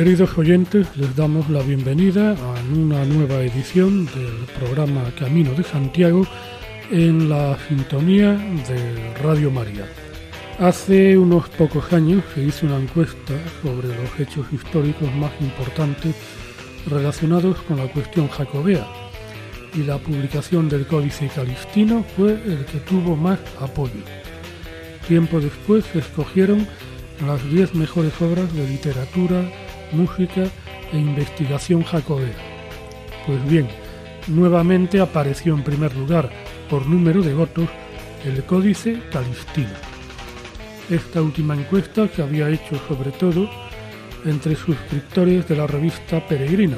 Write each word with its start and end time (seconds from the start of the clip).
Queridos 0.00 0.38
oyentes, 0.38 0.86
les 0.96 1.14
damos 1.14 1.50
la 1.50 1.60
bienvenida 1.60 2.30
a 2.30 2.74
una 2.74 3.04
nueva 3.04 3.42
edición 3.42 4.06
del 4.06 4.46
programa 4.58 5.12
Camino 5.18 5.52
de 5.52 5.62
Santiago 5.62 6.26
en 6.90 7.28
la 7.28 7.58
sintonía 7.68 8.30
de 8.32 9.12
Radio 9.22 9.50
María. 9.50 9.84
Hace 10.58 11.18
unos 11.18 11.50
pocos 11.50 11.92
años 11.92 12.24
se 12.34 12.42
hizo 12.44 12.64
una 12.64 12.78
encuesta 12.78 13.34
sobre 13.60 13.88
los 13.88 14.18
hechos 14.18 14.46
históricos 14.50 15.14
más 15.16 15.32
importantes 15.38 16.16
relacionados 16.86 17.58
con 17.68 17.76
la 17.76 17.92
cuestión 17.92 18.26
jacobea 18.28 18.86
y 19.74 19.82
la 19.82 19.98
publicación 19.98 20.70
del 20.70 20.86
Códice 20.86 21.28
Calistino 21.28 22.06
fue 22.16 22.32
el 22.46 22.64
que 22.64 22.78
tuvo 22.78 23.16
más 23.16 23.38
apoyo. 23.60 24.00
Tiempo 25.06 25.40
después 25.40 25.84
se 25.92 25.98
escogieron 25.98 26.66
las 27.26 27.44
10 27.50 27.74
mejores 27.74 28.18
obras 28.22 28.50
de 28.54 28.66
literatura, 28.66 29.42
música 29.92 30.44
e 30.92 30.98
investigación 30.98 31.82
jacobea. 31.82 32.34
Pues 33.26 33.48
bien, 33.48 33.68
nuevamente 34.26 35.00
apareció 35.00 35.54
en 35.54 35.62
primer 35.62 35.94
lugar, 35.96 36.30
por 36.68 36.86
número 36.86 37.22
de 37.22 37.34
votos, 37.34 37.68
el 38.24 38.44
Códice 38.44 39.00
Calistino. 39.10 39.90
Esta 40.88 41.22
última 41.22 41.54
encuesta 41.54 42.08
se 42.08 42.22
había 42.22 42.48
hecho 42.48 42.76
sobre 42.88 43.12
todo 43.12 43.48
entre 44.24 44.56
suscriptores 44.56 45.48
de 45.48 45.56
la 45.56 45.66
revista 45.66 46.26
Peregrino. 46.26 46.76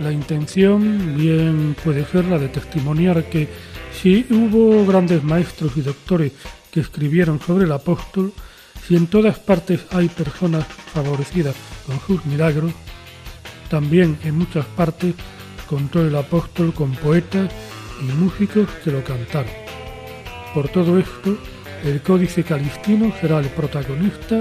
La 0.00 0.12
intención 0.12 1.16
bien 1.16 1.74
puede 1.82 2.04
ser 2.04 2.26
la 2.26 2.38
de 2.38 2.48
testimoniar 2.48 3.24
que 3.24 3.48
si 3.92 4.26
hubo 4.30 4.86
grandes 4.86 5.24
maestros 5.24 5.76
y 5.76 5.80
doctores 5.80 6.32
que 6.70 6.80
escribieron 6.80 7.40
sobre 7.40 7.64
el 7.64 7.72
apóstol, 7.72 8.32
si 8.86 8.96
en 8.96 9.06
todas 9.06 9.38
partes 9.38 9.86
hay 9.90 10.08
personas 10.08 10.66
favorecidas 10.66 11.54
con 11.86 12.00
sus 12.00 12.24
milagros, 12.26 12.72
también 13.68 14.18
en 14.24 14.36
muchas 14.36 14.64
partes 14.66 15.14
contó 15.68 16.00
el 16.00 16.16
apóstol 16.16 16.72
con 16.72 16.92
poetas 16.92 17.50
y 18.00 18.04
músicos 18.12 18.68
que 18.82 18.90
lo 18.90 19.04
cantaron. 19.04 19.52
Por 20.54 20.68
todo 20.68 20.98
esto, 20.98 21.36
el 21.84 22.00
Códice 22.02 22.42
Calistino 22.42 23.12
será 23.20 23.38
el 23.38 23.48
protagonista 23.48 24.40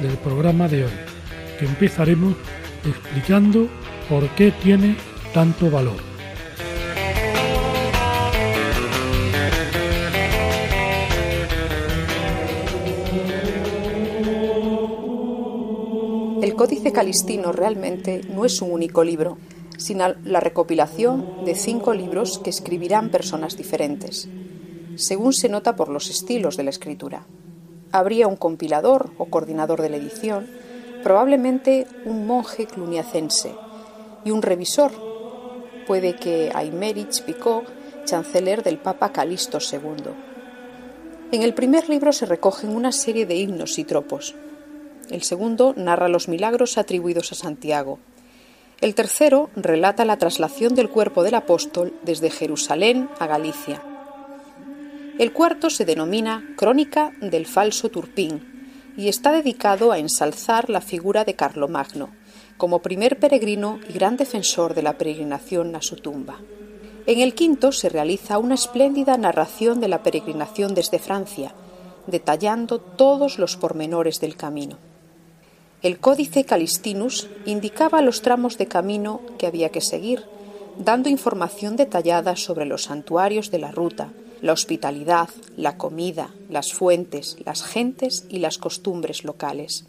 del 0.00 0.16
programa 0.22 0.68
de 0.68 0.84
hoy, 0.84 0.92
que 1.58 1.66
empezaremos 1.66 2.34
explicando 2.84 3.68
por 4.08 4.28
qué 4.30 4.52
tiene 4.52 4.96
tanto 5.34 5.70
valor. 5.70 6.17
Calistino 16.98 17.52
realmente 17.52 18.22
no 18.28 18.44
es 18.44 18.60
un 18.60 18.72
único 18.72 19.04
libro, 19.04 19.38
sino 19.76 20.16
la 20.24 20.40
recopilación 20.40 21.44
de 21.44 21.54
cinco 21.54 21.94
libros 21.94 22.40
que 22.40 22.50
escribirán 22.50 23.10
personas 23.10 23.56
diferentes, 23.56 24.28
según 24.96 25.32
se 25.32 25.48
nota 25.48 25.76
por 25.76 25.90
los 25.90 26.10
estilos 26.10 26.56
de 26.56 26.64
la 26.64 26.70
escritura. 26.70 27.24
Habría 27.92 28.26
un 28.26 28.34
compilador 28.34 29.12
o 29.16 29.26
coordinador 29.26 29.80
de 29.80 29.90
la 29.90 29.96
edición, 29.96 30.48
probablemente 31.04 31.86
un 32.04 32.26
monje 32.26 32.66
cluniacense, 32.66 33.54
y 34.24 34.32
un 34.32 34.42
revisor, 34.42 34.90
puede 35.86 36.16
que 36.16 36.50
Aymerich 36.52 37.22
Picot, 37.22 37.64
chanceler 38.06 38.64
del 38.64 38.78
Papa 38.78 39.12
Calisto 39.12 39.58
II. 39.60 40.10
En 41.30 41.44
el 41.44 41.54
primer 41.54 41.88
libro 41.88 42.12
se 42.12 42.26
recogen 42.26 42.74
una 42.74 42.90
serie 42.90 43.24
de 43.24 43.36
himnos 43.36 43.78
y 43.78 43.84
tropos, 43.84 44.34
el 45.10 45.22
segundo 45.22 45.74
narra 45.76 46.08
los 46.08 46.28
milagros 46.28 46.78
atribuidos 46.78 47.32
a 47.32 47.34
Santiago. 47.34 47.98
El 48.80 48.94
tercero 48.94 49.50
relata 49.56 50.04
la 50.04 50.18
traslación 50.18 50.74
del 50.74 50.88
cuerpo 50.88 51.22
del 51.22 51.34
apóstol 51.34 51.94
desde 52.02 52.30
Jerusalén 52.30 53.08
a 53.18 53.26
Galicia. 53.26 53.82
El 55.18 55.32
cuarto 55.32 55.68
se 55.68 55.84
denomina 55.84 56.54
Crónica 56.56 57.12
del 57.20 57.46
falso 57.46 57.88
Turpín 57.88 58.92
y 58.96 59.08
está 59.08 59.32
dedicado 59.32 59.90
a 59.90 59.98
ensalzar 59.98 60.70
la 60.70 60.80
figura 60.80 61.24
de 61.24 61.34
Carlomagno 61.34 62.10
como 62.56 62.82
primer 62.82 63.18
peregrino 63.18 63.80
y 63.88 63.92
gran 63.94 64.16
defensor 64.16 64.74
de 64.74 64.82
la 64.82 64.98
peregrinación 64.98 65.74
a 65.74 65.82
su 65.82 65.96
tumba. 65.96 66.40
En 67.06 67.20
el 67.20 67.34
quinto 67.34 67.72
se 67.72 67.88
realiza 67.88 68.38
una 68.38 68.54
espléndida 68.54 69.16
narración 69.16 69.80
de 69.80 69.88
la 69.88 70.02
peregrinación 70.02 70.74
desde 70.74 70.98
Francia, 70.98 71.54
detallando 72.06 72.80
todos 72.80 73.38
los 73.38 73.56
pormenores 73.56 74.20
del 74.20 74.36
camino. 74.36 74.76
El 75.80 76.00
Códice 76.00 76.44
Calistinus 76.44 77.28
indicaba 77.46 78.02
los 78.02 78.20
tramos 78.20 78.58
de 78.58 78.66
camino 78.66 79.20
que 79.38 79.46
había 79.46 79.68
que 79.68 79.80
seguir, 79.80 80.24
dando 80.76 81.08
información 81.08 81.76
detallada 81.76 82.34
sobre 82.34 82.64
los 82.64 82.84
santuarios 82.84 83.52
de 83.52 83.60
la 83.60 83.70
ruta, 83.70 84.12
la 84.40 84.54
hospitalidad, 84.54 85.28
la 85.56 85.76
comida, 85.76 86.34
las 86.50 86.72
fuentes, 86.72 87.36
las 87.44 87.62
gentes 87.62 88.26
y 88.28 88.38
las 88.38 88.58
costumbres 88.58 89.22
locales. 89.22 89.86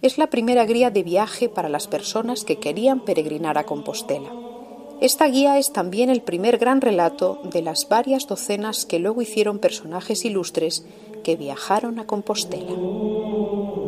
Es 0.00 0.16
la 0.16 0.28
primera 0.28 0.64
guía 0.64 0.90
de 0.90 1.02
viaje 1.02 1.48
para 1.48 1.68
las 1.68 1.88
personas 1.88 2.44
que 2.44 2.60
querían 2.60 3.00
peregrinar 3.00 3.58
a 3.58 3.64
Compostela. 3.64 4.30
Esta 5.00 5.26
guía 5.26 5.58
es 5.58 5.72
también 5.72 6.08
el 6.08 6.22
primer 6.22 6.56
gran 6.56 6.80
relato 6.80 7.40
de 7.42 7.62
las 7.62 7.88
varias 7.88 8.28
docenas 8.28 8.86
que 8.86 9.00
luego 9.00 9.22
hicieron 9.22 9.58
personajes 9.58 10.24
ilustres 10.24 10.86
que 11.24 11.34
viajaron 11.34 11.98
a 11.98 12.06
Compostela. 12.06 13.85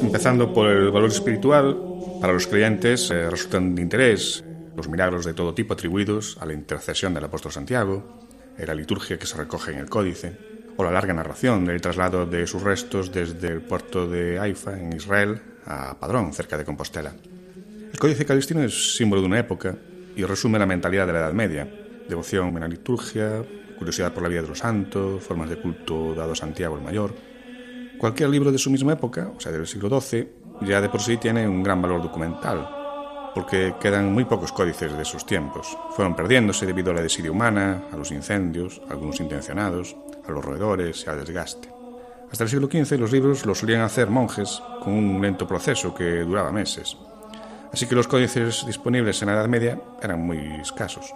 Empezando 0.00 0.52
por 0.52 0.68
el 0.68 0.90
valor 0.90 1.10
espiritual, 1.10 1.76
para 2.20 2.32
los 2.32 2.46
creyentes 2.46 3.10
eh, 3.10 3.28
resultan 3.28 3.74
de 3.74 3.82
interés 3.82 4.44
los 4.76 4.88
milagros 4.88 5.24
de 5.24 5.34
todo 5.34 5.54
tipo 5.54 5.74
atribuidos 5.74 6.38
a 6.40 6.46
la 6.46 6.52
intercesión 6.52 7.14
del 7.14 7.24
apóstol 7.24 7.52
Santiago, 7.52 8.20
eh, 8.56 8.64
la 8.66 8.74
liturgia 8.74 9.18
que 9.18 9.26
se 9.26 9.36
recoge 9.36 9.72
en 9.72 9.78
el 9.78 9.88
códice, 9.88 10.36
o 10.76 10.84
la 10.84 10.92
larga 10.92 11.12
narración 11.12 11.64
del 11.64 11.80
traslado 11.80 12.26
de 12.26 12.46
sus 12.46 12.62
restos 12.62 13.10
desde 13.12 13.48
el 13.48 13.60
puerto 13.60 14.08
de 14.08 14.38
Haifa, 14.38 14.78
en 14.78 14.92
Israel, 14.92 15.42
a 15.66 15.98
Padrón, 15.98 16.32
cerca 16.32 16.56
de 16.56 16.64
Compostela. 16.64 17.12
El 17.92 17.98
códice 17.98 18.24
calistino 18.24 18.62
es 18.62 18.96
símbolo 18.96 19.20
de 19.20 19.26
una 19.26 19.40
época 19.40 19.76
y 20.14 20.22
resume 20.22 20.58
la 20.58 20.66
mentalidad 20.66 21.06
de 21.06 21.12
la 21.12 21.18
Edad 21.18 21.32
Media, 21.32 21.68
devoción 22.08 22.48
en 22.48 22.60
la 22.60 22.68
liturgia, 22.68 23.42
curiosidad 23.76 24.14
por 24.14 24.22
la 24.22 24.28
vida 24.28 24.42
de 24.42 24.48
los 24.48 24.58
santos, 24.58 25.22
formas 25.22 25.50
de 25.50 25.56
culto 25.56 26.14
dado 26.14 26.32
a 26.32 26.36
Santiago 26.36 26.76
el 26.76 26.82
Mayor, 26.82 27.14
Cualquier 27.98 28.28
libro 28.28 28.52
de 28.52 28.58
su 28.58 28.70
misma 28.70 28.92
época, 28.92 29.32
o 29.36 29.40
sea, 29.40 29.50
del 29.50 29.66
siglo 29.66 30.00
XII, 30.00 30.28
ya 30.62 30.80
de 30.80 30.88
por 30.88 31.00
sí 31.00 31.16
tiene 31.16 31.48
un 31.48 31.64
gran 31.64 31.82
valor 31.82 32.00
documental, 32.00 32.68
porque 33.34 33.74
quedan 33.80 34.12
muy 34.12 34.24
pocos 34.24 34.52
códices 34.52 34.96
de 34.96 35.04
sus 35.04 35.26
tiempos. 35.26 35.76
Fueron 35.90 36.14
perdiéndose 36.14 36.64
debido 36.64 36.92
a 36.92 36.94
la 36.94 37.02
desidia 37.02 37.32
humana, 37.32 37.86
a 37.92 37.96
los 37.96 38.12
incendios, 38.12 38.80
algunos 38.88 39.18
intencionados, 39.18 39.96
a 40.26 40.30
los 40.30 40.44
roedores 40.44 41.04
y 41.04 41.10
al 41.10 41.24
desgaste. 41.24 41.68
Hasta 42.30 42.44
el 42.44 42.50
siglo 42.50 42.68
XV 42.68 43.00
los 43.00 43.10
libros 43.10 43.44
los 43.44 43.58
solían 43.58 43.80
hacer 43.80 44.10
monjes 44.10 44.62
con 44.80 44.92
un 44.92 45.20
lento 45.20 45.48
proceso 45.48 45.92
que 45.92 46.20
duraba 46.20 46.52
meses. 46.52 46.96
Así 47.72 47.86
que 47.86 47.96
los 47.96 48.06
códices 48.06 48.64
disponibles 48.64 49.20
en 49.22 49.26
la 49.26 49.34
Edad 49.34 49.48
Media 49.48 49.80
eran 50.00 50.20
muy 50.20 50.38
escasos. 50.60 51.12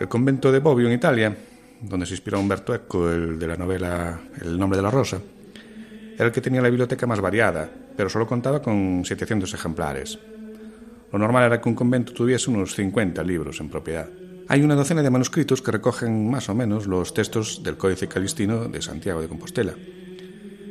El 0.00 0.08
convento 0.08 0.50
de 0.50 0.60
Bobbio 0.60 0.88
en 0.88 0.94
Italia, 0.94 1.36
donde 1.82 2.06
se 2.06 2.14
inspiró 2.14 2.40
Umberto 2.40 2.74
Eco, 2.74 3.10
el 3.10 3.38
de 3.38 3.46
la 3.46 3.56
novela 3.56 4.18
El 4.40 4.58
nombre 4.58 4.78
de 4.78 4.82
la 4.82 4.90
rosa, 4.90 5.20
era 6.14 6.26
el 6.26 6.32
que 6.32 6.40
tenía 6.40 6.62
la 6.62 6.68
biblioteca 6.68 7.06
más 7.06 7.20
variada, 7.20 7.70
pero 7.96 8.08
solo 8.08 8.26
contaba 8.26 8.62
con 8.62 9.04
700 9.04 9.52
ejemplares. 9.54 10.18
Lo 11.12 11.18
normal 11.18 11.44
era 11.44 11.60
que 11.60 11.68
un 11.68 11.74
convento 11.74 12.12
tuviese 12.12 12.50
unos 12.50 12.74
50 12.74 13.22
libros 13.22 13.60
en 13.60 13.68
propiedad. 13.68 14.08
Hay 14.48 14.62
una 14.62 14.74
docena 14.74 15.02
de 15.02 15.10
manuscritos 15.10 15.62
que 15.62 15.70
recogen 15.70 16.30
más 16.30 16.48
o 16.48 16.54
menos 16.54 16.86
los 16.86 17.14
textos 17.14 17.62
del 17.62 17.76
Códice 17.76 18.08
Calistino 18.08 18.64
de 18.64 18.82
Santiago 18.82 19.20
de 19.20 19.28
Compostela. 19.28 19.74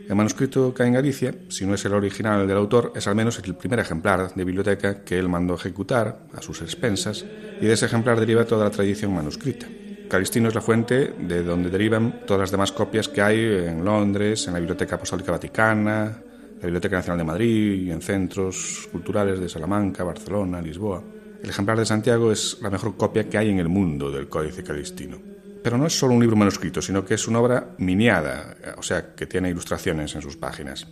El 0.08 0.16
manuscrito 0.16 0.74
que 0.74 0.84
hay 0.84 0.90
en 0.90 0.96
Galicia, 0.96 1.36
si 1.48 1.66
no 1.66 1.74
es 1.74 1.86
el 1.86 1.94
original 1.94 2.46
del 2.48 2.58
autor, 2.58 2.92
es 2.96 3.08
al 3.08 3.16
menos 3.16 3.40
el 3.40 3.56
primer 3.56 3.80
ejemplar 3.80 4.34
de 4.34 4.44
biblioteca 4.44 5.04
que 5.04 5.18
él 5.18 5.30
mandó 5.30 5.56
ejecutar 5.56 6.28
a 6.34 6.42
sus 6.42 6.62
expensas, 6.62 7.26
y 7.62 7.66
de 7.66 7.74
ese 7.74 7.86
ejemplar 7.86 8.20
deriva 8.20 8.46
toda 8.46 8.66
la 8.66 8.72
tradición 8.72 9.14
manuscrita. 9.14 9.68
Calistino 10.12 10.50
es 10.50 10.56
la 10.56 10.60
fuente 10.60 11.14
de 11.18 11.42
donde 11.42 11.70
derivan 11.70 12.26
todas 12.28 12.42
las 12.42 12.52
demás 12.52 12.74
copias 12.74 13.08
que 13.08 13.22
hay 13.22 13.40
en 13.40 13.86
Londres, 13.86 14.46
en 14.46 14.52
la 14.52 14.60
Biblioteca 14.60 14.96
Apostólica 14.96 15.32
Vaticana, 15.32 16.22
la 16.60 16.64
Biblioteca 16.66 16.98
Nacional 16.98 17.20
de 17.20 17.24
Madrid 17.24 17.84
y 17.84 17.92
en 17.92 18.02
centros 18.02 18.90
culturales 18.92 19.40
de 19.40 19.48
Salamanca, 19.48 20.04
Barcelona, 20.04 20.62
Lisboa. 20.62 21.02
El 21.42 21.50
ejemplar 21.50 21.80
de 21.80 21.86
Santiago 21.86 22.30
es 22.30 22.58
la 22.62 22.70
mejor 22.70 22.98
copia 22.98 23.30
que 23.30 23.38
hay 23.38 23.52
en 23.52 23.60
el 23.60 23.70
mundo 23.70 24.12
del 24.12 24.28
Códice 24.28 24.66
Calistino. 24.66 25.18
Pero 25.64 25.78
no 25.78 25.88
es 25.88 25.98
solo 25.98 26.14
un 26.14 26.20
libro 26.20 26.36
manuscrito, 26.36 26.82
sino 26.82 27.06
que 27.06 27.14
es 27.14 27.26
una 27.30 27.40
obra 27.40 27.70
miniada, 27.78 28.58
o 28.78 28.84
sea, 28.84 29.16
que 29.16 29.28
tiene 29.28 29.50
ilustraciones 29.50 30.14
en 30.14 30.22
sus 30.22 30.36
páginas. 30.36 30.88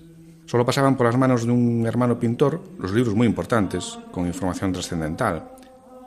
Solo 0.45 0.65
pasaban 0.65 0.95
por 0.95 1.07
las 1.07 1.17
manos 1.17 1.45
de 1.45 1.51
un 1.51 1.85
hermano 1.85 2.17
pintor 2.17 2.63
los 2.79 2.93
libros 2.93 3.15
muy 3.15 3.27
importantes, 3.27 3.99
con 4.13 4.27
información 4.27 4.71
trascendental, 4.71 5.43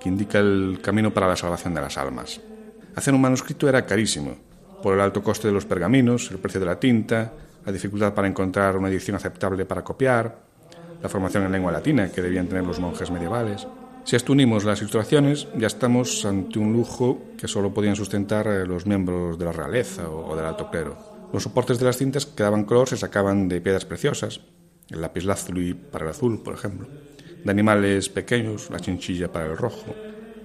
que 0.01 0.09
indica 0.09 0.39
el 0.39 0.79
camino 0.81 1.13
para 1.13 1.29
la 1.29 1.37
salvación 1.37 1.75
de 1.75 1.83
las 1.83 1.99
almas. 1.99 2.41
Hacer 2.95 3.15
un 3.15 3.21
manuscrito 3.21 3.69
era 3.69 3.87
carísimo, 3.87 4.37
por 4.83 4.95
el 4.95 5.01
alto 5.01 5.23
coste 5.23 5.49
de 5.49 5.55
los 5.55 5.65
pergaminos, 5.65 6.31
el 6.31 6.39
precio 6.39 6.61
de 6.61 6.67
la 6.67 6.79
tinta, 6.79 7.33
la 7.65 7.73
dificultad 7.73 8.13
para 8.13 8.29
encontrar 8.29 8.77
una 8.77 8.89
edición 8.89 9.17
aceptable 9.17 9.65
para 9.65 9.83
copiar, 9.83 10.37
la 11.01 11.09
formación 11.09 11.45
en 11.45 11.53
lengua 11.53 11.73
latina 11.73 12.11
que 12.11 12.23
debían 12.23 12.49
tener 12.49 12.65
los 12.65 12.79
monjes 12.79 13.11
medievales. 13.11 13.67
Si 14.05 14.17
esto 14.17 14.33
unimos 14.33 14.65
las 14.65 14.81
ilustraciones, 14.81 15.49
ya 15.57 15.69
estamos 15.69 16.25
ante 16.25 16.59
un 16.59 16.73
lujo 16.73 17.21
que 17.39 17.49
solo 17.49 17.73
podían 17.73 17.97
sustentar 17.97 18.47
eh, 18.49 18.67
los 18.67 18.87
miembros 18.87 19.39
de 19.39 19.45
la 19.45 19.53
realeza 19.53 20.09
o 20.09 20.35
del 20.37 20.45
alto 20.45 20.71
clero. 20.71 20.97
Los 21.33 21.45
soportes 21.45 21.79
de 21.79 21.87
las 21.87 21.97
cintas 21.97 22.27
que 22.27 22.43
daban 22.43 22.65
color 22.65 22.89
se 22.89 22.97
sacaban 22.97 23.49
de 23.49 23.61
piedras 23.61 23.85
preciosas, 23.85 24.41
el 24.91 25.01
lapislázuli 25.01 25.75
para 25.75 26.05
el 26.05 26.11
azul, 26.11 26.43
por 26.43 26.55
ejemplo, 26.55 26.89
de 27.43 27.51
animales 27.51 28.09
pequeños, 28.09 28.71
la 28.71 28.81
chinchilla 28.81 29.33
para 29.33 29.47
el 29.47 29.57
rojo, 29.57 29.95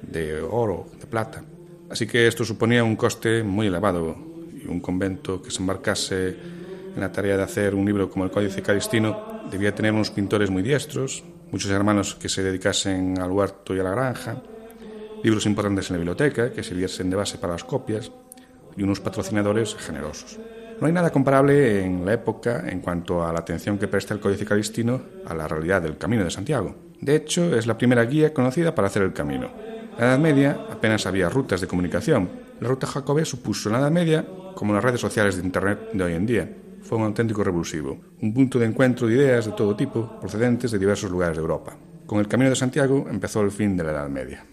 de 0.01 0.41
oro, 0.41 0.88
de 1.00 1.07
plata. 1.07 1.43
Así 1.89 2.06
que 2.06 2.28
esto 2.28 2.44
suponía 2.44 2.84
un 2.84 2.95
coste 2.95 3.44
muy 3.44 3.68
elevado 3.68 4.16
y 4.63 4.68
un 4.68 4.80
convento 4.80 5.42
que 5.42 5.51
se 5.51 5.60
embarcase 5.60 6.36
en 6.95 7.00
la 7.00 7.12
tarea 7.12 7.38
de 7.38 7.44
hacer 7.44 7.75
un 7.75 7.86
libro 7.86 8.10
como 8.10 8.25
el 8.25 8.31
Códice 8.31 8.62
Calistino 8.62 9.42
debía 9.50 9.74
tener 9.74 9.94
unos 9.94 10.12
pintores 10.12 10.50
muy 10.50 10.63
diestros, 10.63 11.24
muchos 11.51 11.72
hermanos 11.72 12.16
que 12.16 12.28
se 12.28 12.44
dedicasen 12.44 13.19
al 13.19 13.31
huerto 13.31 13.75
y 13.75 13.80
a 13.80 13.84
la 13.84 13.92
granja, 13.92 14.42
libros 15.24 15.45
importantes 15.45 15.89
en 15.89 15.95
la 15.95 16.00
biblioteca 16.00 16.51
que 16.51 16.63
sirviesen 16.63 17.10
de 17.10 17.16
base 17.16 17.38
para 17.38 17.54
las 17.54 17.63
copias 17.63 18.12
y 18.75 18.84
unos 18.84 19.00
patrocinadores 19.00 19.75
generosos. 19.75 20.38
No 20.80 20.86
hay 20.86 20.94
nada 20.94 21.10
comparable 21.10 21.84
en 21.84 22.06
la 22.06 22.13
época 22.13 22.63
en 22.68 22.81
cuanto 22.81 23.25
a 23.25 23.34
la 23.34 23.39
atención 23.39 23.80
que 23.80 23.88
presta 23.88 24.13
el 24.13 24.19
Códice 24.19 24.45
Calistino 24.45 25.01
a 25.25 25.34
la 25.34 25.48
realidad 25.48 25.81
del 25.81 25.98
Camino 25.98 26.24
de 26.24 26.30
Santiago. 26.30 26.75
De 27.01 27.16
hecho, 27.16 27.56
es 27.56 27.66
la 27.66 27.78
primera 27.78 28.04
guía 28.06 28.34
conocida 28.34 28.75
para 28.75 28.88
hacer 28.88 29.04
el 29.04 29.13
camino. 29.13 29.50
La 29.97 30.05
Edad 30.05 30.19
Media 30.19 30.59
apenas 30.69 31.07
había 31.07 31.27
rutas 31.27 31.59
de 31.59 31.67
comunicación. 31.67 32.29
La 32.59 32.67
ruta 32.67 32.85
jacobea 32.85 33.25
supuso 33.25 33.69
en 33.69 33.73
la 33.73 33.79
Edad 33.79 33.91
Media 33.91 34.27
como 34.53 34.73
las 34.73 34.83
redes 34.83 35.01
sociales 35.01 35.35
de 35.35 35.44
Internet 35.44 35.89
de 35.91 36.03
hoy 36.03 36.13
en 36.13 36.25
día. 36.27 36.55
Fue 36.83 36.99
un 36.99 37.05
auténtico 37.05 37.44
revulsivo, 37.44 37.97
un 38.21 38.31
punto 38.31 38.59
de 38.59 38.67
encuentro 38.67 39.07
de 39.07 39.15
ideas 39.15 39.47
de 39.47 39.53
todo 39.53 39.75
tipo 39.75 40.19
procedentes 40.19 40.69
de 40.69 40.77
diversos 40.77 41.09
lugares 41.09 41.35
de 41.35 41.41
Europa. 41.41 41.75
Con 42.05 42.19
el 42.19 42.27
Camino 42.27 42.51
de 42.51 42.55
Santiago 42.55 43.07
empezó 43.09 43.41
el 43.41 43.49
fin 43.49 43.75
de 43.75 43.85
la 43.85 43.91
Edad 43.91 44.07
Media. 44.07 44.45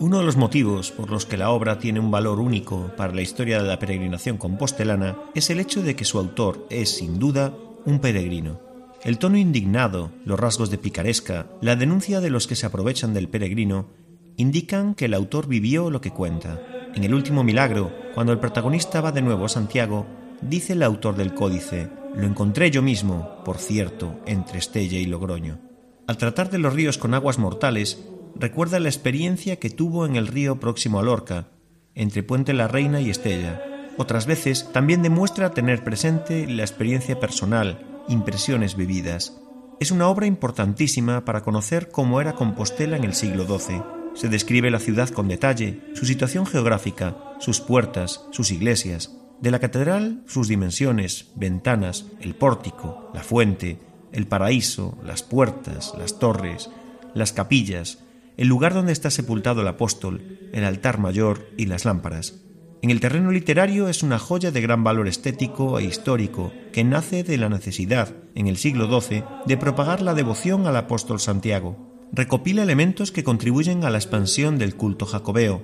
Uno 0.00 0.18
de 0.18 0.24
los 0.26 0.36
motivos 0.36 0.90
por 0.90 1.10
los 1.10 1.24
que 1.24 1.38
la 1.38 1.50
obra 1.50 1.78
tiene 1.78 2.00
un 2.00 2.10
valor 2.10 2.38
único 2.38 2.90
para 2.94 3.14
la 3.14 3.22
historia 3.22 3.62
de 3.62 3.68
la 3.68 3.78
peregrinación 3.78 4.36
compostelana 4.36 5.16
es 5.34 5.48
el 5.48 5.60
hecho 5.60 5.82
de 5.82 5.96
que 5.96 6.04
su 6.04 6.18
autor 6.18 6.66
es, 6.68 6.90
sin 6.96 7.18
duda, 7.18 7.54
un 7.86 8.00
peregrino. 8.00 8.60
El 9.02 9.18
tono 9.18 9.38
indignado, 9.38 10.10
los 10.26 10.38
rasgos 10.38 10.70
de 10.70 10.78
picaresca, 10.78 11.46
la 11.62 11.76
denuncia 11.76 12.20
de 12.20 12.30
los 12.30 12.46
que 12.46 12.56
se 12.56 12.66
aprovechan 12.66 13.14
del 13.14 13.28
peregrino, 13.28 13.86
indican 14.36 14.94
que 14.94 15.06
el 15.06 15.14
autor 15.14 15.46
vivió 15.46 15.90
lo 15.90 16.00
que 16.00 16.10
cuenta. 16.10 16.60
En 16.94 17.04
el 17.04 17.14
último 17.14 17.44
milagro, 17.44 17.92
cuando 18.14 18.32
el 18.32 18.38
protagonista 18.38 19.00
va 19.00 19.12
de 19.12 19.22
nuevo 19.22 19.44
a 19.44 19.48
Santiago, 19.48 20.06
dice 20.40 20.74
el 20.74 20.82
autor 20.82 21.16
del 21.16 21.34
códice, 21.34 21.88
lo 22.14 22.26
encontré 22.26 22.70
yo 22.70 22.82
mismo, 22.82 23.42
por 23.44 23.58
cierto, 23.58 24.20
entre 24.26 24.58
Estella 24.58 24.98
y 24.98 25.06
Logroño. 25.06 25.58
Al 26.06 26.16
tratar 26.16 26.50
de 26.50 26.58
los 26.58 26.74
ríos 26.74 26.98
con 26.98 27.14
aguas 27.14 27.38
mortales, 27.38 28.04
recuerda 28.36 28.78
la 28.78 28.88
experiencia 28.88 29.56
que 29.56 29.70
tuvo 29.70 30.06
en 30.06 30.16
el 30.16 30.26
río 30.26 30.60
próximo 30.60 31.00
a 31.00 31.02
Lorca, 31.02 31.48
entre 31.94 32.22
Puente 32.22 32.52
la 32.52 32.68
Reina 32.68 33.00
y 33.00 33.10
Estella. 33.10 33.62
Otras 33.96 34.26
veces 34.26 34.70
también 34.72 35.02
demuestra 35.02 35.52
tener 35.52 35.82
presente 35.82 36.46
la 36.46 36.62
experiencia 36.62 37.18
personal, 37.18 38.02
impresiones 38.08 38.76
vividas. 38.76 39.40
Es 39.80 39.90
una 39.90 40.08
obra 40.08 40.26
importantísima 40.26 41.24
para 41.24 41.42
conocer 41.42 41.90
cómo 41.90 42.20
era 42.20 42.34
Compostela 42.34 42.96
en 42.96 43.04
el 43.04 43.14
siglo 43.14 43.44
XII. 43.46 44.03
Se 44.14 44.28
describe 44.28 44.70
la 44.70 44.78
ciudad 44.78 45.08
con 45.08 45.28
detalle, 45.28 45.80
su 45.94 46.06
situación 46.06 46.46
geográfica, 46.46 47.16
sus 47.40 47.60
puertas, 47.60 48.24
sus 48.30 48.50
iglesias. 48.50 49.16
De 49.40 49.50
la 49.50 49.58
catedral, 49.58 50.22
sus 50.26 50.48
dimensiones, 50.48 51.32
ventanas, 51.34 52.06
el 52.20 52.34
pórtico, 52.34 53.10
la 53.12 53.22
fuente, 53.22 53.78
el 54.12 54.26
paraíso, 54.26 54.96
las 55.04 55.22
puertas, 55.22 55.92
las 55.98 56.18
torres, 56.18 56.70
las 57.14 57.32
capillas, 57.32 57.98
el 58.36 58.48
lugar 58.48 58.72
donde 58.72 58.92
está 58.92 59.10
sepultado 59.10 59.62
el 59.62 59.68
apóstol, 59.68 60.38
el 60.52 60.64
altar 60.64 60.98
mayor 60.98 61.48
y 61.56 61.66
las 61.66 61.84
lámparas. 61.84 62.40
En 62.82 62.90
el 62.90 63.00
terreno 63.00 63.30
literario 63.30 63.88
es 63.88 64.02
una 64.02 64.18
joya 64.18 64.50
de 64.50 64.60
gran 64.60 64.84
valor 64.84 65.08
estético 65.08 65.78
e 65.78 65.84
histórico 65.84 66.52
que 66.72 66.84
nace 66.84 67.24
de 67.24 67.38
la 67.38 67.48
necesidad, 67.48 68.14
en 68.34 68.46
el 68.46 68.58
siglo 68.58 69.00
XII, 69.00 69.24
de 69.46 69.56
propagar 69.56 70.02
la 70.02 70.14
devoción 70.14 70.66
al 70.66 70.76
apóstol 70.76 71.18
Santiago. 71.18 71.93
Recopila 72.16 72.62
elementos 72.62 73.10
que 73.10 73.24
contribuyen 73.24 73.82
a 73.82 73.90
la 73.90 73.98
expansión 73.98 74.56
del 74.56 74.76
culto 74.76 75.04
jacobeo, 75.04 75.62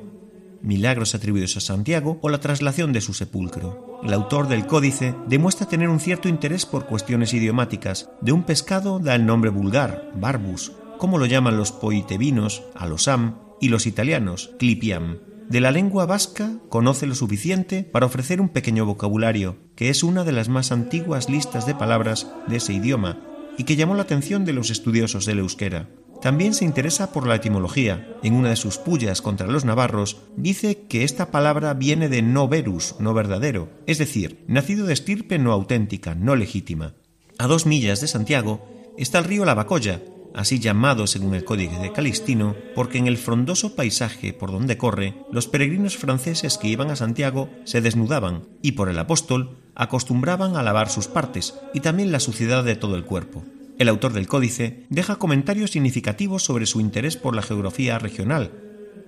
milagros 0.62 1.14
atribuidos 1.14 1.56
a 1.56 1.61
Santiago 1.61 2.19
o 2.23 2.29
la 2.29 2.41
traslación 2.41 2.93
de 2.93 3.00
su 3.00 3.14
sepulcro. 3.14 4.00
El 4.02 4.12
autor 4.12 4.49
del 4.49 4.67
códice 4.67 5.14
demuestra 5.29 5.69
tener 5.69 5.88
un 5.88 6.00
cierto 6.00 6.29
interés 6.29 6.67
por 6.67 6.87
cuestiones 6.87 7.35
idiomáticas. 7.35 8.11
De 8.20 8.32
un 8.32 8.43
pescado 8.43 8.99
da 8.99 9.14
el 9.14 9.26
nombre 9.26 9.50
vulgar, 9.50 10.11
barbus, 10.17 10.73
como 10.99 11.19
lo 11.19 11.26
llaman 11.26 11.56
los 11.56 11.70
poitevinos, 11.70 12.64
alosam, 12.75 13.37
y 13.61 13.69
los 13.69 13.87
italianos, 13.87 14.50
clipiam. 14.58 15.19
De 15.49 15.61
la 15.61 15.70
lengua 15.70 16.05
vasca 16.05 16.58
conoce 16.69 17.06
lo 17.06 17.14
suficiente 17.14 17.85
para 17.85 18.06
ofrecer 18.06 18.41
un 18.41 18.49
pequeño 18.49 18.87
vocabulario, 18.87 19.56
que 19.76 19.88
es 19.88 20.02
una 20.02 20.25
de 20.25 20.32
las 20.32 20.49
más 20.49 20.73
antiguas 20.73 21.28
listas 21.28 21.64
de 21.64 21.76
palabras 21.76 22.26
de 22.49 22.57
ese 22.57 22.73
idioma, 22.73 23.21
y 23.57 23.62
que 23.62 23.76
llamó 23.76 23.95
la 23.95 24.02
atención 24.02 24.45
de 24.45 24.52
los 24.52 24.71
estudiosos 24.71 25.26
del 25.26 25.38
euskera. 25.38 25.88
También 26.21 26.53
se 26.53 26.67
interesa 26.67 27.12
por 27.12 27.27
la 27.27 27.37
etimología. 27.37 28.17
En 28.23 28.35
una 28.35 28.50
de 28.50 28.57
sus 28.57 28.77
pullas 28.77 29.23
contra 29.23 29.47
los 29.47 29.65
navarros, 29.65 30.19
dice 30.37 30.83
que 30.89 31.03
esta 31.03 31.31
palabra 31.31 31.73
viene 31.73 32.09
de 32.11 32.21
no 32.21 32.47
verus, 32.47 32.97
no 32.99 33.15
verdadero, 33.15 33.71
es 33.87 33.99
decir, 33.99 34.45
nacido 34.47 34.87
de 34.87 34.93
estirpe 34.93 35.39
no 35.39 35.53
auténtica, 35.53 36.15
no 36.15 36.37
legítima. 36.37 36.93
A 37.39 37.47
dos 37.47 37.65
millas 37.65 38.03
de 38.03 38.09
Santiago 38.09 38.69
está 38.99 39.19
el 39.19 39.25
río 39.25 39.47
Lavacolla, 39.47 40.03
así 40.35 40.59
llamado 40.59 41.07
según 41.07 41.35
el 41.35 41.45
Códice 41.45 41.79
de 41.79 41.93
Calistino, 41.93 42.55
porque 42.75 42.99
en 42.99 43.07
el 43.07 43.17
frondoso 43.17 43.75
paisaje 43.75 44.35
por 44.35 44.53
donde 44.53 44.77
corre, 44.77 45.15
los 45.33 45.49
peregrinos 45.49 45.97
franceses 45.97 46.59
que 46.59 46.69
iban 46.69 46.91
a 46.91 46.97
Santiago 46.97 47.49
se 47.65 47.81
desnudaban 47.81 48.45
y 48.61 48.73
por 48.73 48.91
el 48.91 48.99
apóstol 48.99 49.57
acostumbraban 49.75 50.57
a 50.57 50.62
lavar 50.62 50.91
sus 50.91 51.09
partes 51.09 51.55
y 51.73 51.81
también 51.81 52.12
la 52.12 52.21
suciedad 52.21 52.62
de 52.62 52.77
todo 52.77 52.97
el 52.97 53.05
cuerpo. 53.05 53.43
El 53.80 53.88
autor 53.88 54.12
del 54.12 54.28
códice 54.28 54.84
deja 54.90 55.16
comentarios 55.16 55.70
significativos 55.70 56.44
sobre 56.44 56.66
su 56.66 56.82
interés 56.82 57.16
por 57.16 57.34
la 57.34 57.40
geografía 57.40 57.99
regional, 57.99 58.52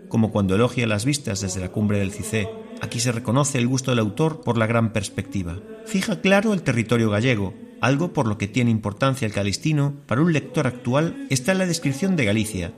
como 0.09 0.33
cuando 0.33 0.55
elogia 0.55 0.87
las 0.87 1.05
vistas 1.05 1.43
desde 1.43 1.61
la 1.61 1.69
cumbre 1.69 1.99
del 1.99 2.11
Cicé. 2.11 2.49
Aquí 2.81 2.99
se 2.99 3.13
reconoce 3.13 3.59
el 3.59 3.69
gusto 3.69 3.91
del 3.91 3.99
autor 3.99 4.41
por 4.41 4.57
la 4.57 4.67
gran 4.67 4.95
perspectiva. 4.95 5.59
Fija 5.85 6.23
claro 6.23 6.55
el 6.55 6.63
territorio 6.63 7.11
gallego, 7.11 7.53
algo 7.83 8.15
por 8.15 8.27
lo 8.27 8.39
que 8.39 8.49
tiene 8.49 8.71
importancia 8.71 9.27
el 9.27 9.35
calistino 9.35 9.93
para 10.07 10.23
un 10.23 10.33
lector 10.33 10.67
actual 10.67 11.27
está 11.29 11.53
la 11.53 11.67
descripción 11.67 12.17
de 12.17 12.25
Galicia, 12.25 12.73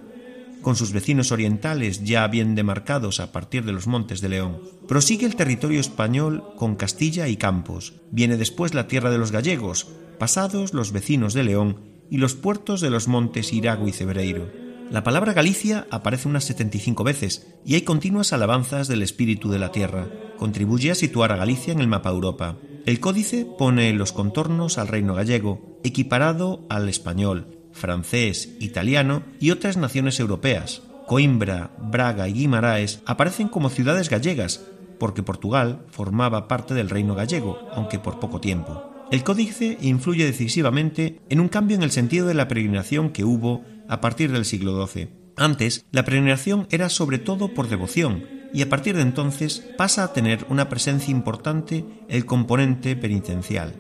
con 0.65 0.75
sus 0.75 0.93
vecinos 0.93 1.31
orientales 1.31 2.03
ya 2.03 2.27
bien 2.27 2.57
demarcados 2.57 3.21
a 3.21 3.31
partir 3.31 3.65
de 3.65 3.73
los 3.73 3.87
montes 3.87 4.21
de 4.21 4.31
León. 4.31 4.61
Prosigue 4.89 5.27
el 5.27 5.37
territorio 5.37 5.79
español 5.79 6.43
con 6.57 6.75
Castilla 6.75 7.29
y 7.29 7.37
Campos. 7.37 7.95
Viene 8.11 8.37
después 8.37 8.75
la 8.75 8.89
tierra 8.89 9.11
de 9.11 9.19
los 9.19 9.31
gallegos, 9.31 9.87
pasados 10.19 10.75
los 10.75 10.91
vecinos 10.91 11.35
de 11.35 11.45
León 11.45 11.81
y 12.11 12.17
los 12.17 12.35
puertos 12.35 12.81
de 12.81 12.91
los 12.91 13.07
montes 13.07 13.53
Irago 13.53 13.87
y 13.87 13.93
Cebreiro. 13.93 14.51
La 14.91 15.05
palabra 15.05 15.33
Galicia 15.33 15.87
aparece 15.91 16.29
unas 16.29 16.45
75 16.45 17.05
veces 17.05 17.47
y 17.65 17.75
hay 17.75 17.83
continuas 17.83 18.33
alabanzas 18.33 18.89
del 18.89 19.03
espíritu 19.03 19.51
de 19.51 19.59
la 19.59 19.71
tierra. 19.71 20.09
Contribuye 20.39 20.91
a 20.91 20.95
situar 20.95 21.33
a 21.33 21.37
Galicia 21.37 21.73
en 21.73 21.81
el 21.81 21.89
mapa 21.89 22.11
Europa. 22.11 22.57
El 22.87 23.01
códice 23.01 23.47
pone 23.59 23.93
los 23.95 24.13
contornos 24.13 24.77
al 24.77 24.89
reino 24.89 25.15
gallego, 25.15 25.79
equiparado 25.85 26.67
al 26.69 26.89
español, 26.89 27.54
francés, 27.75 28.57
italiano 28.61 29.23
y 29.41 29.51
otras 29.51 29.77
naciones 29.77 30.19
europeas. 30.21 30.83
Coimbra, 31.07 31.71
Braga 31.79 32.29
y 32.29 32.33
Guimaraes 32.33 33.03
aparecen 33.05 33.49
como 33.49 33.69
ciudades 33.69 34.09
gallegas, 34.09 34.65
porque 34.99 35.23
Portugal 35.23 35.85
formaba 35.91 36.49
parte 36.49 36.73
del 36.73 36.89
reino 36.89 37.15
gallego, 37.15 37.59
aunque 37.73 37.99
por 37.99 38.21
poco 38.21 38.41
tiempo. 38.41 38.91
El 39.11 39.23
códice 39.23 39.77
influye 39.83 40.25
decisivamente 40.25 41.21
en 41.29 41.41
un 41.41 41.49
cambio 41.49 41.77
en 41.77 41.83
el 41.83 41.91
sentido 41.91 42.27
de 42.27 42.35
la 42.35 42.49
peregrinación 42.49 43.11
que 43.11 43.25
hubo 43.25 43.63
a 43.89 44.01
partir 44.01 44.33
del 44.33 44.47
siglo 44.47 44.87
XII. 44.87 45.09
Antes, 45.37 45.85
la 45.91 46.05
peregrinación 46.05 46.67
era 46.71 46.89
sobre 46.89 47.19
todo 47.19 47.53
por 47.53 47.69
devoción, 47.69 48.25
y 48.55 48.63
a 48.63 48.69
partir 48.69 48.97
de 48.97 49.03
entonces 49.03 49.65
pasa 49.77 50.05
a 50.05 50.13
tener 50.13 50.47
una 50.49 50.69
presencia 50.69 51.11
importante 51.11 51.85
el 52.09 52.25
componente 52.25 52.97
penitencial. 52.97 53.75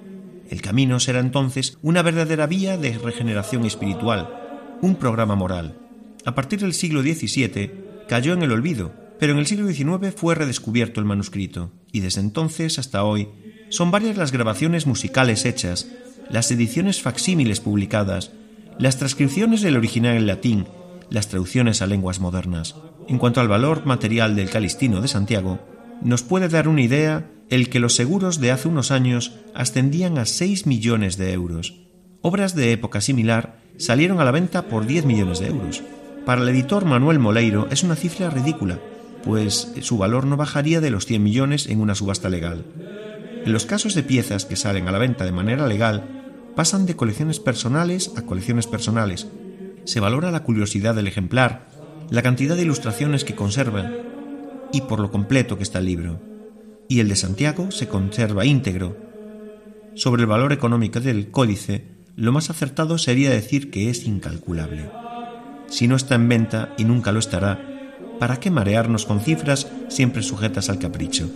El 0.51 0.61
camino 0.61 1.01
será 1.01 1.21
entonces 1.21 1.79
una 1.83 2.03
verdadera 2.03 2.47
vía 2.47 2.77
de 2.77 2.99
regeneración 2.99 3.65
espiritual, 3.65 4.29
un 4.83 4.97
programa 4.97 5.35
moral. 5.35 5.77
A 6.25 6.35
partir 6.35 6.61
del 6.61 6.75
siglo 6.75 7.03
XVII 7.03 7.71
cayó 8.09 8.35
en 8.35 8.43
el 8.43 8.53
olvido, 8.53 8.93
pero 9.19 9.33
en 9.33 9.39
el 9.39 9.47
siglo 9.47 9.69
XIX 9.69 10.15
fue 10.15 10.35
redescubierto 10.35 11.01
el 11.01 11.07
manuscrito, 11.07 11.71
y 11.93 12.01
desde 12.01 12.21
entonces 12.21 12.79
hasta 12.79 13.05
hoy 13.05 13.29
son 13.71 13.91
varias 13.91 14.17
las 14.17 14.33
grabaciones 14.33 14.87
musicales 14.87 15.45
hechas, 15.47 15.89
las 16.31 16.51
ediciones 16.51 17.01
facsímiles 17.01 17.61
publicadas, 17.61 18.33
las 18.79 18.99
transcripciones 18.99 19.63
del 19.63 19.77
original 19.77 20.17
en 20.17 20.27
latín, 20.27 20.67
las 21.11 21.29
traducciones 21.29 21.83
a 21.83 21.87
lenguas 21.87 22.21
modernas. 22.21 22.75
En 23.09 23.19
cuanto 23.19 23.41
al 23.41 23.49
valor 23.49 23.85
material 23.87 24.37
del 24.37 24.51
Calistino 24.51 25.01
de 25.01 25.09
Santiago, 25.09 25.61
nos 26.03 26.23
puede 26.23 26.49
dar 26.49 26.69
una 26.69 26.83
idea 26.83 27.31
el 27.51 27.69
que 27.69 27.81
los 27.81 27.95
seguros 27.95 28.41
de 28.41 28.51
hace 28.51 28.69
unos 28.69 28.91
años 28.91 29.33
ascendían 29.55 30.19
a 30.19 30.25
6 30.25 30.67
millones 30.67 31.17
de 31.17 31.33
euros. 31.33 31.81
Obras 32.23 32.55
de 32.55 32.73
época 32.73 33.01
similar 33.01 33.59
salieron 33.77 34.21
a 34.21 34.25
la 34.25 34.31
venta 34.31 34.69
por 34.69 34.87
10 34.87 35.05
millones 35.05 35.41
de 35.41 35.49
euros. 35.49 35.83
Para 36.25 36.43
el 36.43 36.49
editor 36.49 36.85
Manuel 36.85 37.19
Moleiro 37.19 37.69
es 37.71 37.83
una 37.83 37.97
cifra 37.97 38.31
ridícula, 38.31 38.79
pues 39.23 39.73
su 39.83 39.99
valor 39.99 40.27
no 40.27 40.37
bajaría 40.37 40.81
de 40.81 40.91
los 40.91 41.07
100 41.07 41.23
millones 41.23 41.67
en 41.67 41.81
una 41.81 41.95
subasta 41.95 42.29
legal. 42.29 42.65
En 43.45 43.53
los 43.53 43.67
casos 43.67 43.95
de 43.95 44.03
piezas 44.03 44.47
que 44.47 44.57
salen 44.57 44.89
a 44.89 44.93
la 44.93 44.99
venta 44.99 45.25
de 45.25 45.33
manera 45.33 45.67
legal, 45.67 46.23
pasan 46.57 46.87
de 46.87 46.97
colecciones 46.97 47.41
personales 47.41 48.13
a 48.17 48.23
colecciones 48.23 48.67
personales. 48.67 49.27
Se 49.85 50.01
valora 50.01 50.31
la 50.31 50.45
curiosidad 50.45 50.95
del 50.95 51.09
ejemplar, 51.09 51.69
la 52.11 52.23
cantidad 52.23 52.57
de 52.57 52.63
ilustraciones 52.63 53.25
que 53.25 53.35
conserva 53.35 53.91
y 54.73 54.83
por 54.83 55.01
lo 55.01 55.11
completo 55.11 55.57
que 55.57 55.63
está 55.63 55.81
el 55.81 55.87
libro. 55.87 56.34
Y 56.89 57.01
el 57.01 57.09
de 57.09 57.17
Santiago 57.17 57.71
se 57.71 57.89
conserva 57.89 58.45
íntegro. 58.45 58.97
Sobre 59.95 60.23
el 60.23 60.29
valor 60.29 60.53
económico 60.53 61.01
del 61.01 61.31
códice, 61.31 61.85
lo 62.17 62.33
más 62.33 62.51
acertado 62.51 62.99
sería 62.99 63.31
decir 63.31 63.71
que 63.71 63.91
es 63.91 64.07
incalculable. 64.07 64.91
Si 65.67 65.89
no 65.89 65.97
está 65.97 66.15
en 66.15 66.29
venta 66.29 66.75
y 66.77 66.85
nunca 66.85 67.13
lo 67.13 67.19
estará, 67.19 67.61
¿para 68.19 68.39
qué 68.39 68.51
marearnos 68.51 69.07
con 69.07 69.21
cifras 69.21 69.71
siempre 69.89 70.23
sujetas 70.23 70.69
al 70.69 70.79
capricho? 70.79 71.29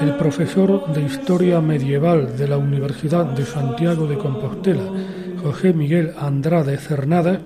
El 0.00 0.16
profesor 0.16 0.90
de 0.92 1.02
Historia 1.02 1.60
Medieval 1.60 2.36
de 2.38 2.48
la 2.48 2.56
Universidad 2.56 3.26
de 3.26 3.44
Santiago 3.44 4.06
de 4.06 4.16
Compostela, 4.16 4.84
José 5.42 5.74
Miguel 5.74 6.12
Andrade 6.18 6.78
Cernada, 6.78 7.42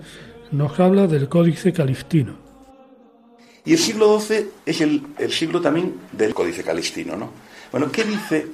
nos 0.53 0.79
habla 0.79 1.09
del 1.09 1.29
Códice 1.29 1.73
Calistino. 1.73 2.44
Y 3.65 3.73
el 3.73 3.79
siglo 3.79 4.21
XII 4.21 4.51
es 4.67 4.81
el, 4.81 5.07
el 5.19 5.33
siglo 5.33 5.61
también 5.61 5.95
del 6.13 6.35
Códice 6.35 6.63
Calistino, 6.63 7.17
¿no? 7.17 7.31
Bueno, 7.73 7.91
¿qué 7.91 8.05
dice 8.05 8.47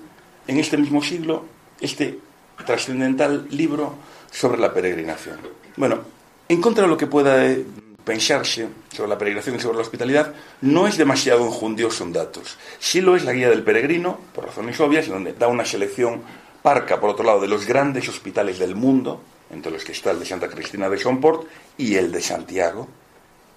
en 0.46 0.58
este 0.58 0.76
mismo 0.76 1.02
siglo 1.02 1.44
este 1.80 2.18
trascendental 2.64 3.48
libro 3.50 3.96
sobre 4.30 4.58
la 4.60 4.72
peregrinación? 4.72 5.38
Bueno, 5.76 6.00
en 6.48 6.60
contra 6.60 6.84
de 6.84 6.88
lo 6.88 6.96
que 6.96 7.06
pueda 7.06 7.44
eh, 7.46 7.64
pensarse 8.04 8.68
sobre 8.94 9.08
la 9.08 9.18
peregrinación 9.18 9.56
y 9.56 9.60
sobre 9.60 9.76
la 9.76 9.82
hospitalidad, 9.82 10.34
no 10.62 10.86
es 10.86 10.96
demasiado 10.96 11.44
enjundioso 11.44 12.04
en 12.04 12.12
datos. 12.12 12.56
Sí 12.78 13.00
lo 13.00 13.16
es 13.16 13.24
la 13.24 13.32
guía 13.32 13.50
del 13.50 13.62
peregrino, 13.62 14.18
por 14.34 14.46
razones 14.46 14.78
obvias, 14.80 15.08
donde 15.08 15.32
da 15.32 15.48
una 15.48 15.64
selección 15.64 16.22
parca, 16.62 17.00
por 17.00 17.10
otro 17.10 17.24
lado, 17.24 17.40
de 17.40 17.48
los 17.48 17.66
grandes 17.66 18.08
hospitales 18.08 18.58
del 18.58 18.74
mundo, 18.74 19.22
entre 19.50 19.72
los 19.72 19.84
que 19.84 19.92
está 19.92 20.12
el 20.12 20.20
de 20.20 20.26
Santa 20.26 20.48
Cristina 20.48 20.88
de 20.88 20.98
Somport 20.98 21.46
y 21.76 21.96
el 21.96 22.12
de 22.12 22.20
Santiago, 22.22 22.88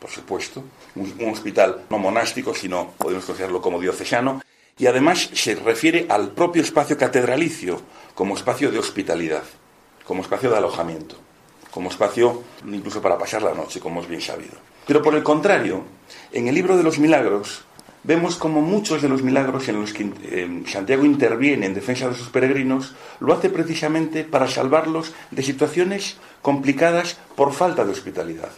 por 0.04 0.12
supuesto, 0.12 0.62
un, 0.96 1.30
hospital 1.32 1.86
no 1.90 1.98
monástico, 1.98 2.54
sino 2.54 2.92
podemos 2.98 3.24
considerarlo 3.24 3.62
como 3.62 3.80
diocesano, 3.80 4.42
y 4.78 4.88
además 4.88 5.30
se 5.32 5.56
refiere 5.56 6.08
al 6.10 6.32
propio 6.32 6.62
espacio 6.62 6.98
catedralicio 6.98 7.82
como 8.14 8.36
espacio 8.36 8.70
de 8.70 8.80
hospitalidad, 8.80 9.44
como 10.06 10.22
espacio 10.22 10.52
de 10.52 10.58
alojamiento 10.58 11.16
como 11.74 11.90
espacio 11.90 12.44
incluso 12.68 13.02
para 13.02 13.18
pasar 13.18 13.42
la 13.42 13.56
noche, 13.56 13.80
como 13.80 14.02
es 14.02 14.08
bien 14.08 14.22
sabido. 14.22 14.54
Pero 14.86 15.02
por 15.02 15.16
el 15.16 15.24
contrario, 15.24 15.84
en 16.32 16.48
el 16.48 16.54
libro 16.54 16.78
de 16.78 16.84
los 16.84 17.00
milagros 17.00 17.64
vemos 18.04 18.36
como 18.36 18.62
muchos 18.62 19.02
de 19.02 19.10
los 19.10 19.24
milagros 19.24 19.68
en 19.70 19.82
los 19.82 19.92
que 19.92 20.12
eh, 20.24 20.64
Santiago 20.68 21.04
interviene 21.04 21.66
en 21.66 21.74
defensa 21.74 22.08
de 22.08 22.16
sus 22.16 22.30
peregrinos 22.30 22.94
lo 23.20 23.34
hace 23.34 23.50
precisamente 23.50 24.24
para 24.24 24.48
salvarlos 24.48 25.14
de 25.32 25.42
situaciones 25.42 26.18
complicadas 26.44 27.18
por 27.36 27.54
falta 27.54 27.84
de 27.86 27.92
hospitalidad, 27.92 28.52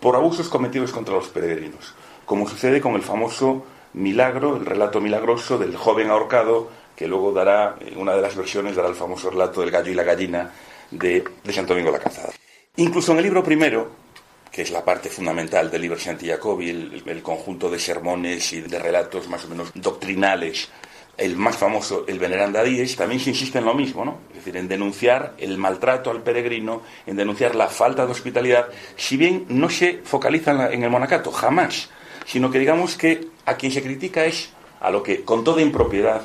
por 0.00 0.16
abusos 0.16 0.48
cometidos 0.48 0.92
contra 0.92 1.14
los 1.14 1.28
peregrinos, 1.28 1.94
como 2.24 2.48
sucede 2.48 2.80
con 2.80 2.94
el 2.94 3.02
famoso 3.02 3.64
milagro, 3.94 4.56
el 4.56 4.66
relato 4.66 5.00
milagroso 5.00 5.58
del 5.58 5.76
joven 5.76 6.10
ahorcado, 6.10 6.68
que 6.94 7.06
luego 7.06 7.32
dará, 7.32 7.76
una 7.96 8.14
de 8.14 8.22
las 8.22 8.36
versiones, 8.36 8.76
dará 8.76 8.88
el 8.88 8.94
famoso 8.94 9.30
relato 9.30 9.60
del 9.60 9.70
gallo 9.70 9.90
y 9.90 9.94
la 9.94 10.02
gallina 10.02 10.50
de, 10.90 11.24
Santo 11.52 11.74
Domingo 11.74 11.92
la 11.92 11.98
Calzada. 11.98 12.32
Incluso 12.76 13.12
en 13.12 13.18
el 13.18 13.24
libro 13.24 13.42
primero, 13.42 13.90
que 14.50 14.62
es 14.62 14.70
la 14.70 14.84
parte 14.84 15.08
fundamental 15.08 15.70
del 15.70 15.82
libro 15.82 15.98
Santi 15.98 16.26
Jacobi, 16.26 16.70
el, 16.70 17.22
conjunto 17.22 17.70
de 17.70 17.78
sermones 17.78 18.52
y 18.52 18.62
de 18.62 18.78
relatos 18.78 19.28
más 19.28 19.44
o 19.44 19.48
menos 19.48 19.70
doctrinales, 19.74 20.68
el 21.18 21.36
más 21.36 21.56
famoso, 21.56 22.04
el 22.06 22.20
Veneranda 22.20 22.62
Díez, 22.62 22.94
también 22.94 23.20
se 23.20 23.30
insiste 23.30 23.58
en 23.58 23.64
lo 23.64 23.74
mismo, 23.74 24.04
¿no? 24.04 24.18
Es 24.30 24.36
decir, 24.36 24.56
en 24.56 24.68
denunciar 24.68 25.34
el 25.38 25.58
maltrato 25.58 26.10
al 26.10 26.22
peregrino, 26.22 26.82
en 27.06 27.16
denunciar 27.16 27.56
la 27.56 27.66
falta 27.66 28.06
de 28.06 28.12
hospitalidad, 28.12 28.68
si 28.96 29.16
bien 29.16 29.44
no 29.48 29.68
se 29.68 30.00
focaliza 30.04 30.72
en, 30.72 30.84
el 30.84 30.90
monacato, 30.90 31.32
jamás, 31.32 31.90
sino 32.24 32.50
que 32.52 32.60
digamos 32.60 32.96
que 32.96 33.26
a 33.46 33.56
quien 33.56 33.72
se 33.72 33.82
critica 33.82 34.24
es 34.24 34.50
a 34.80 34.90
lo 34.90 35.02
que, 35.02 35.24
con 35.24 35.42
toda 35.42 35.60
impropiedad, 35.60 36.22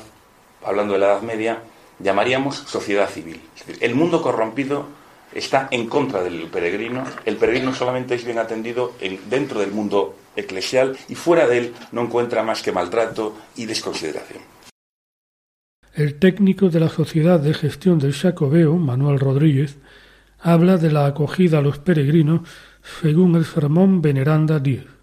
hablando 0.64 0.92
de 0.92 1.00
la 1.00 1.06
Edad 1.06 1.22
Media, 1.22 1.62
llamaríamos 1.98 2.56
sociedad 2.56 3.10
civil. 3.10 3.42
El 3.80 3.96
mundo 3.96 4.22
corrompido 4.22 4.86
está 5.34 5.66
en 5.72 5.88
contra 5.88 6.22
del 6.22 6.46
peregrino. 6.46 7.04
El 7.24 7.36
peregrino 7.36 7.74
solamente 7.74 8.14
es 8.14 8.24
bien 8.24 8.38
atendido 8.38 8.92
dentro 9.28 9.58
del 9.58 9.72
mundo 9.72 10.14
eclesial 10.36 10.96
y 11.08 11.16
fuera 11.16 11.48
de 11.48 11.58
él 11.58 11.74
no 11.90 12.02
encuentra 12.02 12.44
más 12.44 12.62
que 12.62 12.70
maltrato 12.70 13.34
y 13.56 13.66
desconsideración. 13.66 14.53
El 15.94 16.16
técnico 16.16 16.70
de 16.70 16.80
la 16.80 16.88
Sociedad 16.88 17.38
de 17.38 17.54
Gestión 17.54 18.00
del 18.00 18.14
Jacobeo, 18.14 18.76
Manuel 18.78 19.20
Rodríguez, 19.20 19.78
habla 20.40 20.76
de 20.76 20.90
la 20.90 21.06
acogida 21.06 21.58
a 21.58 21.62
los 21.62 21.78
peregrinos 21.78 22.40
según 23.00 23.36
el 23.36 23.44
sermón 23.44 24.02
Veneranda 24.02 24.58
10. 24.58 24.93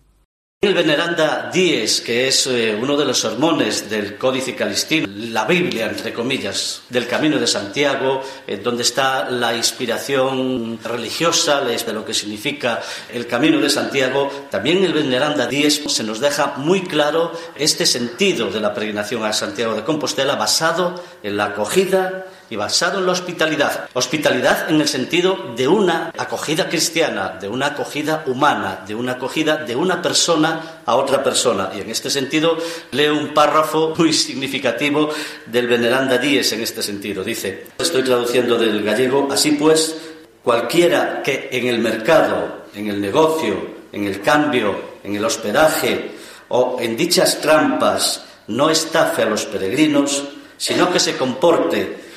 El 0.63 0.75
Veneranda 0.75 1.49
Dies, 1.51 2.01
que 2.01 2.27
es 2.27 2.45
eh, 2.45 2.77
uno 2.79 2.95
de 2.95 3.03
los 3.03 3.19
sermones 3.19 3.89
del 3.89 4.15
Códice 4.15 4.53
Calistino, 4.53 5.07
la 5.11 5.45
Biblia, 5.45 5.87
entre 5.87 6.13
comillas, 6.13 6.83
del 6.87 7.07
Camino 7.07 7.39
de 7.39 7.47
Santiago, 7.47 8.21
eh, 8.45 8.57
donde 8.57 8.83
está 8.83 9.27
la 9.31 9.55
inspiración 9.55 10.77
religiosa 10.83 11.61
de 11.61 11.93
lo 11.93 12.05
que 12.05 12.13
significa 12.13 12.79
el 13.11 13.25
Camino 13.25 13.59
de 13.59 13.71
Santiago, 13.71 14.29
también 14.51 14.83
el 14.83 14.93
Veneranda 14.93 15.47
Dies 15.47 15.81
se 15.87 16.03
nos 16.03 16.19
deja 16.19 16.53
muy 16.57 16.83
claro 16.83 17.31
este 17.55 17.87
sentido 17.87 18.51
de 18.51 18.59
la 18.59 18.71
peregrinación 18.71 19.25
a 19.25 19.33
Santiago 19.33 19.73
de 19.73 19.83
Compostela 19.83 20.35
basado 20.35 21.03
en 21.23 21.37
la 21.37 21.45
acogida 21.45 22.27
y 22.51 22.57
basado 22.57 22.99
en 22.99 23.05
la 23.05 23.13
hospitalidad. 23.13 23.89
Hospitalidad 23.93 24.69
en 24.69 24.81
el 24.81 24.87
sentido 24.87 25.53
de 25.55 25.69
una 25.69 26.11
acogida 26.17 26.67
cristiana, 26.67 27.37
de 27.39 27.47
una 27.47 27.67
acogida 27.67 28.25
humana, 28.27 28.83
de 28.85 28.93
una 28.93 29.13
acogida 29.13 29.55
de 29.55 29.73
una 29.73 30.01
persona 30.01 30.81
a 30.85 30.95
otra 30.97 31.23
persona. 31.23 31.71
Y 31.73 31.79
en 31.79 31.89
este 31.89 32.09
sentido 32.09 32.57
leo 32.91 33.17
un 33.17 33.33
párrafo 33.33 33.93
muy 33.97 34.11
significativo 34.11 35.09
del 35.45 35.67
Veneranda 35.67 36.17
Díez 36.17 36.51
en 36.51 36.61
este 36.61 36.83
sentido. 36.83 37.23
Dice, 37.23 37.67
estoy 37.79 38.03
traduciendo 38.03 38.57
del 38.57 38.83
gallego, 38.83 39.29
así 39.31 39.51
pues, 39.51 39.95
cualquiera 40.43 41.23
que 41.23 41.47
en 41.53 41.67
el 41.67 41.79
mercado, 41.79 42.65
en 42.75 42.89
el 42.89 42.99
negocio, 42.99 43.65
en 43.93 44.07
el 44.07 44.19
cambio, 44.19 44.99
en 45.05 45.15
el 45.15 45.23
hospedaje 45.23 46.11
o 46.49 46.77
en 46.81 46.97
dichas 46.97 47.39
trampas 47.39 48.25
no 48.47 48.69
estafe 48.69 49.21
a 49.21 49.27
los 49.27 49.45
peregrinos, 49.45 50.25
sino 50.57 50.91
que 50.91 50.99
se 50.99 51.15
comporte 51.15 52.10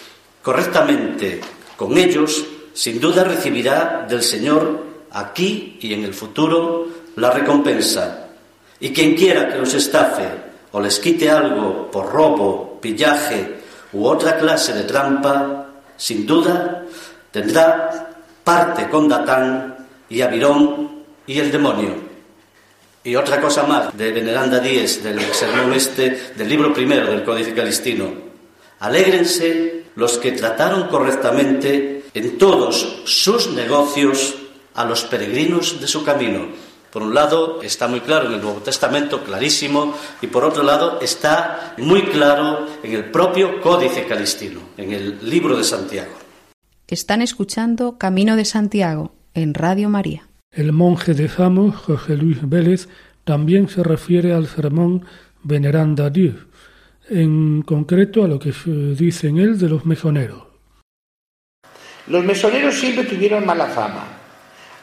correctamente 0.44 1.40
con 1.74 1.96
ellos, 1.96 2.44
sin 2.74 3.00
duda 3.00 3.24
recibirá 3.24 4.04
del 4.06 4.22
Señor 4.22 4.84
aquí 5.10 5.78
y 5.80 5.94
en 5.94 6.04
el 6.04 6.12
futuro 6.12 6.86
la 7.16 7.30
recompensa. 7.30 8.28
Y 8.78 8.92
quien 8.92 9.14
quiera 9.16 9.48
que 9.48 9.58
los 9.58 9.72
estafe 9.72 10.28
o 10.70 10.80
les 10.80 10.98
quite 10.98 11.30
algo 11.30 11.90
por 11.90 12.12
robo, 12.12 12.78
pillaje 12.80 13.54
u 13.94 14.04
otra 14.04 14.36
clase 14.36 14.74
de 14.74 14.82
trampa, 14.82 15.66
sin 15.96 16.26
duda 16.26 16.84
tendrá 17.30 18.10
parte 18.44 18.88
con 18.90 19.08
Datán 19.08 19.76
y 20.10 20.20
Abirón 20.20 21.04
y 21.26 21.38
el 21.38 21.50
demonio. 21.50 21.94
Y 23.02 23.16
otra 23.16 23.40
cosa 23.40 23.62
más 23.62 23.96
de 23.96 24.12
Veneranda 24.12 24.58
Díez, 24.58 25.02
del 25.02 25.20
sermón 25.32 25.72
este, 25.72 26.32
del 26.36 26.48
libro 26.48 26.74
primero 26.74 27.06
del 27.06 27.24
Códice 27.24 27.54
Calistino. 27.54 28.12
Alégrense 28.80 29.83
los 29.96 30.18
que 30.18 30.32
trataron 30.32 30.88
correctamente 30.88 32.04
en 32.14 32.38
todos 32.38 33.02
sus 33.04 33.50
negocios 33.52 34.34
a 34.74 34.84
los 34.84 35.04
peregrinos 35.04 35.80
de 35.80 35.86
su 35.86 36.04
camino, 36.04 36.48
Por 36.94 37.02
un 37.02 37.12
lado, 37.12 37.60
está 37.60 37.88
muy 37.88 38.02
claro 38.02 38.28
en 38.28 38.34
el 38.34 38.40
Nuevo 38.40 38.60
Testamento, 38.60 39.24
clarísimo, 39.24 39.96
y 40.22 40.28
por 40.28 40.44
otro 40.44 40.62
lado, 40.62 41.00
está 41.00 41.74
muy 41.78 42.02
claro 42.02 42.68
en 42.84 42.92
el 42.92 43.06
propio 43.06 43.60
Códice 43.60 44.06
Calistino, 44.06 44.60
en 44.76 44.92
el 44.92 45.28
libro 45.28 45.56
de 45.56 45.64
Santiago. 45.64 46.12
Están 46.86 47.20
escuchando 47.20 47.98
Camino 47.98 48.36
de 48.36 48.44
Santiago 48.44 49.12
en 49.34 49.54
Radio 49.54 49.88
María. 49.88 50.28
El 50.52 50.70
monje 50.70 51.14
de 51.14 51.28
Samos, 51.28 51.74
José 51.74 52.16
Luis 52.16 52.48
Vélez, 52.48 52.88
también 53.24 53.68
se 53.68 53.82
refiere 53.82 54.32
al 54.32 54.46
sermón 54.46 55.04
Veneranda 55.42 56.06
a 56.06 56.10
Dios, 56.10 56.36
en 57.10 57.62
concreto 57.62 58.24
a 58.24 58.28
lo 58.28 58.38
que 58.38 58.52
se 58.52 58.70
dice 58.70 59.28
en 59.28 59.38
él 59.38 59.58
de 59.58 59.68
los 59.68 59.84
mesoneros. 59.84 60.44
Los 62.06 62.24
mesoneros 62.24 62.74
siempre 62.74 63.04
tuvieron 63.04 63.46
mala 63.46 63.66
fama 63.66 64.14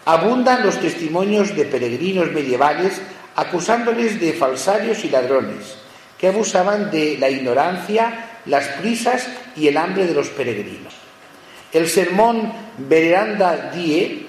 Abundan 0.05 0.65
los 0.65 0.79
testimonios 0.79 1.55
de 1.55 1.65
peregrinos 1.65 2.31
medievales 2.31 2.99
acusándoles 3.35 4.19
de 4.19 4.33
falsarios 4.33 5.05
y 5.05 5.09
ladrones, 5.09 5.77
que 6.17 6.27
abusaban 6.27 6.89
de 6.89 7.17
la 7.19 7.29
ignorancia, 7.29 8.39
las 8.47 8.67
prisas 8.79 9.29
y 9.55 9.67
el 9.67 9.77
hambre 9.77 10.07
de 10.07 10.15
los 10.15 10.29
peregrinos. 10.29 10.93
El 11.71 11.87
sermón 11.87 12.51
Veneranda 12.79 13.71
Die, 13.75 14.25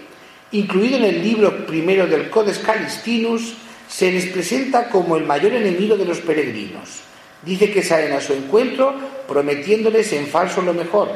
incluido 0.53 0.99
en 0.99 1.05
el 1.05 1.23
libro 1.23 1.67
primero 1.67 2.07
del 2.07 2.29
Codex 2.29 2.59
Calistinus, 2.59 3.55
se 3.89 4.13
les 4.13 4.27
presenta 4.27 4.91
como 4.91 5.17
el 5.17 5.25
mayor 5.25 5.55
enemigo 5.55 5.97
de 5.97 6.05
los 6.05 6.19
peregrinos. 6.19 7.01
Dice 7.43 7.71
que 7.71 7.83
salen 7.83 8.13
a 8.13 8.21
su 8.21 8.33
encuentro 8.33 8.95
prometiéndoles 9.29 10.13
en 10.13 10.27
falso 10.27 10.63
lo 10.63 10.75
mejor, 10.75 11.11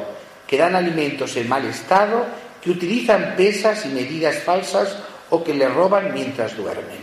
que 0.46 0.58
dan 0.58 0.74
alimentos 0.74 1.36
en 1.36 1.48
mal 1.48 1.64
estado 1.64 2.26
que 2.66 2.72
utilizan 2.72 3.34
pesas 3.36 3.86
y 3.86 3.90
medidas 3.90 4.42
falsas 4.42 4.98
o 5.30 5.44
que 5.44 5.54
le 5.54 5.68
roban 5.68 6.12
mientras 6.12 6.56
duermen. 6.56 6.98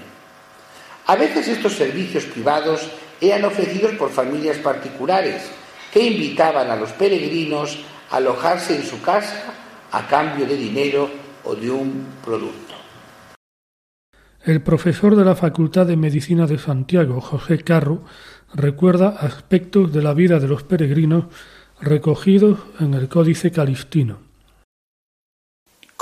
A 1.07 1.15
veces 1.15 1.47
estos 1.47 1.73
servicios 1.73 2.25
privados 2.25 2.89
eran 3.21 3.45
ofrecidos 3.45 3.93
por 3.93 4.09
familias 4.09 4.57
particulares 4.57 5.41
que 5.91 6.01
invitaban 6.01 6.69
a 6.69 6.75
los 6.75 6.91
peregrinos 6.91 7.79
a 8.11 8.17
alojarse 8.17 8.75
en 8.75 8.83
su 8.83 9.01
casa 9.01 9.53
a 9.91 10.07
cambio 10.07 10.45
de 10.45 10.57
dinero 10.57 11.09
o 11.45 11.55
de 11.55 11.71
un 11.71 12.07
producto. 12.23 12.73
El 14.43 14.61
profesor 14.61 15.15
de 15.15 15.23
la 15.23 15.35
Facultad 15.35 15.85
de 15.85 15.95
Medicina 15.95 16.45
de 16.45 16.57
Santiago, 16.57 17.21
José 17.21 17.59
Carro, 17.59 18.03
recuerda 18.53 19.09
aspectos 19.09 19.91
de 19.91 20.01
la 20.01 20.13
vida 20.13 20.39
de 20.39 20.47
los 20.47 20.63
peregrinos 20.63 21.25
recogidos 21.79 22.59
en 22.79 22.93
el 22.93 23.09
Códice 23.09 23.51
Calistino 23.51 24.33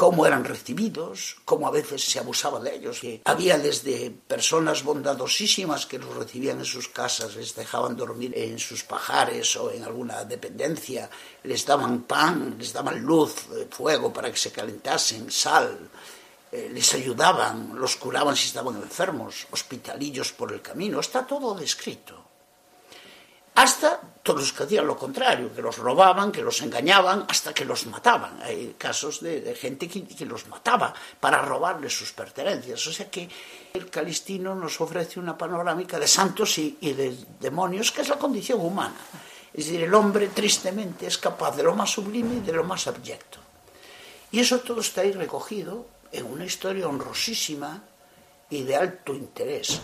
cómo 0.01 0.25
eran 0.25 0.43
recibidos, 0.43 1.37
cómo 1.45 1.67
a 1.67 1.69
veces 1.69 2.03
se 2.03 2.17
abusaba 2.17 2.59
de 2.59 2.73
ellos. 2.73 3.01
había 3.23 3.59
desde 3.59 4.09
personas 4.09 4.83
bondadosísimas 4.83 5.85
que 5.85 5.99
los 5.99 6.15
recibían 6.15 6.57
en 6.57 6.65
sus 6.65 6.87
casas, 6.87 7.35
les 7.35 7.53
dejaban 7.53 7.95
dormir 7.95 8.33
en 8.35 8.57
sus 8.57 8.83
pajares 8.83 9.55
o 9.57 9.69
en 9.69 9.83
alguna 9.83 10.25
dependencia, 10.25 11.07
les 11.43 11.63
daban 11.67 12.01
pan, 12.09 12.55
les 12.57 12.73
daban 12.73 12.99
luz, 12.99 13.45
eh, 13.53 13.67
fuego 13.69 14.11
para 14.11 14.31
que 14.31 14.37
se 14.37 14.51
calentasen, 14.51 15.29
sal, 15.29 15.77
eh, 16.51 16.71
les 16.73 16.91
ayudaban, 16.95 17.73
los 17.75 17.95
curaban 17.97 18.35
si 18.35 18.47
estaban 18.47 18.77
enfermos, 18.77 19.45
hospitalillos 19.51 20.31
por 20.31 20.51
el 20.51 20.63
camino, 20.63 20.99
está 20.99 21.27
todo 21.27 21.53
descrito 21.53 22.20
hasta 23.55 23.99
todos 24.23 24.41
los 24.41 24.53
que 24.53 24.63
hacían 24.63 24.87
lo 24.87 24.97
contrario, 24.97 25.53
que 25.53 25.61
los 25.61 25.77
robaban, 25.77 26.31
que 26.31 26.41
los 26.41 26.61
engañaban, 26.61 27.25
hasta 27.27 27.53
que 27.53 27.65
los 27.65 27.85
mataban. 27.87 28.41
Hay 28.41 28.75
casos 28.77 29.19
de, 29.21 29.55
gente 29.55 29.87
que, 29.87 30.05
que, 30.05 30.25
los 30.25 30.47
mataba 30.47 30.93
para 31.19 31.41
robarles 31.41 31.97
sus 31.97 32.11
pertenencias. 32.13 32.85
O 32.87 32.93
sea 32.93 33.09
que 33.09 33.27
el 33.73 33.89
Calistino 33.89 34.55
nos 34.55 34.79
ofrece 34.79 35.19
una 35.19 35.37
panorámica 35.37 35.99
de 35.99 36.07
santos 36.07 36.57
y, 36.59 36.77
y 36.81 36.93
de 36.93 37.17
demonios, 37.39 37.91
que 37.91 38.01
es 38.01 38.09
la 38.09 38.17
condición 38.17 38.61
humana. 38.61 38.95
Es 39.53 39.65
decir, 39.65 39.81
el 39.81 39.93
hombre 39.93 40.27
tristemente 40.27 41.07
es 41.07 41.17
capaz 41.17 41.55
de 41.55 41.63
lo 41.63 41.75
más 41.75 41.89
sublime 41.89 42.35
y 42.35 42.39
de 42.39 42.53
lo 42.53 42.63
más 42.63 42.87
abyecto. 42.87 43.39
Y 44.31 44.39
eso 44.39 44.59
todo 44.59 44.79
está 44.79 45.01
ahí 45.01 45.11
recogido 45.11 45.87
en 46.11 46.25
una 46.25 46.45
historia 46.45 46.87
honrosísima 46.87 47.83
y 48.49 48.63
de 48.63 48.75
alto 48.75 49.13
interés. 49.13 49.81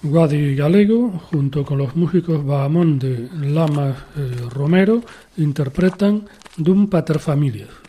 Guadi 0.00 0.54
Galego, 0.54 1.10
junto 1.30 1.64
con 1.64 1.78
los 1.78 1.96
músicos 1.96 2.46
Bahamón 2.46 3.00
de 3.00 3.28
Lamas 3.40 3.96
eh, 4.16 4.30
Romero, 4.48 5.02
interpretan 5.36 6.28
Dum 6.56 6.88
Pater 6.88 7.18
Familias. 7.18 7.87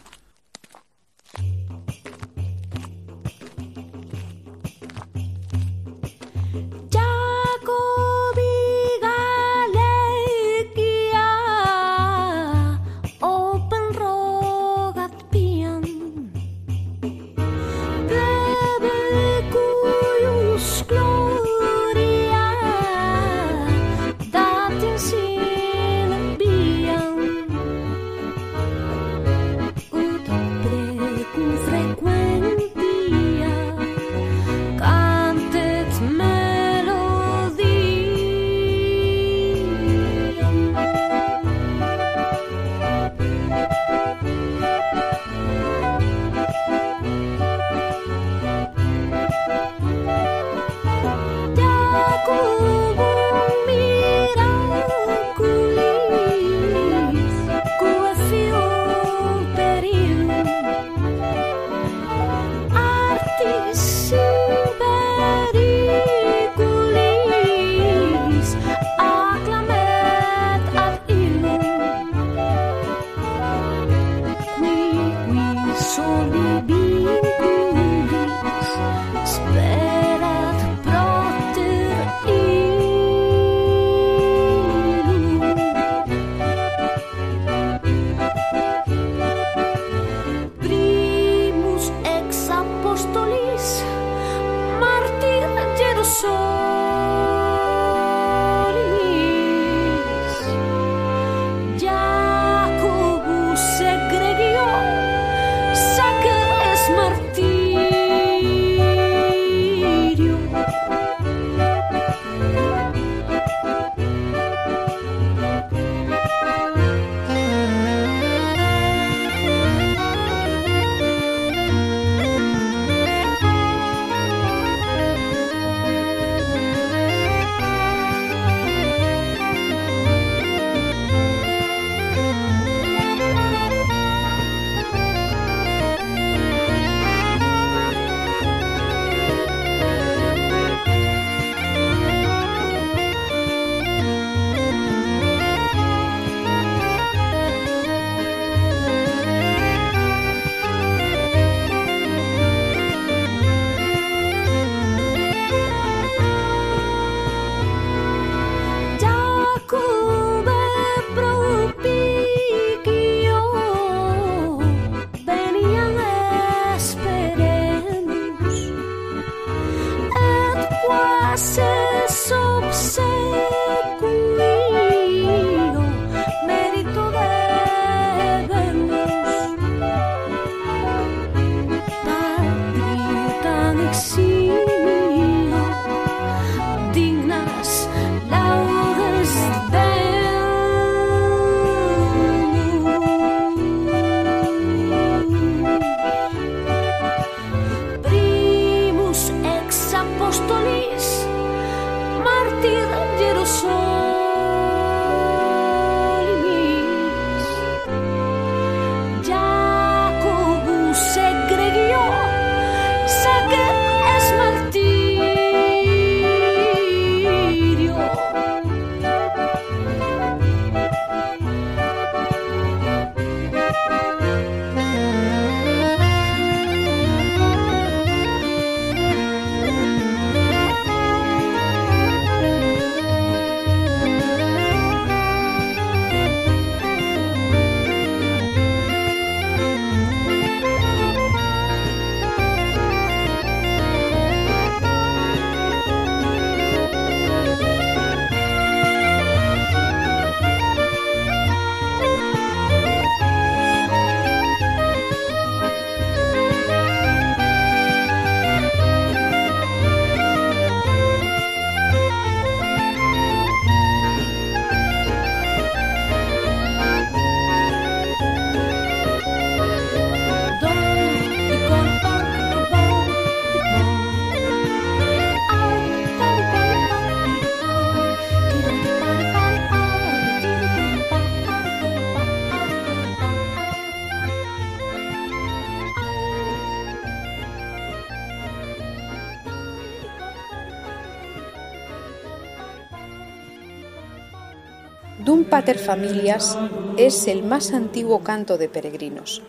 Dum 295.29 295.43
Pater 295.43 295.77
Familias 295.77 296.57
es 296.97 297.27
el 297.27 297.43
más 297.43 297.71
antiguo 297.71 298.23
canto 298.23 298.57
de 298.57 298.67
peregrinos. 298.67 299.43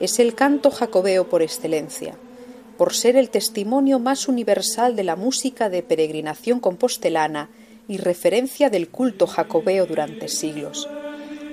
Es 0.00 0.18
el 0.18 0.34
canto 0.34 0.72
jacobeo 0.72 1.28
por 1.28 1.40
excelencia, 1.40 2.16
por 2.76 2.94
ser 2.94 3.14
el 3.14 3.30
testimonio 3.30 4.00
más 4.00 4.26
universal 4.26 4.96
de 4.96 5.04
la 5.04 5.14
música 5.14 5.70
de 5.70 5.84
peregrinación 5.84 6.58
compostelana 6.58 7.48
y 7.86 7.98
referencia 7.98 8.70
del 8.70 8.88
culto 8.88 9.28
jacobeo 9.28 9.86
durante 9.86 10.26
siglos. 10.26 10.88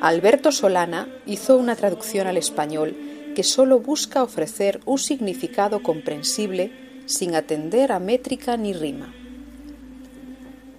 Alberto 0.02 0.52
Solana 0.52 1.08
hizo 1.28 1.56
una 1.56 1.76
traducción 1.76 2.26
al 2.26 2.38
español 2.38 2.98
que 3.36 3.44
solo 3.44 3.80
busca 3.80 4.24
ofrecer 4.24 4.80
un 4.86 4.98
significado 4.98 5.84
comprensible 5.84 6.72
sin 7.06 7.36
atender 7.36 7.92
a 7.92 8.00
métrica 8.00 8.58
ni 8.58 8.74
rima. 8.74 9.14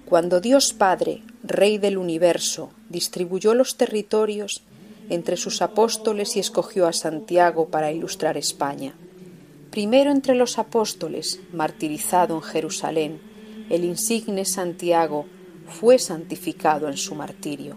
Cuando 0.04 0.40
Dios 0.40 0.72
Padre, 0.72 1.22
Rey 1.42 1.78
del 1.78 1.98
universo, 1.98 2.70
distribuyó 2.88 3.54
los 3.54 3.76
territorios 3.76 4.62
entre 5.08 5.36
sus 5.36 5.62
apóstoles 5.62 6.36
y 6.36 6.40
escogió 6.40 6.86
a 6.86 6.92
Santiago 6.92 7.68
para 7.68 7.92
ilustrar 7.92 8.36
España. 8.36 8.94
Primero 9.70 10.10
entre 10.10 10.34
los 10.34 10.58
apóstoles, 10.58 11.40
martirizado 11.52 12.34
en 12.34 12.42
Jerusalén, 12.42 13.20
el 13.70 13.84
insigne 13.84 14.44
Santiago 14.44 15.26
fue 15.68 15.98
santificado 15.98 16.88
en 16.88 16.96
su 16.96 17.14
martirio. 17.14 17.76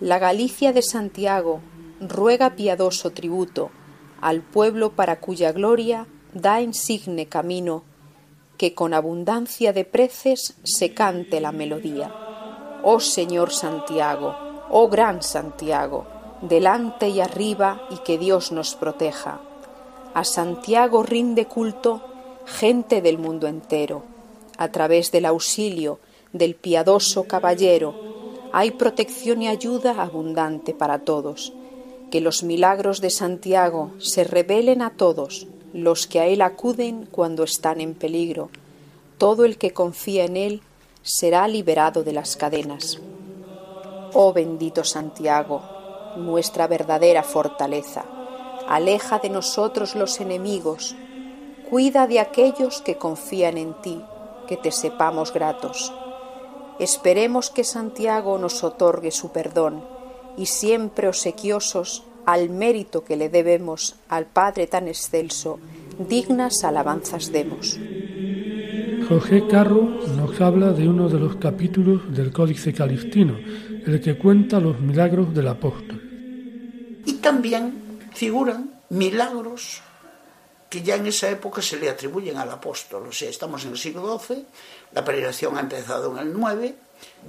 La 0.00 0.18
Galicia 0.18 0.72
de 0.72 0.82
Santiago 0.82 1.60
ruega 2.00 2.56
piadoso 2.56 3.10
tributo 3.10 3.70
al 4.20 4.42
pueblo 4.42 4.92
para 4.92 5.20
cuya 5.20 5.52
gloria 5.52 6.06
da 6.34 6.60
insigne 6.60 7.26
camino 7.26 7.84
que 8.58 8.74
con 8.74 8.94
abundancia 8.94 9.72
de 9.72 9.84
preces 9.84 10.56
se 10.64 10.94
cante 10.94 11.40
la 11.40 11.52
melodía. 11.52 12.23
Oh 12.86 13.00
Señor 13.00 13.50
Santiago, 13.50 14.36
oh 14.68 14.88
gran 14.88 15.22
Santiago, 15.22 16.04
delante 16.42 17.08
y 17.08 17.22
arriba 17.22 17.80
y 17.90 17.96
que 18.04 18.18
Dios 18.18 18.52
nos 18.52 18.74
proteja. 18.74 19.40
A 20.12 20.22
Santiago 20.22 21.02
rinde 21.02 21.46
culto 21.46 22.02
gente 22.44 23.00
del 23.00 23.16
mundo 23.16 23.46
entero. 23.46 24.02
A 24.58 24.68
través 24.68 25.10
del 25.10 25.24
auxilio 25.24 25.98
del 26.34 26.56
piadoso 26.56 27.24
caballero 27.24 27.94
hay 28.52 28.72
protección 28.72 29.40
y 29.40 29.48
ayuda 29.48 30.02
abundante 30.02 30.74
para 30.74 30.98
todos. 30.98 31.54
Que 32.10 32.20
los 32.20 32.42
milagros 32.42 33.00
de 33.00 33.08
Santiago 33.08 33.92
se 33.98 34.24
revelen 34.24 34.82
a 34.82 34.90
todos 34.90 35.46
los 35.72 36.06
que 36.06 36.20
a 36.20 36.26
Él 36.26 36.42
acuden 36.42 37.08
cuando 37.10 37.44
están 37.44 37.80
en 37.80 37.94
peligro. 37.94 38.50
Todo 39.16 39.46
el 39.46 39.56
que 39.56 39.72
confía 39.72 40.26
en 40.26 40.36
Él 40.36 40.62
será 41.04 41.46
liberado 41.48 42.02
de 42.02 42.14
las 42.14 42.34
cadenas. 42.34 42.98
Oh 44.14 44.32
bendito 44.32 44.84
Santiago, 44.84 45.60
nuestra 46.16 46.66
verdadera 46.66 47.22
fortaleza, 47.22 48.06
aleja 48.66 49.18
de 49.18 49.28
nosotros 49.28 49.94
los 49.94 50.18
enemigos, 50.20 50.96
cuida 51.68 52.06
de 52.06 52.20
aquellos 52.20 52.80
que 52.80 52.96
confían 52.96 53.58
en 53.58 53.74
ti, 53.82 54.02
que 54.48 54.56
te 54.56 54.72
sepamos 54.72 55.30
gratos. 55.30 55.92
Esperemos 56.78 57.50
que 57.50 57.64
Santiago 57.64 58.38
nos 58.38 58.64
otorgue 58.64 59.10
su 59.10 59.30
perdón 59.30 59.84
y 60.38 60.46
siempre 60.46 61.06
obsequiosos 61.06 62.04
al 62.24 62.48
mérito 62.48 63.04
que 63.04 63.16
le 63.16 63.28
debemos 63.28 63.96
al 64.08 64.24
Padre 64.24 64.66
tan 64.66 64.88
excelso, 64.88 65.58
dignas 65.98 66.64
alabanzas 66.64 67.30
demos. 67.30 67.78
José 69.08 69.46
Carro 69.50 69.82
nos 70.16 70.40
habla 70.40 70.72
de 70.72 70.88
uno 70.88 71.08
de 71.08 71.18
los 71.18 71.36
capítulos 71.36 72.14
del 72.14 72.32
Códice 72.32 72.72
Calistino, 72.72 73.36
el 73.36 74.00
que 74.00 74.16
cuenta 74.16 74.58
los 74.60 74.80
milagros 74.80 75.34
del 75.34 75.48
apóstol. 75.48 76.00
Y 77.04 77.14
también 77.14 78.00
figuran 78.14 78.80
milagros 78.88 79.82
que 80.70 80.82
ya 80.82 80.96
en 80.96 81.06
esa 81.06 81.28
época 81.28 81.60
se 81.60 81.76
le 81.76 81.90
atribuyen 81.90 82.38
al 82.38 82.50
apóstol. 82.50 83.06
O 83.08 83.12
sea, 83.12 83.28
estamos 83.28 83.64
en 83.64 83.72
el 83.72 83.78
siglo 83.78 84.18
XII, 84.18 84.44
la 84.92 85.04
peregrinación 85.04 85.58
ha 85.58 85.60
empezado 85.60 86.12
en 86.12 86.26
el 86.26 86.32
9, 86.32 86.74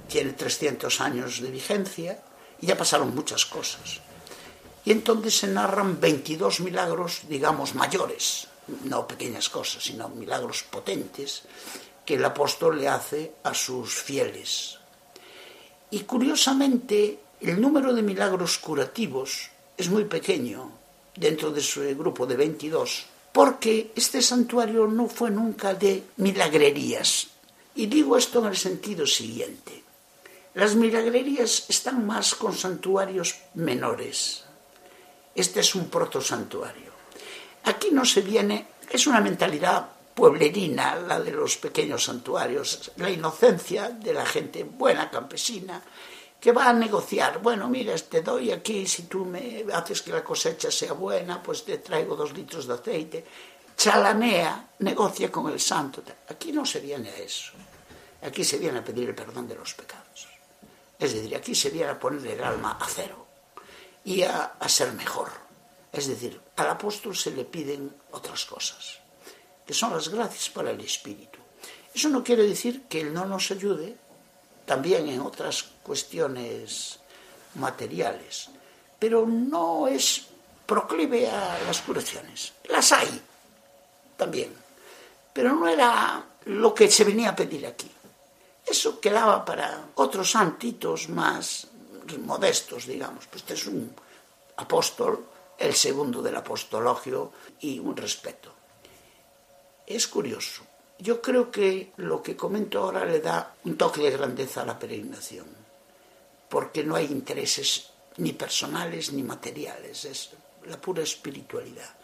tiene 0.08 0.32
300 0.32 1.00
años 1.00 1.40
de 1.42 1.50
vigencia 1.50 2.18
y 2.60 2.66
ya 2.66 2.76
pasaron 2.76 3.14
muchas 3.14 3.44
cosas. 3.44 4.00
Y 4.84 4.92
entonces 4.92 5.36
se 5.38 5.48
narran 5.48 6.00
22 6.00 6.60
milagros, 6.60 7.22
digamos, 7.28 7.74
mayores, 7.74 8.48
no 8.84 9.06
pequeñas 9.06 9.48
cosas, 9.48 9.84
sino 9.84 10.08
milagros 10.08 10.62
potentes 10.64 11.42
que 12.04 12.14
el 12.14 12.24
apóstol 12.24 12.78
le 12.78 12.88
hace 12.88 13.32
a 13.42 13.54
sus 13.54 13.94
fieles. 13.94 14.78
Y 15.90 16.00
curiosamente, 16.00 17.18
el 17.40 17.60
número 17.60 17.92
de 17.92 18.02
milagros 18.02 18.58
curativos 18.58 19.50
es 19.76 19.88
muy 19.88 20.04
pequeño 20.04 20.70
dentro 21.14 21.50
de 21.50 21.60
su 21.60 21.80
grupo 21.96 22.26
de 22.26 22.36
22, 22.36 23.06
porque 23.32 23.92
este 23.94 24.22
santuario 24.22 24.86
no 24.86 25.08
fue 25.08 25.30
nunca 25.30 25.74
de 25.74 26.04
milagrerías. 26.16 27.28
Y 27.74 27.86
digo 27.86 28.16
esto 28.16 28.40
en 28.40 28.46
el 28.46 28.56
sentido 28.56 29.06
siguiente. 29.06 29.82
Las 30.54 30.74
milagrerías 30.74 31.66
están 31.68 32.06
más 32.06 32.34
con 32.34 32.54
santuarios 32.54 33.34
menores, 33.54 34.46
este 35.34 35.60
es 35.60 35.74
un 35.74 35.90
protosantuario. 35.90 36.85
Aquí 37.66 37.90
no 37.92 38.04
se 38.04 38.22
viene, 38.22 38.66
es 38.90 39.06
una 39.06 39.20
mentalidad 39.20 39.86
pueblerina, 40.14 40.96
la 40.96 41.20
de 41.20 41.30
los 41.30 41.58
pequeños 41.58 42.04
santuarios, 42.04 42.92
la 42.96 43.10
inocencia 43.10 43.90
de 43.90 44.14
la 44.14 44.24
gente 44.24 44.64
buena, 44.64 45.10
campesina, 45.10 45.82
que 46.40 46.52
va 46.52 46.68
a 46.68 46.72
negociar. 46.72 47.42
Bueno, 47.42 47.68
mira, 47.68 47.94
te 47.96 48.22
doy 48.22 48.50
aquí, 48.50 48.86
si 48.86 49.02
tú 49.02 49.24
me 49.24 49.64
haces 49.72 50.02
que 50.02 50.12
la 50.12 50.24
cosecha 50.24 50.70
sea 50.70 50.92
buena, 50.92 51.42
pues 51.42 51.64
te 51.64 51.78
traigo 51.78 52.16
dos 52.16 52.32
litros 52.32 52.66
de 52.66 52.74
aceite. 52.74 53.24
Chalanea, 53.76 54.70
negocia 54.78 55.30
con 55.30 55.50
el 55.52 55.60
santo. 55.60 56.02
Aquí 56.28 56.52
no 56.52 56.64
se 56.64 56.80
viene 56.80 57.10
a 57.10 57.18
eso. 57.18 57.52
Aquí 58.22 58.42
se 58.42 58.58
viene 58.58 58.78
a 58.78 58.84
pedir 58.84 59.08
el 59.08 59.14
perdón 59.14 59.46
de 59.46 59.54
los 59.54 59.74
pecados. 59.74 60.28
Es 60.98 61.12
decir, 61.12 61.36
aquí 61.36 61.54
se 61.54 61.70
viene 61.70 61.90
a 61.90 62.00
poner 62.00 62.26
el 62.26 62.42
alma 62.42 62.78
a 62.80 62.86
cero 62.88 63.26
y 64.04 64.22
a, 64.22 64.56
ser 64.66 64.92
mejor. 64.92 65.45
Es 65.96 66.06
decir, 66.08 66.38
al 66.56 66.68
apóstol 66.68 67.16
se 67.16 67.30
le 67.30 67.46
piden 67.46 67.90
otras 68.12 68.44
cosas, 68.44 68.98
que 69.66 69.72
son 69.72 69.94
las 69.94 70.10
gracias 70.10 70.50
para 70.50 70.70
el 70.70 70.80
Espíritu. 70.82 71.38
Eso 71.94 72.10
no 72.10 72.22
quiere 72.22 72.42
decir 72.42 72.82
que 72.82 73.00
Él 73.00 73.14
no 73.14 73.24
nos 73.24 73.50
ayude 73.50 73.96
también 74.66 75.08
en 75.08 75.22
otras 75.22 75.64
cuestiones 75.82 76.98
materiales, 77.54 78.50
pero 78.98 79.24
no 79.26 79.88
es 79.88 80.26
proclive 80.66 81.30
a 81.30 81.58
las 81.66 81.80
curaciones. 81.80 82.52
Las 82.68 82.92
hay 82.92 83.22
también, 84.18 84.52
pero 85.32 85.54
no 85.54 85.66
era 85.66 86.22
lo 86.44 86.74
que 86.74 86.90
se 86.90 87.04
venía 87.04 87.30
a 87.30 87.36
pedir 87.36 87.66
aquí. 87.66 87.90
Eso 88.66 89.00
quedaba 89.00 89.46
para 89.46 89.88
otros 89.94 90.32
santitos 90.32 91.08
más 91.08 91.68
modestos, 92.18 92.86
digamos. 92.86 93.26
Pues 93.28 93.42
este 93.42 93.54
es 93.54 93.66
un 93.66 93.94
apóstol, 94.58 95.24
el 95.58 95.74
segundo 95.74 96.22
del 96.22 96.36
apostologio 96.36 97.32
y 97.60 97.78
un 97.78 97.96
respeto. 97.96 98.52
Es 99.86 100.06
curioso. 100.06 100.62
Yo 100.98 101.20
creo 101.20 101.50
que 101.50 101.92
lo 101.96 102.22
que 102.22 102.36
comento 102.36 102.80
ahora 102.80 103.04
le 103.04 103.20
da 103.20 103.54
un 103.64 103.76
toque 103.76 104.00
de 104.00 104.10
grandeza 104.10 104.62
a 104.62 104.66
la 104.66 104.78
peregrinación, 104.78 105.46
porque 106.48 106.82
no 106.82 106.96
hay 106.96 107.06
intereses 107.06 107.90
ni 108.16 108.32
personales 108.32 109.12
ni 109.12 109.22
materiales, 109.22 110.04
es 110.06 110.30
la 110.64 110.80
pura 110.80 111.02
espiritualidad. 111.02 111.94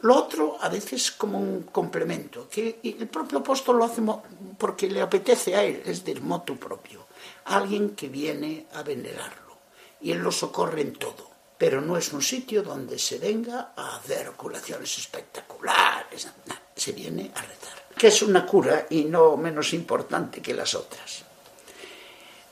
Lo 0.00 0.16
otro 0.16 0.56
a 0.60 0.68
veces 0.68 1.10
como 1.10 1.38
un 1.38 1.64
complemento, 1.64 2.48
que 2.48 2.80
el 2.82 3.08
propio 3.08 3.40
apóstol 3.40 3.78
lo 3.78 3.84
hace 3.84 4.00
porque 4.56 4.88
le 4.88 5.02
apetece 5.02 5.54
a 5.54 5.64
él, 5.64 5.82
es 5.84 6.04
del 6.04 6.22
moto 6.22 6.54
propio, 6.54 7.06
alguien 7.44 7.90
que 7.90 8.08
viene 8.08 8.66
a 8.74 8.82
venerarlo 8.82 9.48
y 10.00 10.12
Él 10.12 10.18
lo 10.18 10.32
socorre 10.32 10.82
en 10.82 10.92
todo. 10.94 11.28
Pero 11.58 11.80
no 11.80 11.96
es 11.96 12.12
un 12.12 12.22
sitio 12.22 12.62
donde 12.62 12.98
se 12.98 13.18
venga 13.18 13.72
a 13.76 13.96
hacer 13.96 14.30
curaciones 14.32 14.96
espectaculares, 14.96 16.28
se 16.74 16.92
viene 16.92 17.32
a 17.34 17.42
rezar, 17.42 17.84
que 17.98 18.06
es 18.06 18.22
una 18.22 18.46
cura 18.46 18.86
y 18.90 19.04
no 19.04 19.36
menos 19.36 19.74
importante 19.74 20.40
que 20.40 20.54
las 20.54 20.74
otras. 20.74 21.24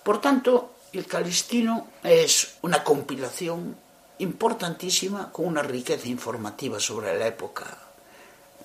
Por 0.03 0.21
tanto, 0.21 0.75
el 0.93 1.07
Calistino 1.07 1.89
es 2.03 2.57
una 2.63 2.83
compilación 2.83 3.77
importantísima 4.19 5.31
con 5.31 5.47
una 5.47 5.63
riqueza 5.63 6.09
informativa 6.09 6.81
sobre 6.81 7.19
la 7.19 7.27
época 7.27 7.79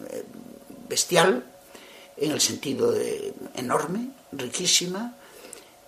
eh, 0.10 0.24
bestial, 0.88 1.46
en 2.18 2.32
el 2.32 2.42
sentido 2.42 2.92
de 2.92 3.34
enorme, 3.56 4.10
riquísima, 4.32 5.16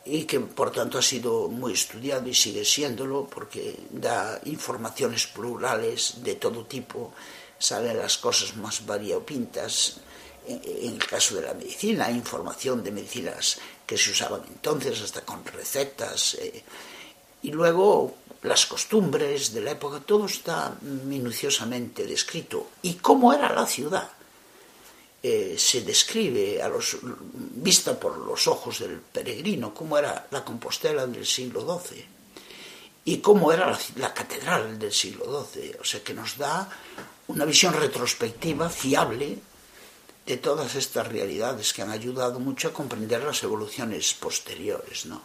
y 0.06 0.26
que 0.26 0.40
por 0.40 0.72
tanto 0.72 0.98
ha 0.98 1.02
sido 1.02 1.48
muy 1.48 1.74
estudiado 1.74 2.28
y 2.28 2.34
sigue 2.34 2.66
siéndolo 2.66 3.26
porque 3.26 3.76
da 3.90 4.40
informaciones 4.46 5.28
plurales 5.28 6.24
de 6.24 6.36
todo 6.36 6.66
tipo, 6.66 7.14
salen 7.58 7.98
las 7.98 8.18
cosas 8.18 8.56
más 8.58 8.86
variopintas. 8.86 10.00
En 10.46 10.96
el 10.96 11.08
caso 11.08 11.36
de 11.36 11.44
la 11.44 11.54
medicina, 11.54 12.12
información 12.12 12.84
de 12.84 12.92
medicinas 12.92 13.60
que 13.88 13.98
se 13.98 14.12
usaban 14.12 14.42
entonces, 14.50 15.02
hasta 15.02 15.22
con 15.22 15.46
recetas, 15.46 16.36
eh, 16.36 16.64
Y 17.44 17.52
luego 17.52 18.16
las 18.44 18.66
costumbres 18.66 19.54
de 19.54 19.62
la 19.62 19.72
época, 19.72 20.02
todo 20.02 20.26
está 20.26 20.76
minuciosamente 20.82 22.06
descrito. 22.06 22.68
¿Y 22.82 22.96
cómo 22.96 23.34
era 23.34 23.54
la 23.54 23.66
ciudad? 23.66 24.10
Eh, 25.26 25.56
se 25.58 25.82
describe 25.82 26.62
a 26.62 26.68
los, 26.68 26.98
vista 27.02 27.98
por 27.98 28.18
los 28.18 28.46
ojos 28.46 28.80
del 28.80 29.00
peregrino 29.00 29.74
cómo 29.74 29.98
era 29.98 30.28
la 30.32 30.44
Compostela 30.44 31.08
del 31.08 31.26
siglo 31.26 31.62
XII 31.62 32.06
y 33.06 33.18
cómo 33.20 33.54
era 33.54 33.72
la, 33.72 33.80
la, 33.96 34.14
catedral 34.14 34.78
del 34.78 34.92
siglo 34.92 35.48
XII. 35.50 35.78
O 35.80 35.84
sea 35.86 36.04
que 36.04 36.14
nos 36.14 36.38
da 36.38 36.70
una 37.28 37.46
visión 37.46 37.74
retrospectiva, 37.74 38.70
fiable, 38.70 39.40
de 40.26 40.38
todas 40.38 40.76
estas 40.76 41.08
realidades 41.08 41.74
que 41.74 41.82
han 41.82 41.92
ayudado 41.92 42.40
mucho 42.40 42.70
a 42.70 42.74
comprender 42.74 43.24
las 43.24 43.44
evoluciones 43.44 44.14
posteriores. 44.14 45.06
¿no? 45.06 45.22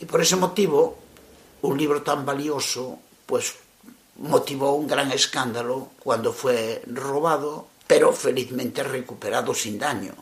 Y 0.00 0.04
por 0.04 0.20
ese 0.20 0.36
motivo, 0.36 0.98
un 1.62 1.78
libro 1.78 2.02
tan 2.02 2.24
valioso, 2.24 2.98
pues 3.26 3.54
motivó 4.16 4.74
un 4.74 4.86
gran 4.86 5.10
escándalo 5.12 5.90
cuando 5.98 6.32
fue 6.32 6.82
robado 6.86 7.68
pero 7.86 8.12
felizmente 8.12 8.82
recuperado 8.82 9.54
sin 9.54 9.78
daño. 9.78 10.14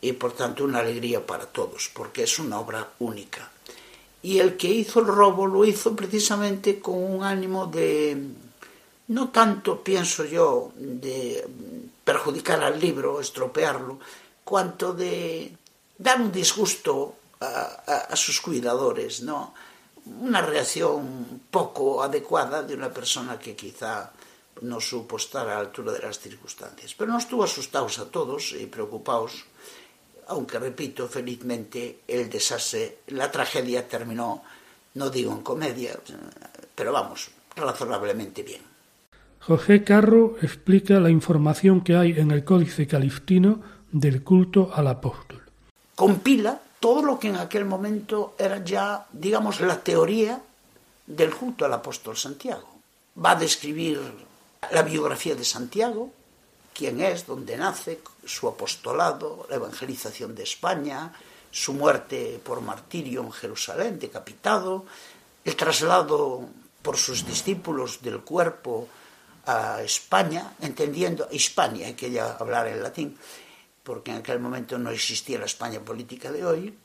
Y 0.00 0.12
por 0.12 0.32
tanto 0.32 0.64
una 0.64 0.80
alegría 0.80 1.24
para 1.24 1.46
todos, 1.46 1.90
porque 1.94 2.24
es 2.24 2.38
una 2.38 2.58
obra 2.58 2.90
única. 2.98 3.50
Y 4.22 4.38
el 4.38 4.56
que 4.56 4.68
hizo 4.68 5.00
el 5.00 5.06
robo 5.06 5.46
lo 5.46 5.64
hizo 5.64 5.94
precisamente 5.94 6.80
con 6.80 6.94
un 6.94 7.24
ánimo 7.24 7.66
de, 7.66 8.16
no 9.08 9.30
tanto, 9.30 9.82
pienso 9.82 10.24
yo, 10.24 10.72
de 10.76 11.46
perjudicar 12.04 12.62
al 12.62 12.80
libro, 12.80 13.20
estropearlo, 13.20 13.98
cuanto 14.44 14.92
de 14.92 15.52
dar 15.98 16.20
un 16.20 16.32
disgusto 16.32 17.16
a, 17.40 17.82
a, 17.86 17.96
a 18.10 18.16
sus 18.16 18.40
cuidadores, 18.40 19.22
¿no? 19.22 19.54
Una 20.20 20.42
reacción 20.42 21.42
poco 21.50 22.02
adecuada 22.02 22.62
de 22.62 22.74
una 22.74 22.92
persona 22.92 23.38
que 23.38 23.54
quizá 23.54 24.10
no 24.60 24.80
supo 24.80 25.16
estar 25.16 25.48
a 25.48 25.54
la 25.54 25.60
altura 25.60 25.92
de 25.92 26.00
las 26.00 26.18
circunstancias. 26.18 26.94
Pero 26.96 27.12
nos 27.12 27.28
tuvo 27.28 27.44
asustados 27.44 27.98
a 27.98 28.06
todos 28.06 28.52
y 28.52 28.66
preocupados, 28.66 29.44
aunque 30.28 30.58
repito, 30.58 31.08
felizmente 31.08 32.00
el 32.06 32.28
desastre, 32.28 32.98
la 33.08 33.30
tragedia 33.30 33.88
terminó, 33.88 34.42
no 34.94 35.10
digo 35.10 35.32
en 35.32 35.42
comedia, 35.42 35.98
pero 36.74 36.92
vamos, 36.92 37.30
razonablemente 37.56 38.42
bien. 38.42 38.62
José 39.40 39.82
Carro 39.82 40.36
explica 40.40 41.00
la 41.00 41.10
información 41.10 41.80
que 41.80 41.96
hay 41.96 42.12
en 42.12 42.30
el 42.30 42.44
Códice 42.44 42.86
Calistino 42.86 43.60
del 43.90 44.22
culto 44.22 44.70
al 44.72 44.86
apóstol. 44.86 45.42
Compila 45.96 46.60
todo 46.78 47.02
lo 47.02 47.18
que 47.18 47.28
en 47.28 47.36
aquel 47.36 47.64
momento 47.64 48.34
era 48.38 48.62
ya, 48.64 49.06
digamos, 49.12 49.60
la 49.60 49.80
teoría 49.80 50.40
del 51.06 51.34
culto 51.34 51.64
al 51.64 51.72
apóstol 51.72 52.16
Santiago. 52.16 52.68
Va 53.22 53.32
a 53.32 53.36
describir 53.36 54.00
la 54.70 54.82
biografía 54.82 55.34
de 55.34 55.44
Santiago, 55.44 56.12
quién 56.72 57.00
es, 57.00 57.26
dónde 57.26 57.56
nace, 57.56 58.00
su 58.24 58.48
apostolado, 58.48 59.46
la 59.50 59.56
evangelización 59.56 60.34
de 60.34 60.44
España, 60.44 61.12
su 61.50 61.74
muerte 61.74 62.40
por 62.42 62.60
martirio 62.60 63.22
en 63.22 63.32
Jerusalén, 63.32 63.98
decapitado, 63.98 64.86
el 65.44 65.56
traslado 65.56 66.48
por 66.80 66.96
sus 66.96 67.26
discípulos 67.26 68.00
del 68.02 68.20
cuerpo 68.20 68.88
a 69.46 69.82
España, 69.82 70.54
entendiendo 70.60 71.28
Hispania, 71.30 71.88
hay 71.88 71.94
que 71.94 72.18
hablar 72.20 72.68
en 72.68 72.82
latín, 72.82 73.18
porque 73.82 74.12
en 74.12 74.18
aquel 74.18 74.38
momento 74.38 74.78
no 74.78 74.90
existía 74.90 75.38
la 75.38 75.46
España 75.46 75.80
política 75.80 76.30
de 76.30 76.46
hoy, 76.46 76.78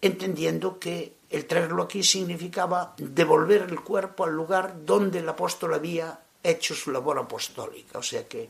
entendiendo 0.00 0.78
que 0.78 1.16
el 1.30 1.46
traerlo 1.46 1.82
aquí 1.82 2.02
significaba 2.02 2.94
devolver 2.96 3.62
el 3.62 3.80
cuerpo 3.80 4.24
al 4.24 4.32
lugar 4.32 4.84
donde 4.84 5.18
el 5.18 5.28
apóstol 5.28 5.74
había 5.74 6.23
hecho 6.44 6.74
su 6.74 6.92
labor 6.92 7.18
apostólica, 7.18 7.98
o 7.98 8.02
sea 8.02 8.28
que 8.28 8.48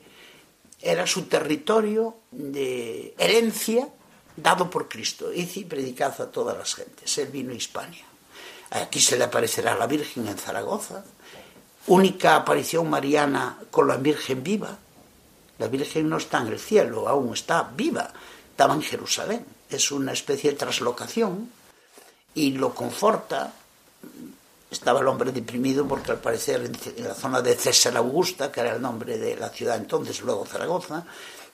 era 0.82 1.06
su 1.06 1.22
territorio 1.22 2.16
de 2.30 3.14
herencia 3.16 3.88
dado 4.36 4.68
por 4.68 4.88
Cristo. 4.88 5.32
y 5.32 5.64
predicad 5.64 6.20
a 6.20 6.30
todas 6.30 6.58
las 6.58 6.74
gentes. 6.74 7.16
Él 7.18 7.28
vino 7.28 7.52
a 7.52 7.56
Hispania. 7.56 8.04
Aquí 8.70 9.00
se 9.00 9.16
le 9.16 9.24
aparecerá 9.24 9.76
la 9.76 9.86
Virgen 9.86 10.26
en 10.26 10.36
Zaragoza, 10.36 11.04
única 11.86 12.34
aparición 12.34 12.90
mariana 12.90 13.58
con 13.70 13.86
la 13.86 13.96
Virgen 13.96 14.42
viva. 14.42 14.76
La 15.58 15.68
Virgen 15.68 16.08
no 16.08 16.16
está 16.16 16.40
en 16.40 16.48
el 16.48 16.58
cielo, 16.58 17.08
aún 17.08 17.32
está 17.32 17.62
viva, 17.62 18.12
estaba 18.50 18.74
en 18.74 18.82
Jerusalén. 18.82 19.46
Es 19.70 19.92
una 19.92 20.12
especie 20.12 20.50
de 20.50 20.56
traslocación 20.56 21.50
y 22.34 22.52
lo 22.52 22.74
conforta 22.74 23.54
estaba 24.74 25.00
el 25.00 25.06
hombre 25.06 25.32
deprimido 25.32 25.86
porque 25.86 26.12
al 26.12 26.18
parecer 26.18 26.70
en 26.96 27.04
la 27.04 27.14
zona 27.14 27.40
de 27.40 27.54
César 27.54 27.96
Augusta, 27.96 28.52
que 28.52 28.60
era 28.60 28.74
el 28.74 28.82
nombre 28.82 29.18
de 29.18 29.36
la 29.36 29.48
ciudad 29.48 29.76
entonces, 29.76 30.20
luego 30.20 30.44
Zaragoza, 30.44 31.04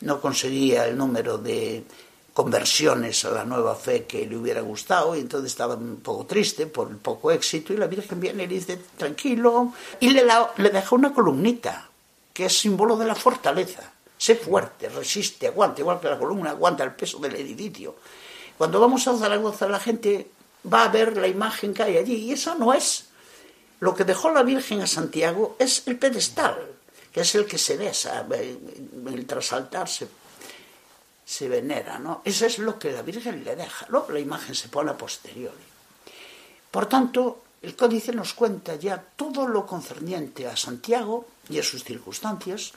no 0.00 0.20
conseguía 0.20 0.87
el 0.87 0.96
número 0.96 1.38
de 1.38 1.85
conversiones 2.33 3.24
a 3.24 3.30
la 3.30 3.44
nueva 3.44 3.74
fe 3.74 4.04
que 4.04 4.26
le 4.26 4.37
hubiera 4.37 4.62
gustado 4.62 5.14
y 5.14 5.20
entonces 5.20 5.52
estaba 5.52 5.74
un 5.74 6.00
poco 6.00 6.24
triste 6.24 6.66
por 6.66 6.88
el 6.88 6.96
poco 6.96 7.30
éxito 7.30 7.72
y 7.72 7.76
la 7.76 7.87
Virgen 7.87 8.18
viene 8.18 8.44
y 8.44 8.46
le 8.46 8.54
dice 8.54 8.80
tranquilo 8.96 9.72
y 9.98 10.11
le, 10.11 10.24
le 10.56 10.70
deja 10.70 10.94
una 10.94 11.12
columnita 11.12 11.88
que 12.33 12.46
es 12.46 12.59
símbolo 12.59 12.96
de 12.96 13.06
la 13.06 13.14
fortaleza. 13.14 13.92
Sé 14.16 14.37
fuerte, 14.37 14.88
resiste, 14.88 15.48
aguanta, 15.48 15.80
igual 15.80 16.00
que 16.00 16.09
la 16.09 16.18
columna 16.18 16.50
aguanta 16.50 16.85
el 16.85 16.92
peso 16.92 17.18
del 17.18 17.37
edificio. 17.37 17.96
Cuando 18.56 18.80
vamos 18.80 19.06
a 19.06 19.16
Zaragoza 19.16 19.68
la 19.68 19.80
gente 19.80 20.30
va 20.72 20.85
a 20.85 20.88
ver 20.88 21.16
la 21.16 21.26
imagen 21.26 21.74
que 21.74 21.83
hay 21.83 21.96
allí 21.96 22.14
y 22.14 22.33
esa 22.33 22.54
no 22.54 22.72
es 22.72 23.10
lo 23.81 23.95
que 23.95 24.05
dejó 24.05 24.31
la 24.31 24.43
Virgen 24.43 24.83
a 24.83 24.87
Santiago 24.87 25.57
es 25.59 25.83
el 25.87 25.99
pedestal, 25.99 26.57
que 27.12 27.23
es 27.23 27.35
el 27.35 27.47
que 27.47 27.59
se 27.59 27.77
besa, 27.77 28.27
el 28.31 29.27
trasaltar 29.27 29.88
se, 29.88 31.49
venera, 31.49 31.99
¿no? 31.99 32.23
Eso 32.25 32.47
es 32.47 32.59
lo 32.59 32.79
que 32.79 32.93
la 32.93 33.03
Virgen 33.03 33.43
le 33.43 33.57
deja. 33.57 33.87
Luego 33.88 34.12
la 34.12 34.21
imagen 34.21 34.55
se 34.55 34.69
pone 34.69 34.90
a 34.90 34.99
posteriori. 34.99 35.64
Por 36.71 36.87
tanto, 36.87 37.43
el 37.62 37.75
códice 37.75 38.12
nos 38.12 38.35
cuenta 38.35 38.77
ya 38.77 39.03
todo 39.16 39.47
lo 39.47 39.66
concerniente 39.66 40.47
a 40.47 40.57
Santiago 40.57 41.27
y 41.49 41.59
a 41.59 41.62
sus 41.62 41.83
circunstancias 41.83 42.73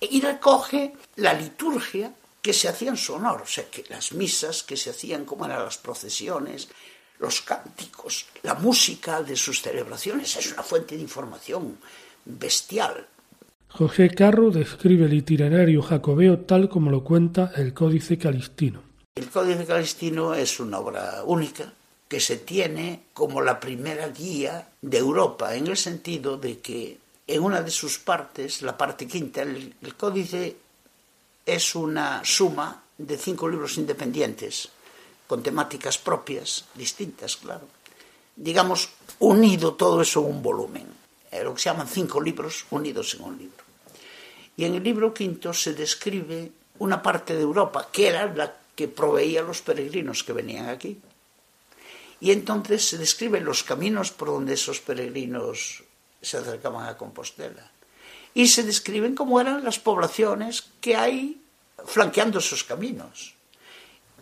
y 0.00 0.20
recoge 0.20 0.94
la 1.16 1.34
liturgia 1.34 2.12
que 2.40 2.54
se 2.54 2.68
hacía 2.68 2.90
en 2.90 2.96
su 2.96 3.14
honor, 3.14 3.42
o 3.42 3.46
sea, 3.46 3.66
las 3.88 4.12
misas 4.12 4.62
que 4.62 4.76
se 4.76 4.90
hacían, 4.90 5.26
como 5.26 5.44
eran 5.44 5.62
las 5.64 5.76
procesiones, 5.76 6.68
los 7.20 7.42
cánticos, 7.42 8.26
la 8.42 8.54
música 8.54 9.22
de 9.22 9.36
sus 9.36 9.60
celebraciones 9.60 10.36
es 10.36 10.52
una 10.52 10.62
fuente 10.62 10.96
de 10.96 11.02
información 11.02 11.78
bestial. 12.24 13.06
José 13.68 14.10
Carro 14.10 14.50
describe 14.50 15.04
el 15.04 15.14
itinerario 15.14 15.82
jacobeo 15.82 16.40
tal 16.40 16.68
como 16.68 16.90
lo 16.90 17.04
cuenta 17.04 17.52
el 17.54 17.72
Códice 17.72 18.18
Calistino. 18.18 18.82
El 19.14 19.28
Códice 19.28 19.66
Calistino 19.66 20.34
es 20.34 20.58
una 20.58 20.78
obra 20.78 21.22
única 21.24 21.72
que 22.08 22.18
se 22.18 22.38
tiene 22.38 23.02
como 23.12 23.40
la 23.40 23.60
primera 23.60 24.08
guía 24.08 24.68
de 24.80 24.98
Europa, 24.98 25.54
en 25.54 25.68
el 25.68 25.76
sentido 25.76 26.38
de 26.38 26.58
que 26.58 26.98
en 27.26 27.42
una 27.42 27.62
de 27.62 27.70
sus 27.70 27.98
partes, 27.98 28.62
la 28.62 28.76
parte 28.76 29.06
quinta, 29.06 29.42
el, 29.42 29.74
el 29.80 29.94
Códice 29.94 30.56
es 31.46 31.74
una 31.74 32.22
suma 32.24 32.82
de 32.98 33.16
cinco 33.16 33.48
libros 33.48 33.78
independientes 33.78 34.70
con 35.30 35.46
temáticas 35.46 35.94
propias, 35.94 36.66
distintas, 36.74 37.38
claro. 37.38 37.70
Digamos, 38.34 38.90
unido 39.22 39.78
todo 39.78 40.02
eso 40.02 40.18
en 40.26 40.26
un 40.26 40.42
volumen. 40.42 40.90
Lo 41.30 41.54
que 41.54 41.62
se 41.62 41.70
llaman 41.70 41.86
cinco 41.86 42.20
libros 42.20 42.66
unidos 42.74 43.14
en 43.14 43.22
un 43.22 43.38
libro. 43.38 43.62
Y 44.56 44.64
en 44.64 44.74
el 44.74 44.82
libro 44.82 45.14
quinto 45.14 45.54
se 45.54 45.72
describe 45.72 46.50
una 46.80 47.00
parte 47.00 47.36
de 47.36 47.42
Europa, 47.42 47.86
que 47.92 48.08
era 48.08 48.26
la 48.26 48.58
que 48.74 48.88
proveía 48.88 49.38
a 49.38 49.44
los 49.44 49.62
peregrinos 49.62 50.24
que 50.24 50.32
venían 50.32 50.68
aquí. 50.68 50.98
Y 52.18 52.32
entonces 52.32 52.88
se 52.88 52.98
describen 52.98 53.44
los 53.44 53.62
caminos 53.62 54.10
por 54.10 54.34
donde 54.34 54.54
esos 54.54 54.80
peregrinos 54.80 55.84
se 56.20 56.38
acercaban 56.38 56.88
a 56.88 56.96
Compostela. 56.96 57.70
Y 58.34 58.48
se 58.48 58.64
describen 58.64 59.14
cómo 59.14 59.40
eran 59.40 59.62
las 59.62 59.78
poblaciones 59.78 60.74
que 60.80 60.96
hay 60.96 61.40
flanqueando 61.86 62.40
esos 62.40 62.64
caminos 62.64 63.38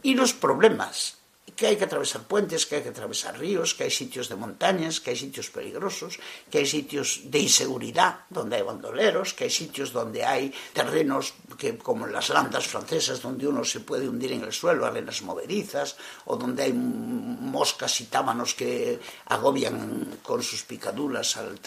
y 0.02 0.14
los 0.14 0.32
problemas, 0.32 1.18
que 1.58 1.66
hay 1.66 1.76
que 1.76 1.90
atravesar 1.90 2.22
puentes, 2.22 2.66
que 2.66 2.76
hay 2.76 2.82
que 2.82 2.90
atravesar 2.90 3.37
ríos, 3.37 3.74
que 3.74 3.82
hay 3.82 3.90
sitios 3.90 4.28
de 4.28 4.37
montañas, 4.37 5.00
que 5.00 5.11
hay 5.11 5.16
sitios 5.16 5.50
peligrosos, 5.50 6.20
que 6.48 6.58
hay 6.58 6.66
sitios 6.66 7.22
de 7.24 7.40
inseguridad 7.40 8.20
donde 8.30 8.56
hay 8.56 8.62
bandoleros, 8.62 9.34
que 9.34 9.44
hay 9.44 9.50
sitios 9.50 9.92
donde 9.92 10.24
hay 10.24 10.54
terrenos 10.72 11.34
que, 11.58 11.76
como 11.76 12.06
las 12.06 12.28
landas 12.30 12.68
francesas 12.68 13.20
donde 13.20 13.48
uno 13.48 13.64
se 13.64 13.80
puede 13.80 14.08
hundir 14.08 14.32
en 14.32 14.44
el 14.44 14.52
suelo, 14.52 14.87
arenas 14.87 15.20
movedizas, 15.22 15.96
o 16.26 16.37
donde 16.37 16.62
hay 16.62 16.72
moscas 16.72 18.00
y 18.02 18.04
támanos 18.04 18.54
que 18.54 19.00
agobian 19.26 20.18
con 20.22 20.40
sus 20.42 20.62
picaduras 20.62 21.37
al, 21.38 21.58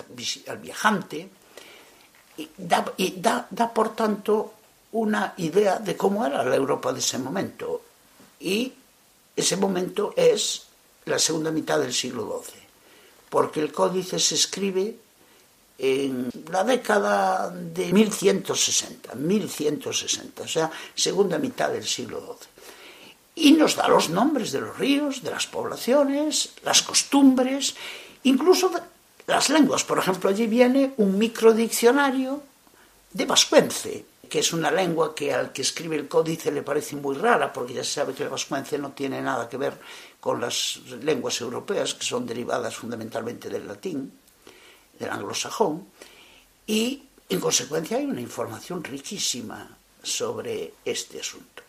viajante. 0.62 1.30
Y 2.38 2.50
da, 2.58 3.74
por 3.74 3.94
tanto, 3.94 4.54
una 4.94 5.34
idea 5.36 5.80
de 5.80 5.98
cómo 5.98 6.26
era 6.26 6.46
la 6.46 6.56
Europa 6.56 6.94
de 6.94 7.00
ese 7.00 7.18
momento 7.18 7.91
y 8.42 8.74
ese 9.36 9.56
momento 9.56 10.14
es 10.18 10.64
la 11.06 11.20
segunda 11.20 11.52
mitad 11.52 11.80
del 11.80 11.94
siglo 11.94 12.44
XII. 12.44 12.62
porque 13.30 13.62
el 13.62 13.72
códice 13.72 14.20
se 14.20 14.36
escribe 14.36 14.94
en 15.78 16.30
la 16.52 16.66
década 16.66 17.50
de 17.50 17.94
1160, 17.94 19.16
1160, 19.16 20.44
o 20.44 20.48
sea, 20.48 20.70
segunda 20.94 21.38
mitad 21.40 21.70
del 21.70 21.88
siglo 21.88 22.20
XII. 22.20 22.50
Y 23.36 23.54
nos 23.54 23.78
da 23.78 23.88
los 23.88 24.10
nombres 24.10 24.52
de 24.52 24.60
los 24.60 24.78
ríos, 24.78 25.24
de 25.24 25.32
las 25.32 25.48
poblaciones, 25.48 26.52
las 26.66 26.82
costumbres, 26.82 27.76
incluso 28.24 28.70
las 29.28 29.50
lenguas. 29.50 29.86
Por 29.86 29.98
ejemplo, 29.98 30.30
allí 30.30 30.46
viene 30.46 30.94
un 30.98 31.18
microdiccionario 31.18 32.44
de 33.14 33.26
vascuence, 33.26 34.06
que 34.32 34.40
es 34.40 34.54
una 34.54 34.72
lengua 34.72 35.14
que 35.14 35.34
al 35.34 35.52
que 35.52 35.62
escribe 35.62 35.98
el 35.98 36.08
códice 36.08 36.54
le 36.54 36.64
parece 36.64 36.96
muy 36.96 37.18
rara, 37.18 37.52
porque 37.52 37.74
ya 37.74 37.84
se 37.84 37.92
sabe 37.92 38.14
que 38.14 38.24
el 38.24 38.30
vascuence 38.30 38.78
no 38.78 38.94
tiene 38.94 39.22
nada 39.22 39.50
que 39.50 39.58
ver 39.58 39.78
con 40.22 40.40
las 40.40 40.80
lenguas 41.04 41.42
europeas, 41.42 41.96
que 41.96 42.06
son 42.06 42.26
derivadas 42.26 42.74
fundamentalmente 42.74 43.50
del 43.50 43.68
latín, 43.68 44.10
del 44.98 45.10
anglosajón, 45.10 45.86
y 46.66 47.04
en 47.28 47.42
consecuencia 47.42 47.98
hay 47.98 48.06
una 48.06 48.22
información 48.22 48.82
riquísima 48.82 49.78
sobre 50.02 50.76
este 50.86 51.20
asunto. 51.20 51.64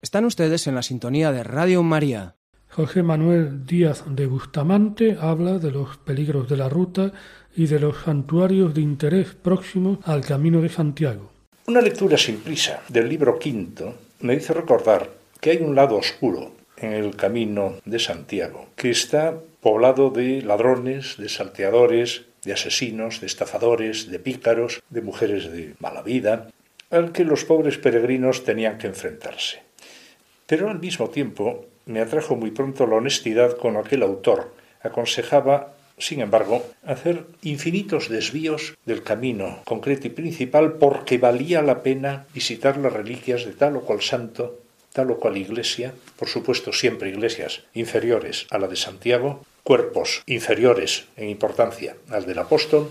Están 0.00 0.26
ustedes 0.26 0.68
en 0.68 0.76
la 0.76 0.84
sintonía 0.84 1.32
de 1.32 1.42
Radio 1.42 1.82
María. 1.82 2.36
José 2.74 3.04
Manuel 3.04 3.66
Díaz 3.66 4.02
de 4.04 4.26
Bustamante 4.26 5.16
habla 5.20 5.60
de 5.60 5.70
los 5.70 5.96
peligros 5.98 6.48
de 6.48 6.56
la 6.56 6.68
ruta 6.68 7.12
y 7.54 7.66
de 7.68 7.78
los 7.78 8.02
santuarios 8.02 8.74
de 8.74 8.80
interés 8.80 9.32
próximos 9.32 10.00
al 10.02 10.22
Camino 10.22 10.60
de 10.60 10.68
Santiago. 10.68 11.30
Una 11.68 11.80
lectura 11.80 12.18
sin 12.18 12.38
prisa 12.38 12.82
del 12.88 13.08
libro 13.08 13.38
quinto 13.38 13.94
me 14.22 14.34
hizo 14.34 14.54
recordar 14.54 15.08
que 15.40 15.52
hay 15.52 15.58
un 15.58 15.76
lado 15.76 15.94
oscuro 15.94 16.50
en 16.76 16.94
el 16.94 17.14
Camino 17.14 17.74
de 17.84 18.00
Santiago, 18.00 18.66
que 18.74 18.90
está 18.90 19.38
poblado 19.60 20.10
de 20.10 20.42
ladrones, 20.42 21.14
de 21.16 21.28
salteadores, 21.28 22.24
de 22.42 22.54
asesinos, 22.54 23.20
de 23.20 23.28
estafadores, 23.28 24.10
de 24.10 24.18
pícaros, 24.18 24.82
de 24.90 25.00
mujeres 25.00 25.44
de 25.52 25.76
mala 25.78 26.02
vida, 26.02 26.50
al 26.90 27.12
que 27.12 27.24
los 27.24 27.44
pobres 27.44 27.78
peregrinos 27.78 28.42
tenían 28.42 28.78
que 28.78 28.88
enfrentarse. 28.88 29.62
Pero 30.46 30.68
al 30.68 30.80
mismo 30.80 31.08
tiempo 31.08 31.66
me 31.86 32.00
atrajo 32.00 32.36
muy 32.36 32.50
pronto 32.50 32.86
la 32.86 32.96
honestidad 32.96 33.56
con 33.56 33.74
la 33.74 33.82
que 33.82 33.96
el 33.96 34.02
autor 34.02 34.54
aconsejaba, 34.82 35.74
sin 35.98 36.20
embargo, 36.20 36.64
hacer 36.84 37.24
infinitos 37.42 38.08
desvíos 38.08 38.74
del 38.84 39.02
camino 39.02 39.60
concreto 39.64 40.06
y 40.06 40.10
principal 40.10 40.74
porque 40.74 41.18
valía 41.18 41.62
la 41.62 41.82
pena 41.82 42.26
visitar 42.34 42.76
las 42.76 42.92
reliquias 42.92 43.44
de 43.44 43.52
tal 43.52 43.76
o 43.76 43.80
cual 43.80 44.02
santo, 44.02 44.60
tal 44.92 45.10
o 45.10 45.18
cual 45.18 45.36
iglesia, 45.36 45.94
por 46.16 46.28
supuesto 46.28 46.72
siempre 46.72 47.10
iglesias 47.10 47.62
inferiores 47.74 48.46
a 48.50 48.58
la 48.58 48.68
de 48.68 48.76
Santiago, 48.76 49.44
cuerpos 49.62 50.22
inferiores 50.26 51.06
en 51.16 51.30
importancia 51.30 51.96
al 52.10 52.26
del 52.26 52.38
apóstol, 52.38 52.90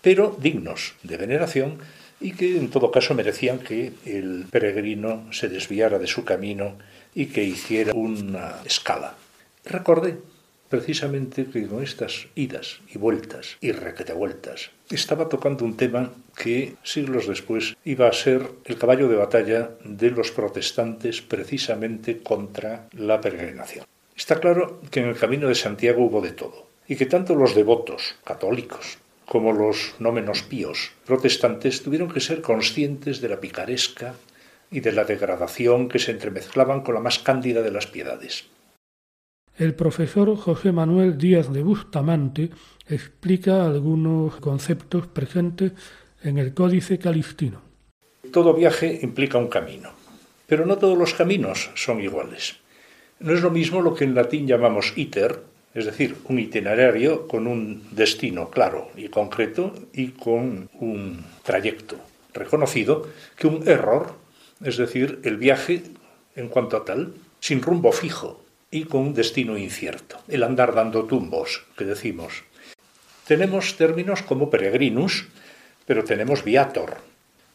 pero 0.00 0.36
dignos 0.38 0.94
de 1.02 1.16
veneración 1.16 1.78
y 2.20 2.32
que 2.32 2.56
en 2.56 2.70
todo 2.70 2.90
caso 2.90 3.14
merecían 3.14 3.58
que 3.58 3.92
el 4.06 4.46
peregrino 4.50 5.26
se 5.32 5.48
desviara 5.48 5.98
de 5.98 6.06
su 6.06 6.24
camino 6.24 6.76
y 7.14 7.26
que 7.26 7.44
hiciera 7.44 7.92
una 7.94 8.60
escala. 8.64 9.14
Recordé 9.64 10.18
precisamente 10.68 11.44
que 11.44 11.66
con 11.66 11.82
estas 11.82 12.28
idas 12.34 12.80
y 12.88 12.96
vueltas 12.96 13.58
y 13.60 13.72
requete 13.72 14.14
vueltas 14.14 14.70
estaba 14.88 15.28
tocando 15.28 15.66
un 15.66 15.76
tema 15.76 16.12
que 16.34 16.76
siglos 16.82 17.28
después 17.28 17.76
iba 17.84 18.08
a 18.08 18.12
ser 18.12 18.48
el 18.64 18.78
caballo 18.78 19.08
de 19.08 19.16
batalla 19.16 19.70
de 19.84 20.10
los 20.10 20.30
protestantes 20.30 21.20
precisamente 21.20 22.18
contra 22.22 22.88
la 22.92 23.20
peregrinación. 23.20 23.84
Está 24.16 24.40
claro 24.40 24.80
que 24.90 25.00
en 25.00 25.08
el 25.08 25.16
camino 25.16 25.48
de 25.48 25.54
Santiago 25.54 26.04
hubo 26.04 26.22
de 26.22 26.32
todo 26.32 26.66
y 26.88 26.96
que 26.96 27.06
tanto 27.06 27.34
los 27.34 27.54
devotos 27.54 28.16
católicos 28.24 28.98
como 29.26 29.52
los 29.52 29.94
no 29.98 30.10
menos 30.10 30.42
píos 30.42 30.92
protestantes 31.04 31.82
tuvieron 31.82 32.10
que 32.10 32.20
ser 32.20 32.40
conscientes 32.40 33.20
de 33.20 33.28
la 33.28 33.40
picaresca 33.40 34.14
y 34.72 34.80
de 34.80 34.92
la 34.92 35.04
degradación 35.04 35.88
que 35.88 35.98
se 35.98 36.10
entremezclaban 36.10 36.80
con 36.80 36.94
la 36.94 37.00
más 37.00 37.18
cándida 37.18 37.62
de 37.62 37.70
las 37.70 37.86
piedades. 37.86 38.46
El 39.56 39.74
profesor 39.74 40.34
José 40.34 40.72
Manuel 40.72 41.18
Díaz 41.18 41.52
de 41.52 41.62
Bustamante 41.62 42.50
explica 42.88 43.66
algunos 43.66 44.36
conceptos 44.36 45.06
presentes 45.06 45.72
en 46.22 46.38
el 46.38 46.54
Códice 46.54 46.98
Calistino. 46.98 47.60
Todo 48.32 48.54
viaje 48.54 49.00
implica 49.02 49.36
un 49.36 49.48
camino, 49.48 49.90
pero 50.46 50.64
no 50.64 50.78
todos 50.78 50.96
los 50.96 51.12
caminos 51.12 51.70
son 51.74 52.00
iguales. 52.00 52.56
No 53.20 53.34
es 53.34 53.42
lo 53.42 53.50
mismo 53.50 53.82
lo 53.82 53.94
que 53.94 54.04
en 54.04 54.14
latín 54.14 54.46
llamamos 54.46 54.94
iter, 54.96 55.42
es 55.74 55.84
decir, 55.84 56.16
un 56.24 56.38
itinerario 56.38 57.28
con 57.28 57.46
un 57.46 57.82
destino 57.92 58.48
claro 58.50 58.88
y 58.96 59.08
concreto 59.08 59.74
y 59.92 60.08
con 60.08 60.68
un 60.80 61.24
trayecto 61.42 61.96
reconocido, 62.32 63.08
que 63.36 63.46
un 63.46 63.68
error, 63.68 64.14
es 64.64 64.76
decir, 64.76 65.20
el 65.24 65.36
viaje 65.36 65.82
en 66.36 66.48
cuanto 66.48 66.76
a 66.76 66.84
tal, 66.84 67.14
sin 67.40 67.62
rumbo 67.62 67.92
fijo 67.92 68.44
y 68.70 68.84
con 68.84 69.14
destino 69.14 69.58
incierto, 69.58 70.18
el 70.28 70.42
andar 70.42 70.74
dando 70.74 71.04
tumbos, 71.04 71.64
que 71.76 71.84
decimos. 71.84 72.44
Tenemos 73.26 73.76
términos 73.76 74.22
como 74.22 74.50
peregrinus, 74.50 75.28
pero 75.86 76.04
tenemos 76.04 76.44
viator, 76.44 76.96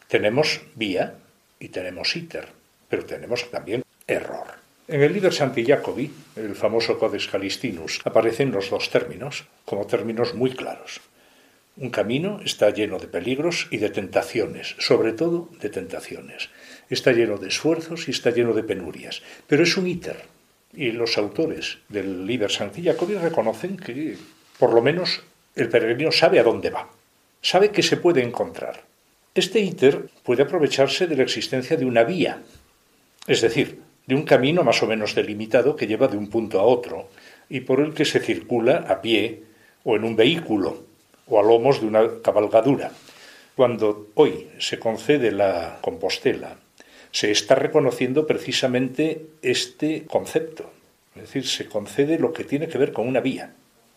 tenemos 0.06 0.60
vía 0.76 1.16
y 1.58 1.68
tenemos 1.68 2.14
iter, 2.16 2.48
pero 2.88 3.04
tenemos 3.04 3.50
también 3.50 3.82
error. 4.06 4.46
En 4.86 5.02
el 5.02 5.12
Liber 5.12 5.34
Santi 5.34 5.66
Jacobi, 5.66 6.10
el 6.36 6.54
famoso 6.54 6.98
Codex 6.98 7.28
Calistinus, 7.28 8.00
aparecen 8.04 8.52
los 8.52 8.70
dos 8.70 8.88
términos 8.88 9.44
como 9.66 9.86
términos 9.86 10.34
muy 10.34 10.52
claros. 10.52 11.00
Un 11.76 11.90
camino 11.90 12.40
está 12.42 12.70
lleno 12.70 12.98
de 12.98 13.06
peligros 13.06 13.68
y 13.70 13.76
de 13.76 13.90
tentaciones, 13.90 14.74
sobre 14.78 15.12
todo 15.12 15.50
de 15.60 15.68
tentaciones. 15.68 16.48
Está 16.90 17.12
lleno 17.12 17.36
de 17.36 17.48
esfuerzos 17.48 18.08
y 18.08 18.12
está 18.12 18.30
lleno 18.30 18.52
de 18.52 18.62
penurias, 18.62 19.22
pero 19.46 19.62
es 19.62 19.76
un 19.76 19.86
íter. 19.86 20.16
Y 20.74 20.92
los 20.92 21.18
autores 21.18 21.78
del 21.88 22.50
Santi 22.50 22.82
Jacobi 22.82 23.14
reconocen 23.14 23.76
que, 23.76 24.16
por 24.58 24.72
lo 24.72 24.82
menos, 24.82 25.22
el 25.54 25.68
peregrino 25.68 26.12
sabe 26.12 26.38
a 26.38 26.44
dónde 26.44 26.70
va, 26.70 26.88
sabe 27.42 27.70
que 27.70 27.82
se 27.82 27.96
puede 27.96 28.22
encontrar. 28.22 28.84
Este 29.34 29.60
íter 29.60 30.08
puede 30.22 30.42
aprovecharse 30.42 31.06
de 31.06 31.16
la 31.16 31.22
existencia 31.22 31.76
de 31.76 31.84
una 31.84 32.04
vía, 32.04 32.42
es 33.26 33.40
decir, 33.40 33.80
de 34.06 34.14
un 34.14 34.22
camino 34.22 34.64
más 34.64 34.82
o 34.82 34.86
menos 34.86 35.14
delimitado 35.14 35.76
que 35.76 35.86
lleva 35.86 36.08
de 36.08 36.16
un 36.16 36.28
punto 36.28 36.58
a 36.58 36.62
otro 36.62 37.08
y 37.48 37.60
por 37.60 37.80
el 37.80 37.92
que 37.92 38.04
se 38.04 38.20
circula 38.20 38.86
a 38.88 39.02
pie 39.02 39.42
o 39.84 39.96
en 39.96 40.04
un 40.04 40.16
vehículo 40.16 40.84
o 41.26 41.38
a 41.38 41.42
lomos 41.42 41.80
de 41.80 41.86
una 41.86 42.22
cabalgadura. 42.22 42.90
Cuando 43.54 44.08
hoy 44.14 44.48
se 44.58 44.78
concede 44.78 45.30
la 45.30 45.78
Compostela, 45.82 46.56
se 47.10 47.30
está 47.30 47.54
reconociendo 47.54 48.26
precisamente 48.26 49.26
este 49.42 50.04
concepto. 50.06 50.70
Es 51.14 51.22
decir, 51.22 51.46
se 51.46 51.66
concede 51.66 52.18
lo 52.18 52.32
que 52.32 52.44
tiene 52.44 52.68
que 52.68 52.78
ver 52.78 52.92
con 52.92 53.08
una 53.08 53.20
vía 53.20 53.52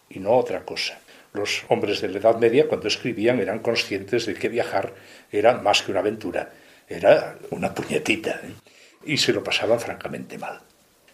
y 0.10 0.20
no 0.20 0.32
otra 0.32 0.66
cosa. 0.66 1.00
Los 1.34 1.64
hombres 1.70 2.02
de 2.02 2.10
la 2.10 2.18
Edad 2.18 2.38
Media, 2.38 2.68
cuando 2.68 2.88
escribían, 2.88 3.40
eran 3.40 3.60
conscientes 3.60 4.26
de 4.26 4.34
que 4.34 4.50
viajar 4.50 4.94
era 5.32 5.58
más 5.62 5.82
que 5.82 5.92
una 5.92 6.02
aventura, 6.02 6.52
era 6.90 7.38
una 7.52 7.74
puñetita. 7.74 8.42
¿eh? 8.44 8.72
y 9.06 9.18
se 9.18 9.34
lo 9.34 9.44
pasaban 9.44 9.80
francamente 9.80 10.38
mal. 10.38 10.60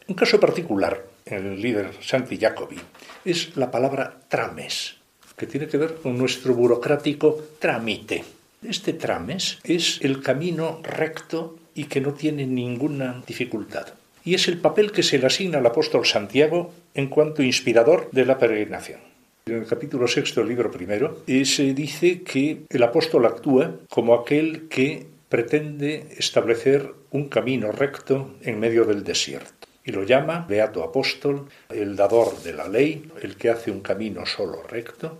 Un 0.08 0.16
caso 0.16 0.40
particular 0.40 1.04
en 1.26 1.46
el 1.46 1.62
líder 1.62 1.92
Santi 2.02 2.38
Jacobi 2.38 2.80
es 3.26 3.56
la 3.58 3.70
palabra 3.70 4.22
trames, 4.28 4.96
que 5.36 5.48
tiene 5.48 5.68
que 5.68 5.78
ver 5.78 5.96
con 5.96 6.18
nuestro 6.18 6.54
burocrático 6.54 7.38
trámite. 7.60 8.24
Este 8.64 8.94
trames 8.94 9.60
es 9.64 10.00
el 10.02 10.22
camino 10.22 10.82
recto 10.84 11.58
y 11.78 11.86
que 11.86 12.02
no 12.02 12.14
tiene 12.14 12.46
ninguna 12.46 13.24
dificultad. 13.26 13.88
Y 14.26 14.34
es 14.34 14.50
el 14.50 14.58
papel 14.58 14.92
que 14.92 15.04
se 15.04 15.20
le 15.20 15.28
asigna 15.28 15.60
al 15.60 15.66
apóstol 15.66 16.06
Santiago 16.06 16.74
en 16.94 17.08
cuanto 17.08 17.44
inspirador 17.44 18.10
de 18.12 18.26
la 18.26 18.38
peregrinación. 18.38 19.00
En 19.46 19.56
el 19.56 19.66
capítulo 19.66 20.08
sexto 20.10 20.42
del 20.42 20.50
libro 20.50 20.70
primero 20.70 21.24
se 21.26 21.74
dice 21.74 22.24
que 22.24 22.64
el 22.68 22.84
apóstol 22.84 23.26
actúa 23.26 23.76
como 23.90 24.14
aquel 24.14 24.68
que 24.68 25.06
pretende 25.30 26.08
establecer 26.18 26.92
un 27.12 27.30
camino 27.30 27.72
recto 27.72 28.36
en 28.42 28.60
medio 28.60 28.84
del 28.84 29.04
desierto. 29.06 29.68
Y 29.86 29.92
lo 29.92 30.04
llama 30.04 30.46
Beato 30.50 30.84
Apóstol, 30.84 31.48
el 31.70 31.96
dador 31.96 32.42
de 32.42 32.54
la 32.54 32.68
ley, 32.68 33.10
el 33.22 33.38
que 33.38 33.50
hace 33.50 33.72
un 33.72 33.80
camino 33.80 34.26
solo 34.26 34.64
recto, 34.64 35.20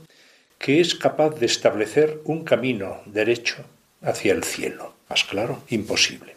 que 0.58 0.82
es 0.82 0.96
capaz 0.96 1.40
de 1.40 1.46
establecer 1.46 2.20
un 2.26 2.44
camino 2.44 3.02
derecho 3.06 3.64
hacia 4.02 4.34
el 4.34 4.44
cielo. 4.44 4.94
Más 5.10 5.24
claro, 5.24 5.64
imposible. 5.70 6.37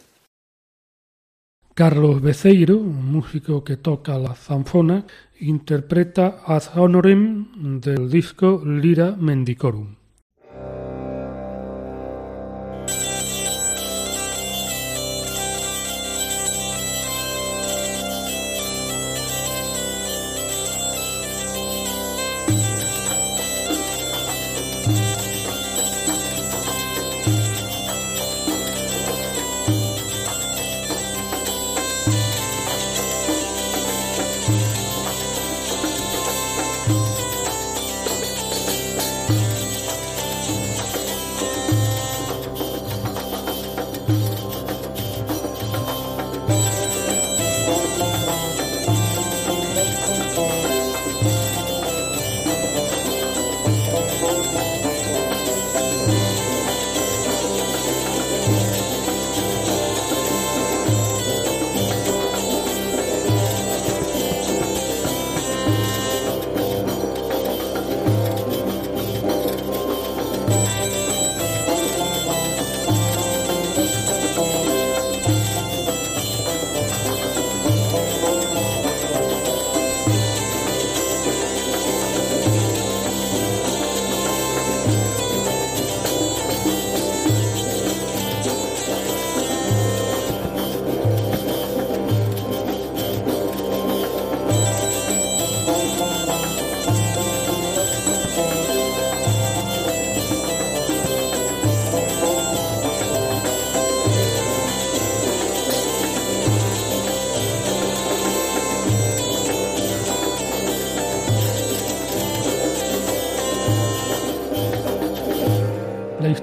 Carlos 1.81 2.21
Beceiro, 2.21 2.77
un 2.77 3.11
músico 3.11 3.63
que 3.63 3.75
toca 3.75 4.19
la 4.19 4.35
zanfona, 4.35 5.03
interpreta 5.39 6.43
Ad 6.45 6.65
Honorem 6.75 7.81
del 7.81 8.07
disco 8.07 8.61
Lira 8.63 9.15
Mendicorum. 9.17 10.00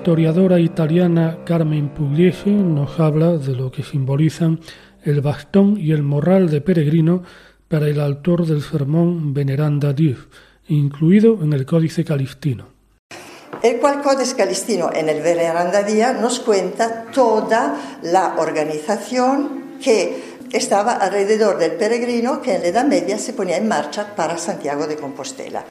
Historiadora 0.09 0.59
italiana 0.59 1.41
Carmen 1.45 1.91
Pugliese 1.91 2.49
nos 2.49 2.99
habla 2.99 3.37
de 3.37 3.55
lo 3.55 3.71
que 3.71 3.83
simbolizan 3.83 4.59
el 5.05 5.21
bastón 5.21 5.77
y 5.79 5.93
el 5.93 6.03
morral 6.03 6.49
de 6.49 6.63
peregrino 6.63 7.25
para 7.69 7.89
el 7.89 8.01
autor 8.01 8.47
del 8.47 8.63
sermón 8.63 9.35
Veneranda 9.35 9.93
Dios, 9.93 10.17
incluido 10.67 11.41
en 11.43 11.53
el 11.53 11.67
Códice 11.67 12.07
Calistino. 12.07 12.69
El 13.63 13.77
cual 13.81 14.01
Códice 14.01 14.35
Calistino 14.35 14.91
en 14.95 15.11
el 15.11 15.21
Veneranda 15.21 15.83
Dios 15.83 16.15
nos 16.19 16.41
cuenta 16.41 17.05
toda 17.13 17.99
la 18.01 18.37
organización 18.39 19.75
que 19.79 20.39
estaba 20.53 20.95
alrededor 20.95 21.59
del 21.59 21.73
peregrino 21.73 22.41
que 22.41 22.55
en 22.55 22.63
la 22.63 22.69
Edad 22.69 22.87
Media 22.87 23.19
se 23.19 23.35
ponía 23.35 23.59
en 23.59 23.69
marcha 23.69 24.17
para 24.17 24.39
Santiago 24.39 24.87
de 24.87 24.97
Compostela. 24.97 25.67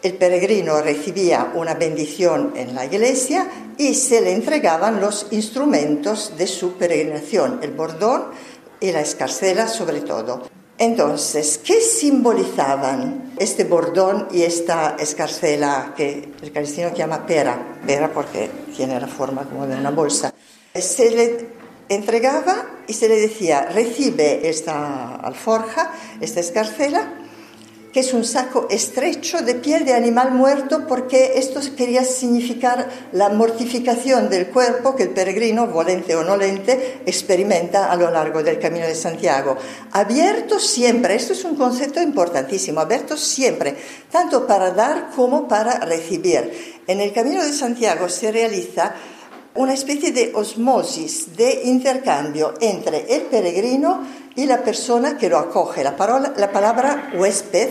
El 0.00 0.14
peregrino 0.14 0.80
recibía 0.80 1.50
una 1.54 1.74
bendición 1.74 2.52
en 2.54 2.72
la 2.72 2.84
iglesia 2.84 3.48
y 3.76 3.94
se 3.94 4.20
le 4.20 4.32
entregaban 4.32 5.00
los 5.00 5.26
instrumentos 5.32 6.34
de 6.38 6.46
su 6.46 6.74
peregrinación, 6.74 7.58
el 7.62 7.72
bordón 7.72 8.26
y 8.78 8.92
la 8.92 9.00
escarcela 9.00 9.66
sobre 9.66 10.02
todo. 10.02 10.48
Entonces, 10.78 11.58
¿qué 11.58 11.80
simbolizaban 11.80 13.32
este 13.38 13.64
bordón 13.64 14.28
y 14.30 14.42
esta 14.42 14.94
escarcela 15.00 15.92
que 15.96 16.32
el 16.40 16.52
calistino 16.52 16.94
llama 16.94 17.26
pera? 17.26 17.80
Pera 17.84 18.12
porque 18.12 18.48
tiene 18.76 19.00
la 19.00 19.08
forma 19.08 19.42
como 19.42 19.66
de 19.66 19.74
una 19.74 19.90
bolsa. 19.90 20.32
Se 20.74 21.10
le 21.10 21.48
entregaba 21.88 22.66
y 22.86 22.92
se 22.92 23.08
le 23.08 23.16
decía, 23.16 23.68
recibe 23.72 24.48
esta 24.48 25.16
alforja, 25.16 25.90
esta 26.20 26.38
escarcela, 26.38 27.12
que 27.92 28.00
es 28.00 28.12
un 28.12 28.24
saco 28.24 28.66
estrecho 28.70 29.40
de 29.40 29.54
piel 29.54 29.84
de 29.84 29.94
animal 29.94 30.32
muerto 30.32 30.86
porque 30.86 31.32
esto 31.36 31.60
quería 31.76 32.04
significar 32.04 32.88
la 33.12 33.30
mortificación 33.30 34.28
del 34.28 34.48
cuerpo 34.48 34.94
que 34.94 35.04
el 35.04 35.10
peregrino, 35.10 35.66
volente 35.66 36.14
o 36.14 36.24
no 36.24 36.36
lente, 36.36 37.00
experimenta 37.06 37.90
a 37.90 37.96
lo 37.96 38.10
largo 38.10 38.42
del 38.42 38.58
camino 38.58 38.86
de 38.86 38.94
Santiago. 38.94 39.56
Abierto 39.92 40.58
siempre, 40.58 41.14
esto 41.14 41.32
es 41.32 41.44
un 41.44 41.56
concepto 41.56 42.02
importantísimo, 42.02 42.80
abierto 42.80 43.16
siempre, 43.16 43.76
tanto 44.10 44.46
para 44.46 44.70
dar 44.70 45.10
como 45.16 45.48
para 45.48 45.80
recibir. 45.80 46.82
En 46.86 47.00
el 47.00 47.12
camino 47.12 47.42
de 47.42 47.52
Santiago 47.52 48.08
se 48.08 48.30
realiza 48.30 48.94
una 49.54 49.72
especie 49.72 50.12
de 50.12 50.32
osmosis, 50.34 51.36
de 51.36 51.62
intercambio 51.64 52.54
entre 52.60 53.12
el 53.14 53.22
peregrino 53.22 54.06
y 54.38 54.46
la 54.46 54.62
persona 54.62 55.18
que 55.18 55.28
lo 55.28 55.36
acoge. 55.36 55.82
La, 55.82 55.96
la 56.36 56.52
palabra 56.52 57.10
huésped 57.12 57.70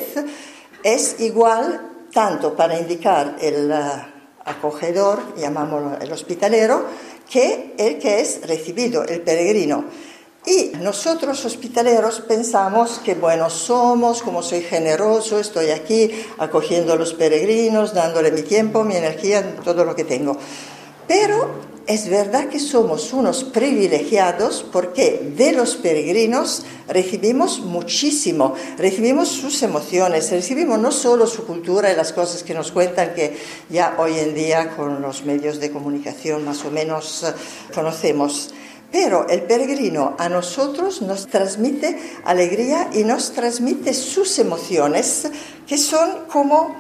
es 0.84 1.16
igual 1.22 2.08
tanto 2.12 2.58
para 2.58 2.78
indicar 2.78 3.38
el 3.40 3.72
uh, 3.72 4.50
acogedor, 4.50 5.34
llamámoslo 5.38 5.98
el 6.02 6.12
hospitalero, 6.12 6.84
que 7.30 7.74
el 7.78 8.00
que 8.00 8.20
es 8.20 8.46
recibido, 8.46 9.06
el 9.06 9.22
peregrino. 9.22 9.86
Y 10.46 10.74
nosotros 10.82 11.46
hospitaleros 11.46 12.20
pensamos 12.20 13.00
que 13.00 13.16
bueno 13.16 13.50
somos, 13.50 14.22
como 14.22 14.44
soy 14.44 14.60
generoso, 14.60 15.40
estoy 15.40 15.70
aquí 15.70 16.12
acogiendo 16.38 16.92
a 16.92 16.96
los 16.98 17.14
peregrinos, 17.14 17.94
dándole 17.94 18.30
mi 18.30 18.42
tiempo, 18.42 18.84
mi 18.84 18.98
energía, 18.98 19.56
todo 19.64 19.86
lo 19.86 19.96
que 19.96 20.04
tengo. 20.04 20.38
Pero 21.08 21.77
es 21.88 22.10
verdad 22.10 22.50
que 22.50 22.60
somos 22.60 23.14
unos 23.14 23.46
privilegiados 23.46 24.66
porque 24.74 25.32
de 25.38 25.54
los 25.54 25.78
peregrinos 25.78 26.64
recibimos 26.90 27.62
muchísimo, 27.62 28.56
recibimos 28.78 29.30
sus 29.30 29.64
emociones, 29.64 30.30
recibimos 30.30 30.80
no 30.80 30.92
solo 30.92 31.26
su 31.28 31.46
cultura 31.46 31.92
y 31.92 31.96
las 31.96 32.12
cosas 32.12 32.44
que 32.44 32.54
nos 32.54 32.74
cuentan 32.74 33.16
que 33.16 33.38
ya 33.70 33.96
hoy 33.98 34.20
en 34.20 34.36
día 34.36 34.76
con 34.76 35.02
los 35.02 35.24
medios 35.24 35.62
de 35.62 35.72
comunicación 35.72 36.44
más 36.44 36.66
o 36.66 36.72
menos 36.72 37.24
eh, 37.24 37.34
conocemos, 37.74 38.50
pero 38.92 39.28
el 39.30 39.44
peregrino 39.44 40.16
a 40.20 40.28
nosotros 40.28 41.02
nos 41.02 41.28
transmite 41.28 41.98
alegría 42.26 42.90
y 42.94 43.06
nos 43.06 43.32
transmite 43.32 43.94
sus 43.94 44.38
emociones 44.40 45.30
que 45.66 45.78
son 45.78 46.26
como 46.28 46.76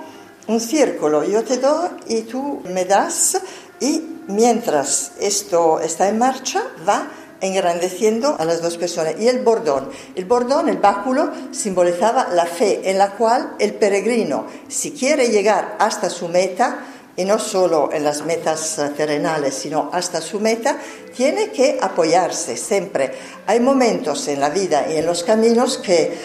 un 0.47 0.59
círculo, 0.59 1.23
yo 1.23 1.43
te 1.43 1.57
doy 1.57 1.89
y 2.09 2.21
tú 2.21 2.61
me 2.65 2.83
das 2.83 3.41
y 3.79 4.16
mientras 4.27 5.13
esto 5.19 5.79
está 5.79 6.09
en 6.09 6.17
marcha, 6.17 6.63
va 6.87 7.09
engrandeciendo 7.41 8.35
a 8.39 8.45
las 8.45 8.61
dos 8.61 8.77
personas. 8.77 9.15
Y 9.19 9.27
el 9.27 9.39
bordón. 9.39 9.89
El 10.15 10.25
bordón, 10.25 10.69
el 10.69 10.77
báculo, 10.77 11.31
simbolizaba 11.51 12.29
la 12.33 12.45
fe 12.45 12.89
en 12.89 12.97
la 12.97 13.11
cual 13.11 13.55
el 13.59 13.73
peregrino, 13.75 14.45
si 14.67 14.91
quiere 14.91 15.29
llegar 15.29 15.75
hasta 15.79 16.09
su 16.09 16.27
meta, 16.27 16.79
y 17.15 17.25
no 17.25 17.39
solo 17.39 17.89
en 17.91 18.03
las 18.03 18.23
metas 18.25 18.79
terrenales, 18.95 19.55
sino 19.55 19.89
hasta 19.91 20.21
su 20.21 20.39
meta, 20.39 20.77
tiene 21.15 21.49
que 21.49 21.79
apoyarse 21.81 22.55
siempre. 22.55 23.11
Hay 23.47 23.59
momentos 23.59 24.27
en 24.27 24.39
la 24.39 24.49
vida 24.49 24.85
y 24.87 24.97
en 24.97 25.05
los 25.07 25.23
caminos 25.23 25.79
que 25.79 26.15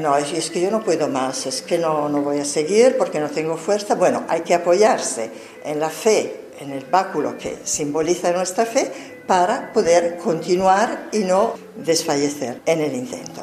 no, 0.00 0.16
es 0.16 0.50
que 0.50 0.60
yo 0.60 0.70
no 0.70 0.82
puedo 0.82 1.08
más, 1.08 1.46
es 1.46 1.62
que 1.62 1.78
no, 1.78 2.08
no 2.08 2.22
voy 2.22 2.40
a 2.40 2.44
seguir 2.44 2.96
porque 2.98 3.20
no 3.20 3.30
tengo 3.30 3.56
fuerza. 3.56 3.94
Bueno, 3.94 4.24
hay 4.28 4.40
que 4.40 4.54
apoyarse 4.54 5.30
en 5.64 5.78
la 5.78 5.90
fe 5.90 6.45
en 6.60 6.70
el 6.70 6.84
báculo 6.84 7.36
que 7.38 7.56
simboliza 7.64 8.32
nuestra 8.32 8.64
fe 8.64 8.92
para 9.26 9.72
poder 9.72 10.18
continuar 10.18 11.08
y 11.12 11.20
no 11.20 11.54
desfallecer 11.76 12.62
en 12.66 12.80
el 12.80 12.94
intento. 12.94 13.42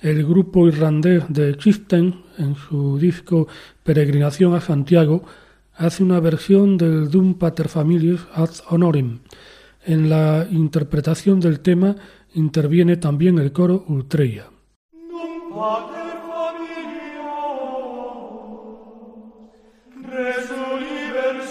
El 0.00 0.26
grupo 0.26 0.66
irlandés 0.66 1.24
de 1.28 1.56
Chieftain, 1.56 2.24
en 2.38 2.56
su 2.56 2.98
disco 2.98 3.48
Peregrinación 3.84 4.54
a 4.54 4.60
Santiago, 4.60 5.24
hace 5.74 6.02
una 6.02 6.20
versión 6.20 6.78
del 6.78 7.10
Dum 7.10 7.34
Pater 7.34 7.68
Familias 7.68 8.20
ad 8.32 8.50
Honorem. 8.70 9.20
En 9.84 10.08
la 10.08 10.46
interpretación 10.50 11.38
del 11.40 11.60
tema 11.60 11.96
interviene 12.34 12.96
también 12.96 13.38
el 13.38 13.52
coro 13.52 13.84
Ultreia. 13.88 14.46
Dum 14.92 15.54
Pater 15.54 16.00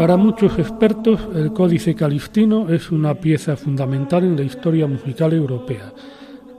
Para 0.00 0.16
muchos 0.16 0.58
expertos, 0.58 1.20
el 1.34 1.52
Códice 1.52 1.94
Calistino 1.94 2.70
es 2.70 2.90
una 2.90 3.16
pieza 3.16 3.54
fundamental 3.54 4.24
en 4.24 4.34
la 4.34 4.42
historia 4.42 4.86
musical 4.86 5.34
europea. 5.34 5.92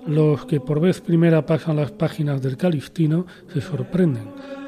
Los 0.06 0.46
que 0.46 0.60
por 0.60 0.80
vez 0.80 1.02
primera 1.02 1.44
pasan 1.44 1.78
las 1.78 1.89
páginas 1.89 2.39
del 2.44 2.56
Calistino 2.56 3.26
se 3.52 3.60
sorprenden, 3.60 4.26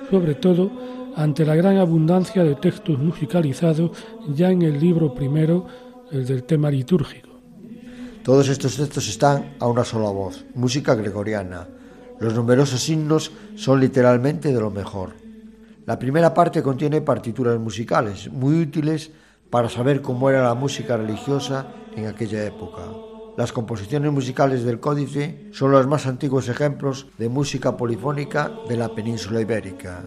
sobre 0.09 0.33
todo 0.33 0.71
ante 1.15 1.45
la 1.45 1.53
gran 1.55 1.77
abundancia 1.77 2.43
de 2.43 2.55
textos 2.55 2.97
musicalizados 2.97 3.91
ya 4.33 4.49
en 4.49 4.63
el 4.63 4.79
libro 4.79 5.13
primero, 5.13 5.67
el 6.11 6.25
del 6.25 6.43
tema 6.43 6.71
litúrgico. 6.71 7.29
Todos 8.23 8.49
estos 8.49 8.75
textos 8.75 9.07
están 9.07 9.53
a 9.59 9.67
una 9.67 9.83
sola 9.83 10.09
voz, 10.09 10.45
música 10.55 10.95
gregoriana. 10.95 11.67
Los 12.19 12.33
numerosos 12.33 12.89
himnos 12.89 13.31
son 13.55 13.79
literalmente 13.79 14.51
de 14.51 14.59
lo 14.59 14.71
mejor. 14.71 15.22
La 15.85 15.99
primera 15.99 16.33
parte 16.33 16.63
contiene 16.63 17.01
partituras 17.01 17.59
musicales 17.59 18.31
muy 18.31 18.61
útiles 18.61 19.11
para 19.49 19.67
saber 19.67 20.01
cómo 20.01 20.29
era 20.29 20.43
la 20.43 20.53
música 20.53 20.95
religiosa 20.95 21.67
en 21.95 22.07
aquella 22.07 22.45
época. 22.45 22.81
Las 23.35 23.51
composiciones 23.51 24.11
musicales 24.11 24.63
del 24.63 24.79
códice 24.79 25.49
son 25.51 25.71
los 25.71 25.85
más 25.85 26.05
antiguos 26.05 26.47
ejemplos 26.47 27.07
de 27.17 27.27
música 27.27 27.75
polifónica 27.75 28.51
de 28.69 28.77
la 28.77 28.89
península 28.95 29.41
ibérica. 29.41 30.03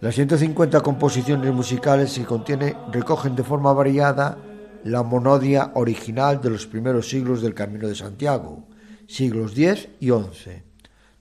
Las 0.00 0.16
150 0.16 0.80
composiciones 0.80 1.52
musicales 1.52 2.12
que 2.18 2.24
contiene 2.24 2.76
recogen 2.90 3.36
de 3.36 3.44
forma 3.44 3.72
variada 3.72 4.38
la 4.84 5.02
monodia 5.02 5.70
original 5.74 6.40
de 6.40 6.50
los 6.50 6.66
primeros 6.66 7.08
siglos 7.08 7.40
del 7.42 7.54
Camino 7.54 7.88
de 7.88 7.94
Santiago, 7.94 8.66
siglos 9.06 9.52
X 9.56 9.88
y 10.00 10.08
XI. 10.08 10.62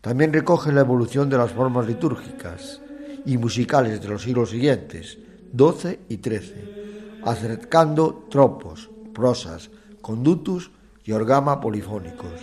También 0.01 0.33
recogen 0.33 0.75
la 0.75 0.81
evolución 0.81 1.29
de 1.29 1.37
las 1.37 1.51
formas 1.51 1.87
litúrgicas, 1.87 2.81
y 3.25 3.37
musicales 3.37 4.01
de 4.01 4.07
los 4.07 4.23
siglos 4.23 4.49
siguientes, 4.49 5.17
XII 5.55 5.99
y 6.09 6.15
XIII, 6.17 7.21
acercando 7.25 8.25
tropos, 8.29 8.89
prosas, 9.13 9.69
conductus 10.01 10.71
y 11.03 11.11
orgama 11.11 11.61
polifónicos. 11.61 12.41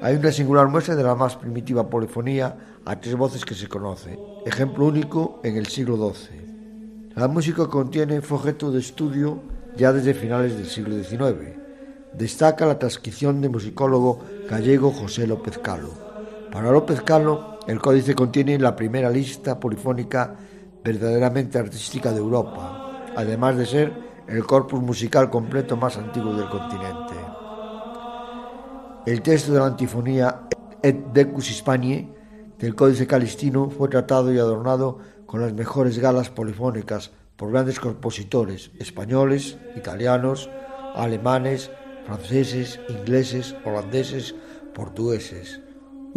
Hay 0.00 0.16
una 0.16 0.30
singular 0.30 0.68
muestra 0.68 0.94
de 0.94 1.02
la 1.02 1.14
más 1.14 1.36
primitiva 1.36 1.90
polifonía 1.90 2.56
a 2.84 3.00
tres 3.00 3.16
voces 3.16 3.44
que 3.44 3.54
se 3.54 3.68
conoce, 3.68 4.18
ejemplo 4.46 4.86
único 4.86 5.40
en 5.42 5.56
el 5.56 5.66
siglo 5.66 5.96
XII. 5.96 6.48
La 7.16 7.26
música 7.26 7.66
contiene 7.66 8.20
fue 8.20 8.38
objeto 8.38 8.70
de 8.70 8.78
estudio 8.78 9.42
ya 9.76 9.92
desde 9.92 10.14
finales 10.14 10.56
del 10.56 10.66
siglo 10.66 10.94
XIX. 10.94 11.58
Destaca 12.12 12.64
la 12.64 12.78
transcripción 12.78 13.40
del 13.40 13.50
musicólogo 13.50 14.20
gallego 14.48 14.92
José 14.92 15.26
López 15.26 15.58
Calo. 15.58 15.90
Para 16.52 16.70
López 16.70 17.02
Calo, 17.02 17.57
el 17.68 17.82
códice 17.82 18.14
contiene 18.14 18.58
la 18.58 18.74
primera 18.74 19.10
lista 19.10 19.60
polifónica 19.60 20.34
verdaderamente 20.82 21.58
artística 21.58 22.10
de 22.12 22.18
Europa, 22.18 23.10
además 23.14 23.58
de 23.58 23.66
ser 23.66 23.92
el 24.26 24.42
corpus 24.46 24.80
musical 24.80 25.28
completo 25.28 25.76
más 25.76 25.98
antiguo 25.98 26.32
del 26.32 26.48
continente. 26.48 27.12
El 29.04 29.20
texto 29.20 29.52
de 29.52 29.58
la 29.58 29.66
antifonía 29.66 30.48
Et 30.82 30.96
Decus 31.12 31.50
Hispanie 31.50 32.08
del 32.58 32.74
Códice 32.74 33.06
Calistino 33.06 33.68
fue 33.68 33.90
tratado 33.90 34.32
y 34.32 34.38
adornado 34.38 35.00
con 35.26 35.42
las 35.42 35.52
mejores 35.52 35.98
galas 35.98 36.30
polifónicas 36.30 37.10
por 37.36 37.50
grandes 37.52 37.80
compositores 37.80 38.70
españoles, 38.78 39.58
italianos, 39.76 40.48
alemanes, 40.94 41.70
franceses, 42.06 42.80
ingleses, 42.88 43.54
holandeses, 43.66 44.34
portugueses 44.72 45.60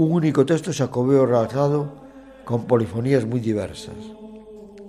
un 0.04 0.14
único 0.14 0.46
texto 0.46 0.74
sacobeo 0.74 1.28
realzado 1.28 1.94
con 2.44 2.66
polifonías 2.66 3.24
muy 3.26 3.40
diversas. 3.40 3.96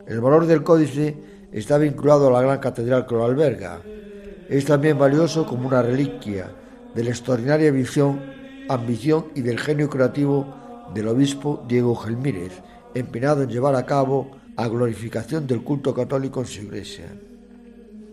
El 0.06 0.20
valor 0.22 0.46
del 0.46 0.62
códice 0.62 1.16
está 1.52 1.76
vinculado 1.76 2.28
a 2.28 2.32
la 2.32 2.40
gran 2.40 2.58
catedral 2.60 3.06
que 3.06 3.14
lo 3.14 3.24
alberga. 3.24 3.82
Es 4.48 4.64
también 4.64 4.98
valioso 4.98 5.46
como 5.46 5.68
una 5.68 5.82
reliquia 5.82 6.50
de 6.94 7.04
la 7.04 7.10
extraordinaria 7.10 7.70
visión, 7.70 8.22
ambición 8.70 9.26
y 9.34 9.42
del 9.42 9.60
genio 9.60 9.90
creativo 9.90 10.46
del 10.94 11.08
obispo 11.08 11.62
Diego 11.68 11.94
Gelmírez, 11.94 12.62
empeñado 12.94 13.42
en 13.42 13.50
llevar 13.50 13.76
a 13.76 13.84
cabo 13.84 14.30
a 14.56 14.66
glorificación 14.68 15.46
del 15.46 15.62
culto 15.62 15.94
católico 15.94 16.40
en 16.40 16.46
su 16.46 16.62
iglesia. 16.62 17.06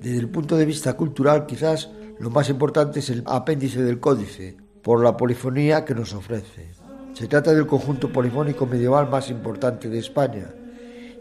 Desde 0.01 0.17
el 0.17 0.29
punto 0.29 0.57
de 0.57 0.65
vista 0.65 0.93
cultural, 0.97 1.45
quizás 1.45 1.89
lo 2.19 2.29
más 2.29 2.49
importante 2.49 2.99
es 2.99 3.09
el 3.09 3.23
apéndice 3.25 3.81
del 3.81 4.01
códice, 4.01 4.57
por 4.81 5.03
la 5.03 5.15
polifonía 5.15 5.85
que 5.85 5.95
nos 5.95 6.13
ofrece. 6.13 6.78
Se 7.13 7.27
trata 7.27 7.53
del 7.53 7.67
conjunto 7.67 8.11
polifónico 8.11 8.65
medieval 8.65 9.09
más 9.09 9.29
importante 9.29 9.89
de 9.89 9.99
España 9.99 10.49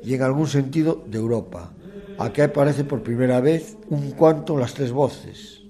y 0.03 0.15
en 0.15 0.23
algún 0.23 0.47
sentido 0.47 1.03
de 1.07 1.19
Europa. 1.19 1.73
Aquí 2.19 2.41
aparece 2.41 2.85
por 2.85 3.03
primera 3.03 3.41
vez 3.41 3.77
un 3.91 4.13
cuanto 4.13 4.57
las 4.57 4.75
tres 4.75 4.93
voces. 4.93 5.63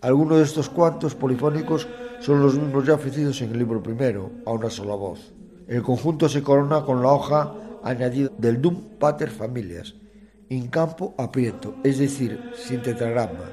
Algunos 0.00 0.38
de 0.38 0.44
estos 0.44 0.68
cuantos 0.68 1.14
polifónicos 1.14 1.88
son 2.20 2.40
los 2.40 2.54
mismos 2.54 2.86
ya 2.86 2.94
ofrecidos 2.94 3.40
en 3.42 3.50
el 3.50 3.58
libro 3.58 3.82
primero, 3.82 4.30
a 4.46 4.52
una 4.52 4.70
sola 4.70 4.94
voz. 4.94 5.32
El 5.66 5.82
conjunto 5.82 6.28
se 6.28 6.42
corona 6.42 6.84
con 6.84 7.02
la 7.02 7.12
hoja 7.12 7.54
añadida 7.82 8.30
del 8.38 8.60
Dum 8.60 8.80
Pater 8.98 9.28
Familias, 9.30 9.94
in 10.48 10.68
campo 10.68 11.14
aprieto, 11.18 11.74
es 11.84 11.98
decir, 11.98 12.52
sin 12.54 12.80
tetragrama. 12.80 13.50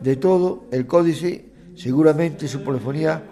De 0.00 0.16
todo, 0.16 0.64
el 0.70 0.86
códice, 0.86 1.50
seguramente 1.74 2.46
su 2.46 2.62
polifonía 2.62 3.22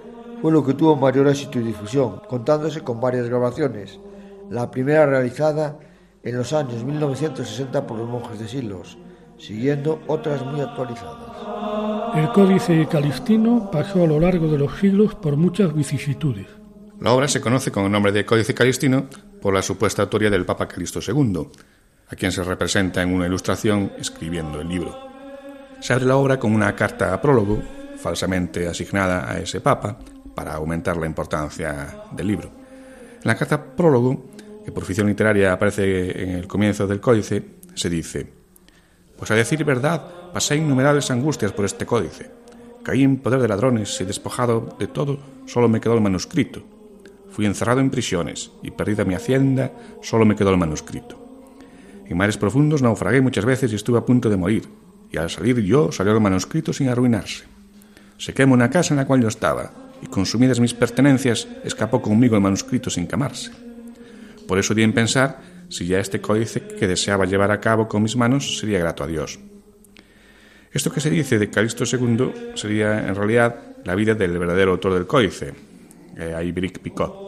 fue 0.41 0.53
lo 0.53 0.64
que 0.64 0.74
tuvo 0.74 0.97
mayor 0.97 1.28
éxito 1.28 1.59
y 1.59 1.62
difusión, 1.62 2.20
contándose 2.28 2.82
con 2.82 3.01
varias 3.01 3.28
grabaciones. 3.28 3.99
La 4.51 4.70
primera 4.70 5.07
realizada 5.07 5.78
en 6.22 6.37
los 6.37 6.53
años 6.53 6.84
1960 6.84 7.87
por 7.87 7.99
los 7.99 8.09
monjes 8.09 8.39
de 8.39 8.49
Silos, 8.49 8.99
siguiendo 9.39 10.01
otras 10.07 10.45
muy 10.45 10.61
actualizadas. 10.61 11.37
El 12.14 12.32
Códice 12.32 12.87
Calistino 12.91 13.70
pasó 13.70 14.05
a 14.05 14.07
lo 14.07 14.18
largo 14.18 14.49
de 14.49 14.59
los 14.59 14.78
siglos 14.78 15.14
por 15.14 15.37
muchas 15.37 15.74
vicisitudes. 15.74 16.47
La 17.01 17.12
obra 17.12 17.28
se 17.28 17.41
conoce 17.41 17.70
con 17.70 17.84
el 17.84 17.93
nombre 17.93 18.12
de 18.12 18.24
Códice 18.24 18.55
Calistino 18.55 19.07
por 19.41 19.53
la 19.53 19.62
supuesta 19.62 20.03
autoría 20.03 20.30
del 20.30 20.47
Papa 20.47 20.66
Calisto 20.66 21.01
II, 21.07 21.49
a 22.09 22.16
quien 22.16 22.32
se 22.32 22.43
representa 22.43 23.03
en 23.03 23.12
una 23.12 23.26
ilustración 23.26 23.93
escribiendo 23.99 24.61
el 24.61 24.68
libro. 24.68 24.97
Se 25.80 25.93
abre 25.93 26.07
la 26.07 26.16
obra 26.16 26.39
con 26.39 26.55
una 26.55 26.74
carta 26.74 27.12
a 27.12 27.20
prólogo, 27.20 27.62
falsamente 27.99 28.66
asignada 28.66 29.30
a 29.30 29.39
ese 29.39 29.61
Papa, 29.61 29.99
para 30.37 30.55
aumentar 30.55 30.99
la 30.99 31.07
importancia 31.07 32.05
del 32.12 32.26
libro. 32.26 32.51
En 33.16 33.24
la 33.24 33.34
carta 33.34 33.74
prólogo, 33.74 34.26
que 34.62 34.70
por 34.70 34.84
ficción 34.84 35.09
literaria 35.09 35.55
aparece 35.55 36.22
en 36.22 36.30
el 36.37 36.47
comienzo 36.47 36.87
del 36.87 37.01
códice, 37.01 37.43
se 37.74 37.89
dice, 37.89 38.26
Pues 39.16 39.30
a 39.30 39.34
decir 39.34 39.64
verdad, 39.64 40.30
pasé 40.34 40.57
innumerables 40.57 41.11
angustias 41.11 41.53
por 41.53 41.64
este 41.64 41.87
códice. 41.87 42.30
Caí 42.82 43.03
en 43.03 43.16
poder 43.16 43.41
de 43.41 43.49
ladrones 43.49 43.99
y 44.01 44.05
despojado 44.05 44.76
de 44.78 44.87
todo, 44.87 45.18
solo 45.47 45.70
me 45.70 45.80
quedó 45.80 45.95
el 45.95 46.03
manuscrito. 46.03 46.62
Fui 47.30 47.47
encerrado 47.47 47.80
en 47.80 47.91
prisiones 47.91 48.51
y 48.62 48.72
perdida 48.72 49.07
mi 49.07 49.14
hacienda, 49.14 49.72
solo 50.03 50.26
me 50.26 50.37
quedó 50.37 50.51
el 50.51 50.59
manuscrito. 50.59 51.18
En 52.05 52.16
mares 52.16 52.37
profundos 52.37 52.82
naufragué 52.82 53.22
muchas 53.22 53.47
veces 53.47 53.72
y 53.72 53.76
estuve 53.76 53.99
a 53.99 54.05
punto 54.05 54.28
de 54.28 54.37
morir, 54.37 54.68
y 55.11 55.16
al 55.16 55.30
salir 55.30 55.61
yo 55.61 55.91
salió 55.93 56.12
el 56.12 56.20
manuscrito 56.20 56.74
sin 56.74 56.91
arruinarse. 56.91 57.45
Se 58.18 58.34
quemó 58.34 58.53
una 58.53 58.68
casa 58.68 58.93
en 58.93 58.99
la 58.99 59.07
cual 59.07 59.22
yo 59.22 59.28
estaba, 59.28 59.86
y 60.03 60.07
consumidas 60.07 60.61
mis 60.61 60.74
pertenencias, 60.74 61.49
escapó 61.64 62.03
conmigo 62.03 62.36
el 62.36 62.42
manuscrito 62.42 62.90
sin 62.90 63.07
quemarse. 63.07 63.51
Por 64.47 64.59
eso 64.59 64.74
di 64.74 64.82
en 64.82 64.92
pensar 64.92 65.40
si 65.68 65.86
ya 65.86 65.99
este 65.99 66.20
códice 66.20 66.62
que 66.62 66.86
deseaba 66.86 67.26
llevar 67.26 67.51
a 67.51 67.61
cabo 67.61 67.88
con 67.88 68.03
mis 68.03 68.16
manos 68.16 68.59
sería 68.59 68.78
grato 68.78 69.05
a 69.05 69.07
Dios. 69.07 69.38
Esto 70.72 70.92
que 70.92 71.01
se 71.01 71.11
dice 71.11 71.38
de 71.38 71.51
Calixto 71.51 71.84
II 71.84 72.55
sería 72.55 73.09
en 73.09 73.14
realidad 73.14 73.57
la 73.84 73.94
vida 73.94 74.14
del 74.14 74.38
verdadero 74.38 74.72
autor 74.72 74.94
del 74.94 75.07
códice, 75.07 75.55
eh, 76.16 76.70
Picot. 76.82 77.26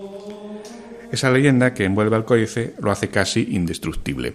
Esa 1.10 1.30
leyenda 1.30 1.72
que 1.72 1.84
envuelve 1.84 2.16
al 2.16 2.24
códice 2.24 2.74
lo 2.80 2.90
hace 2.90 3.08
casi 3.08 3.48
indestructible. 3.52 4.34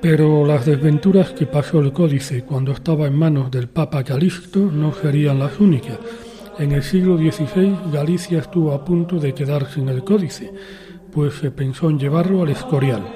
Pero 0.00 0.44
las 0.46 0.66
desventuras 0.66 1.30
que 1.30 1.46
pasó 1.46 1.80
el 1.80 1.92
códice 1.92 2.42
cuando 2.42 2.72
estaba 2.72 3.06
en 3.06 3.14
manos 3.14 3.50
del 3.50 3.68
Papa 3.68 4.04
Calixto 4.04 4.60
no 4.60 4.92
serían 4.92 5.38
las 5.38 5.58
únicas. 5.60 5.98
En 6.58 6.72
el 6.72 6.82
siglo 6.82 7.16
XVI 7.16 7.92
Galicia 7.92 8.40
estuvo 8.40 8.72
a 8.72 8.84
punto 8.84 9.20
de 9.20 9.32
quedar 9.32 9.72
sin 9.72 9.88
el 9.88 10.02
códice, 10.02 10.52
pues 11.12 11.34
se 11.34 11.52
pensó 11.52 11.88
en 11.88 12.00
llevarlo 12.00 12.42
al 12.42 12.48
Escorial. 12.48 13.06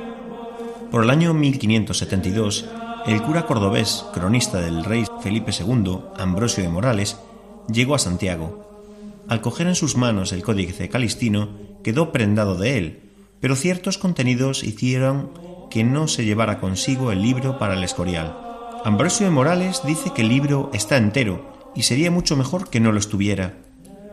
Por 0.92 1.02
el 1.02 1.10
año 1.10 1.34
1572, 1.34 2.68
el 3.06 3.20
cura 3.22 3.44
cordobés, 3.44 4.04
cronista 4.14 4.60
del 4.60 4.84
rey 4.84 5.04
Felipe 5.22 5.50
II, 5.50 5.98
Ambrosio 6.16 6.62
de 6.62 6.68
Morales, 6.68 7.18
llegó 7.66 7.96
a 7.96 7.98
Santiago. 7.98 8.86
Al 9.26 9.40
coger 9.40 9.66
en 9.66 9.74
sus 9.74 9.96
manos 9.96 10.32
el 10.32 10.44
códice 10.44 10.88
calistino, 10.88 11.48
quedó 11.82 12.12
prendado 12.12 12.54
de 12.54 12.78
él, 12.78 13.00
pero 13.40 13.56
ciertos 13.56 13.98
contenidos 13.98 14.62
hicieron 14.62 15.30
que 15.68 15.82
no 15.82 16.06
se 16.06 16.24
llevara 16.24 16.60
consigo 16.60 17.10
el 17.10 17.22
libro 17.22 17.58
para 17.58 17.74
el 17.74 17.82
Escorial. 17.82 18.36
Ambrosio 18.84 19.26
de 19.26 19.32
Morales 19.32 19.82
dice 19.84 20.12
que 20.14 20.22
el 20.22 20.28
libro 20.28 20.70
está 20.72 20.96
entero, 20.96 21.61
y 21.74 21.82
sería 21.82 22.10
mucho 22.10 22.36
mejor 22.36 22.70
que 22.70 22.80
no 22.80 22.92
lo 22.92 22.98
estuviera, 22.98 23.58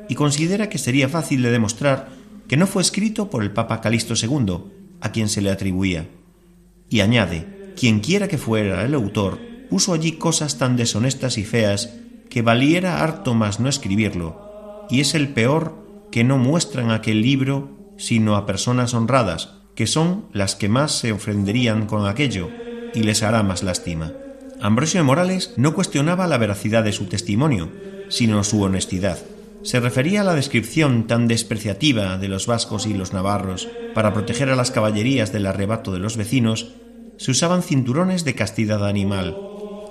y 0.08 0.16
considera 0.16 0.70
que 0.70 0.78
sería 0.78 1.08
fácil 1.08 1.42
de 1.42 1.52
demostrar 1.52 2.10
que 2.48 2.58
no 2.58 2.66
fue 2.68 2.82
escrito 2.82 3.30
por 3.30 3.44
el 3.44 3.52
Papa 3.52 3.80
Calixto 3.80 4.16
II, 4.16 4.58
a 5.02 5.12
quien 5.12 5.30
se 5.30 5.42
le 5.42 5.52
atribuía. 5.52 6.08
Y 6.90 7.02
añade, 7.02 7.74
quien 7.78 8.00
quiera 8.00 8.28
que 8.28 8.40
fuera 8.40 8.84
el 8.84 8.96
autor, 8.96 9.40
puso 9.70 9.94
allí 9.94 10.14
cosas 10.14 10.58
tan 10.58 10.76
deshonestas 10.76 11.38
y 11.38 11.46
feas 11.46 11.92
que 12.30 12.42
valiera 12.42 13.04
harto 13.04 13.36
más 13.36 13.60
no 13.60 13.70
escribirlo, 13.70 14.86
y 14.90 15.00
es 15.02 15.14
el 15.14 15.30
peor 15.30 16.08
que 16.12 16.24
no 16.24 16.38
muestran 16.38 16.92
aquel 16.92 17.22
libro 17.22 17.78
sino 17.98 18.36
a 18.36 18.46
personas 18.46 18.94
honradas, 18.94 19.52
que 19.76 19.86
son 19.86 20.26
las 20.34 20.56
que 20.56 20.70
más 20.70 20.92
se 20.94 21.12
ofenderían 21.12 21.86
con 21.86 22.08
aquello, 22.08 22.50
y 22.94 23.04
les 23.04 23.22
hará 23.24 23.44
más 23.44 23.62
lástima. 23.62 24.14
Ambrosio 24.62 25.00
de 25.00 25.06
Morales 25.06 25.54
no 25.56 25.74
cuestionaba 25.74 26.28
la 26.28 26.38
veracidad 26.38 26.84
de 26.84 26.92
su 26.92 27.06
testimonio, 27.06 27.70
sino 28.10 28.44
su 28.44 28.62
honestidad. 28.62 29.18
Se 29.64 29.80
refería 29.80 30.22
a 30.22 30.24
la 30.26 30.36
descripción 30.36 31.08
tan 31.08 31.28
despreciativa 31.28 32.18
de 32.18 32.28
los 32.28 32.46
vascos 32.46 32.86
y 32.86 32.94
los 32.94 33.14
navarros 33.14 33.70
para 33.94 34.14
proteger 34.14 34.50
a 34.50 34.58
las 34.58 34.72
caballerías 34.72 35.32
del 35.32 35.46
arrebato 35.46 35.94
de 35.94 36.00
los 36.00 36.18
vecinos, 36.18 36.74
se 37.18 37.32
usaban 37.32 37.64
cinturones 37.64 38.26
de 38.26 38.36
castidad 38.36 38.86
animal, 38.86 39.38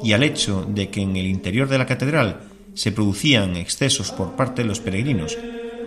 y 0.02 0.12
al 0.12 0.22
hecho 0.22 0.66
de 0.68 0.90
que 0.90 1.00
en 1.00 1.16
el 1.16 1.26
interior 1.26 1.68
de 1.68 1.78
la 1.78 1.86
catedral 1.86 2.40
se 2.74 2.92
producían 2.92 3.56
excesos 3.56 4.12
por 4.12 4.36
parte 4.36 4.62
de 4.62 4.68
los 4.68 4.80
peregrinos, 4.80 5.38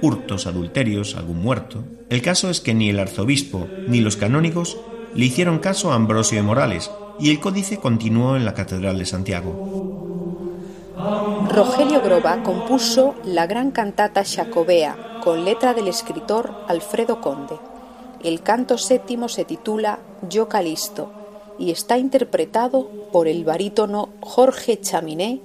hurtos, 0.01 0.47
adulterios, 0.47 1.15
algún 1.15 1.37
muerto. 1.37 1.83
El 2.09 2.23
caso 2.23 2.49
es 2.49 2.61
que 2.61 2.73
ni 2.73 2.89
el 2.89 2.99
arzobispo 2.99 3.67
ni 3.87 4.01
los 4.01 4.17
canónigos 4.17 4.77
le 5.15 5.25
hicieron 5.25 5.59
caso 5.59 5.91
a 5.91 5.95
Ambrosio 5.95 6.37
de 6.37 6.43
Morales 6.43 6.89
y 7.21 7.29
el 7.29 7.39
códice 7.39 7.77
continuó 7.77 8.35
en 8.35 8.45
la 8.45 8.55
Catedral 8.55 8.97
de 8.97 9.05
Santiago. 9.05 9.53
Rogelio 11.49 12.01
Groba 12.01 12.41
compuso 12.41 13.13
la 13.23 13.45
gran 13.45 13.69
cantata 13.69 14.23
Jacobea 14.25 15.19
con 15.23 15.45
letra 15.45 15.75
del 15.75 15.87
escritor 15.87 16.51
Alfredo 16.67 17.21
Conde. 17.21 17.59
El 18.23 18.41
canto 18.41 18.79
séptimo 18.79 19.29
se 19.29 19.45
titula 19.45 19.99
Yo 20.27 20.49
Calisto 20.49 21.11
y 21.59 21.69
está 21.69 21.99
interpretado 21.99 22.89
por 23.11 23.27
el 23.27 23.43
barítono 23.43 24.09
Jorge 24.21 24.81
Chaminé 24.81 25.41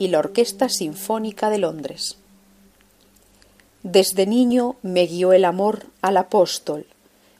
y 0.00 0.08
la 0.08 0.18
Orquesta 0.18 0.68
Sinfónica 0.68 1.48
de 1.48 1.58
Londres. 1.58 2.18
Desde 3.84 4.26
niño 4.26 4.76
me 4.82 5.06
guió 5.06 5.32
el 5.32 5.44
amor 5.44 5.86
al 6.02 6.16
apóstol, 6.16 6.86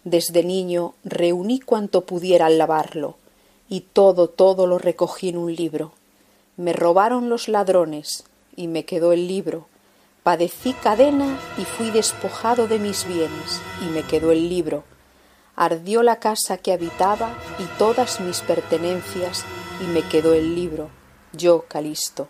desde 0.05 0.45
niño 0.45 0.95
reuní 1.03 1.59
cuanto 1.61 2.03
pudiera 2.03 2.47
al 2.47 2.57
lavarlo, 2.57 3.16
y 3.70 3.82
todo, 3.82 4.28
todo 4.28 4.66
lo 4.66 4.76
recogí 4.76 5.30
en 5.30 5.38
un 5.38 5.54
libro. 5.54 5.92
Me 6.56 6.74
robaron 6.74 7.30
los 7.30 7.48
ladrones, 7.48 8.24
y 8.56 8.66
me 8.66 8.84
quedó 8.84 9.12
el 9.12 9.28
libro. 9.28 9.68
Padecí 10.24 10.74
cadena 10.74 11.38
y 11.56 11.64
fui 11.64 11.90
despojado 11.90 12.66
de 12.66 12.80
mis 12.80 13.06
bienes, 13.06 13.62
y 13.80 13.84
me 13.86 14.02
quedó 14.02 14.32
el 14.32 14.48
libro. 14.48 14.82
Ardió 15.54 16.02
la 16.02 16.16
casa 16.16 16.58
que 16.58 16.72
habitaba 16.72 17.32
y 17.58 17.64
todas 17.78 18.20
mis 18.20 18.40
pertenencias, 18.40 19.44
y 19.80 19.84
me 19.84 20.02
quedó 20.02 20.34
el 20.34 20.56
libro. 20.56 20.90
Yo, 21.32 21.64
Calisto. 21.68 22.26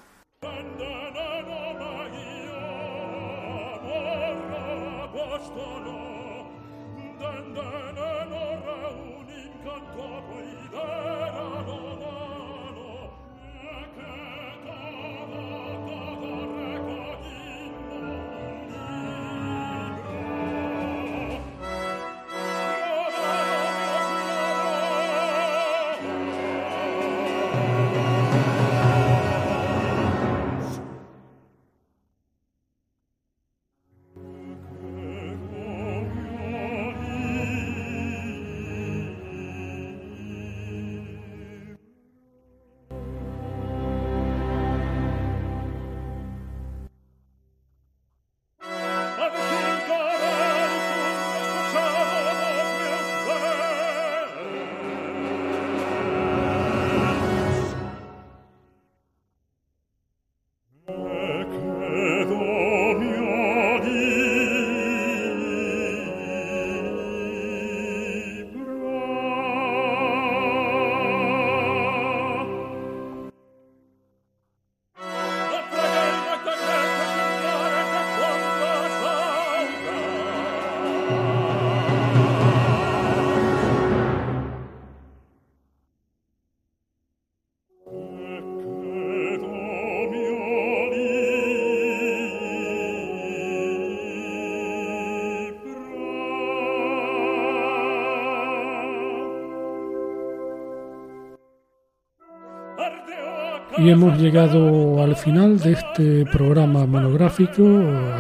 Y 103.81 103.89
hemos 103.89 104.21
llegado 104.21 105.03
al 105.03 105.17
final 105.17 105.59
de 105.59 105.73
este 105.73 106.27
programa 106.27 106.85
monográfico 106.85 107.65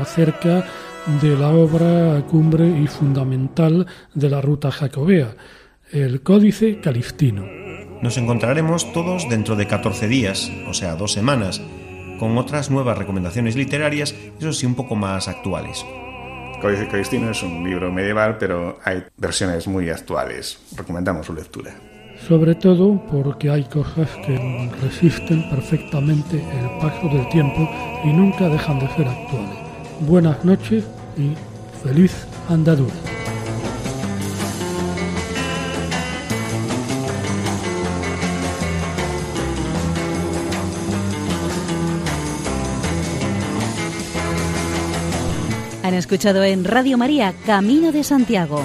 acerca 0.01 0.65
de 1.21 1.37
la 1.37 1.51
obra 1.51 2.25
cumbre 2.27 2.67
y 2.67 2.87
fundamental 2.87 3.87
de 4.15 4.31
la 4.31 4.41
ruta 4.41 4.71
jacobea, 4.71 5.35
el 5.93 6.23
Códice 6.23 6.81
Calistino. 6.81 7.45
Nos 8.01 8.17
encontraremos 8.17 8.91
todos 8.95 9.29
dentro 9.29 9.55
de 9.55 9.67
14 9.67 10.09
días, 10.09 10.51
o 10.67 10.73
sea, 10.73 10.97
dos 10.97 11.13
semanas, 11.13 11.61
con 12.19 12.39
otras 12.39 12.71
nuevas 12.71 12.97
recomendaciones 12.97 13.55
literarias, 13.55 14.15
eso 14.39 14.55
sí, 14.55 14.65
un 14.65 14.77
poco 14.77 14.97
más 14.97 15.29
actuales. 15.29 15.85
Códice 16.63 16.89
Calistino 16.89 17.33
es 17.33 17.43
un 17.43 17.69
libro 17.69 17.93
medieval, 17.93 18.39
pero 18.39 18.79
hay 18.83 19.05
versiones 19.19 19.69
muy 19.69 19.91
actuales. 19.91 20.59
Recomendamos 20.75 21.27
su 21.27 21.35
lectura 21.35 21.75
sobre 22.27 22.55
todo 22.55 23.01
porque 23.11 23.51
hay 23.51 23.65
cosas 23.65 24.09
que 24.27 24.71
resisten 24.83 25.49
perfectamente 25.51 26.37
el 26.37 26.81
paso 26.81 27.09
del 27.09 27.29
tiempo 27.29 27.69
y 28.05 28.09
nunca 28.13 28.49
dejan 28.49 28.79
de 28.79 28.89
ser 28.89 29.09
actuales. 29.09 29.59
Buenas 30.01 30.45
noches 30.45 30.85
y 31.17 31.35
feliz 31.83 32.27
andadura. 32.49 32.95
Han 45.83 45.95
escuchado 45.95 46.45
en 46.45 46.65
Radio 46.65 46.97
María 46.99 47.35
Camino 47.45 47.91
de 47.91 48.05
Santiago 48.05 48.65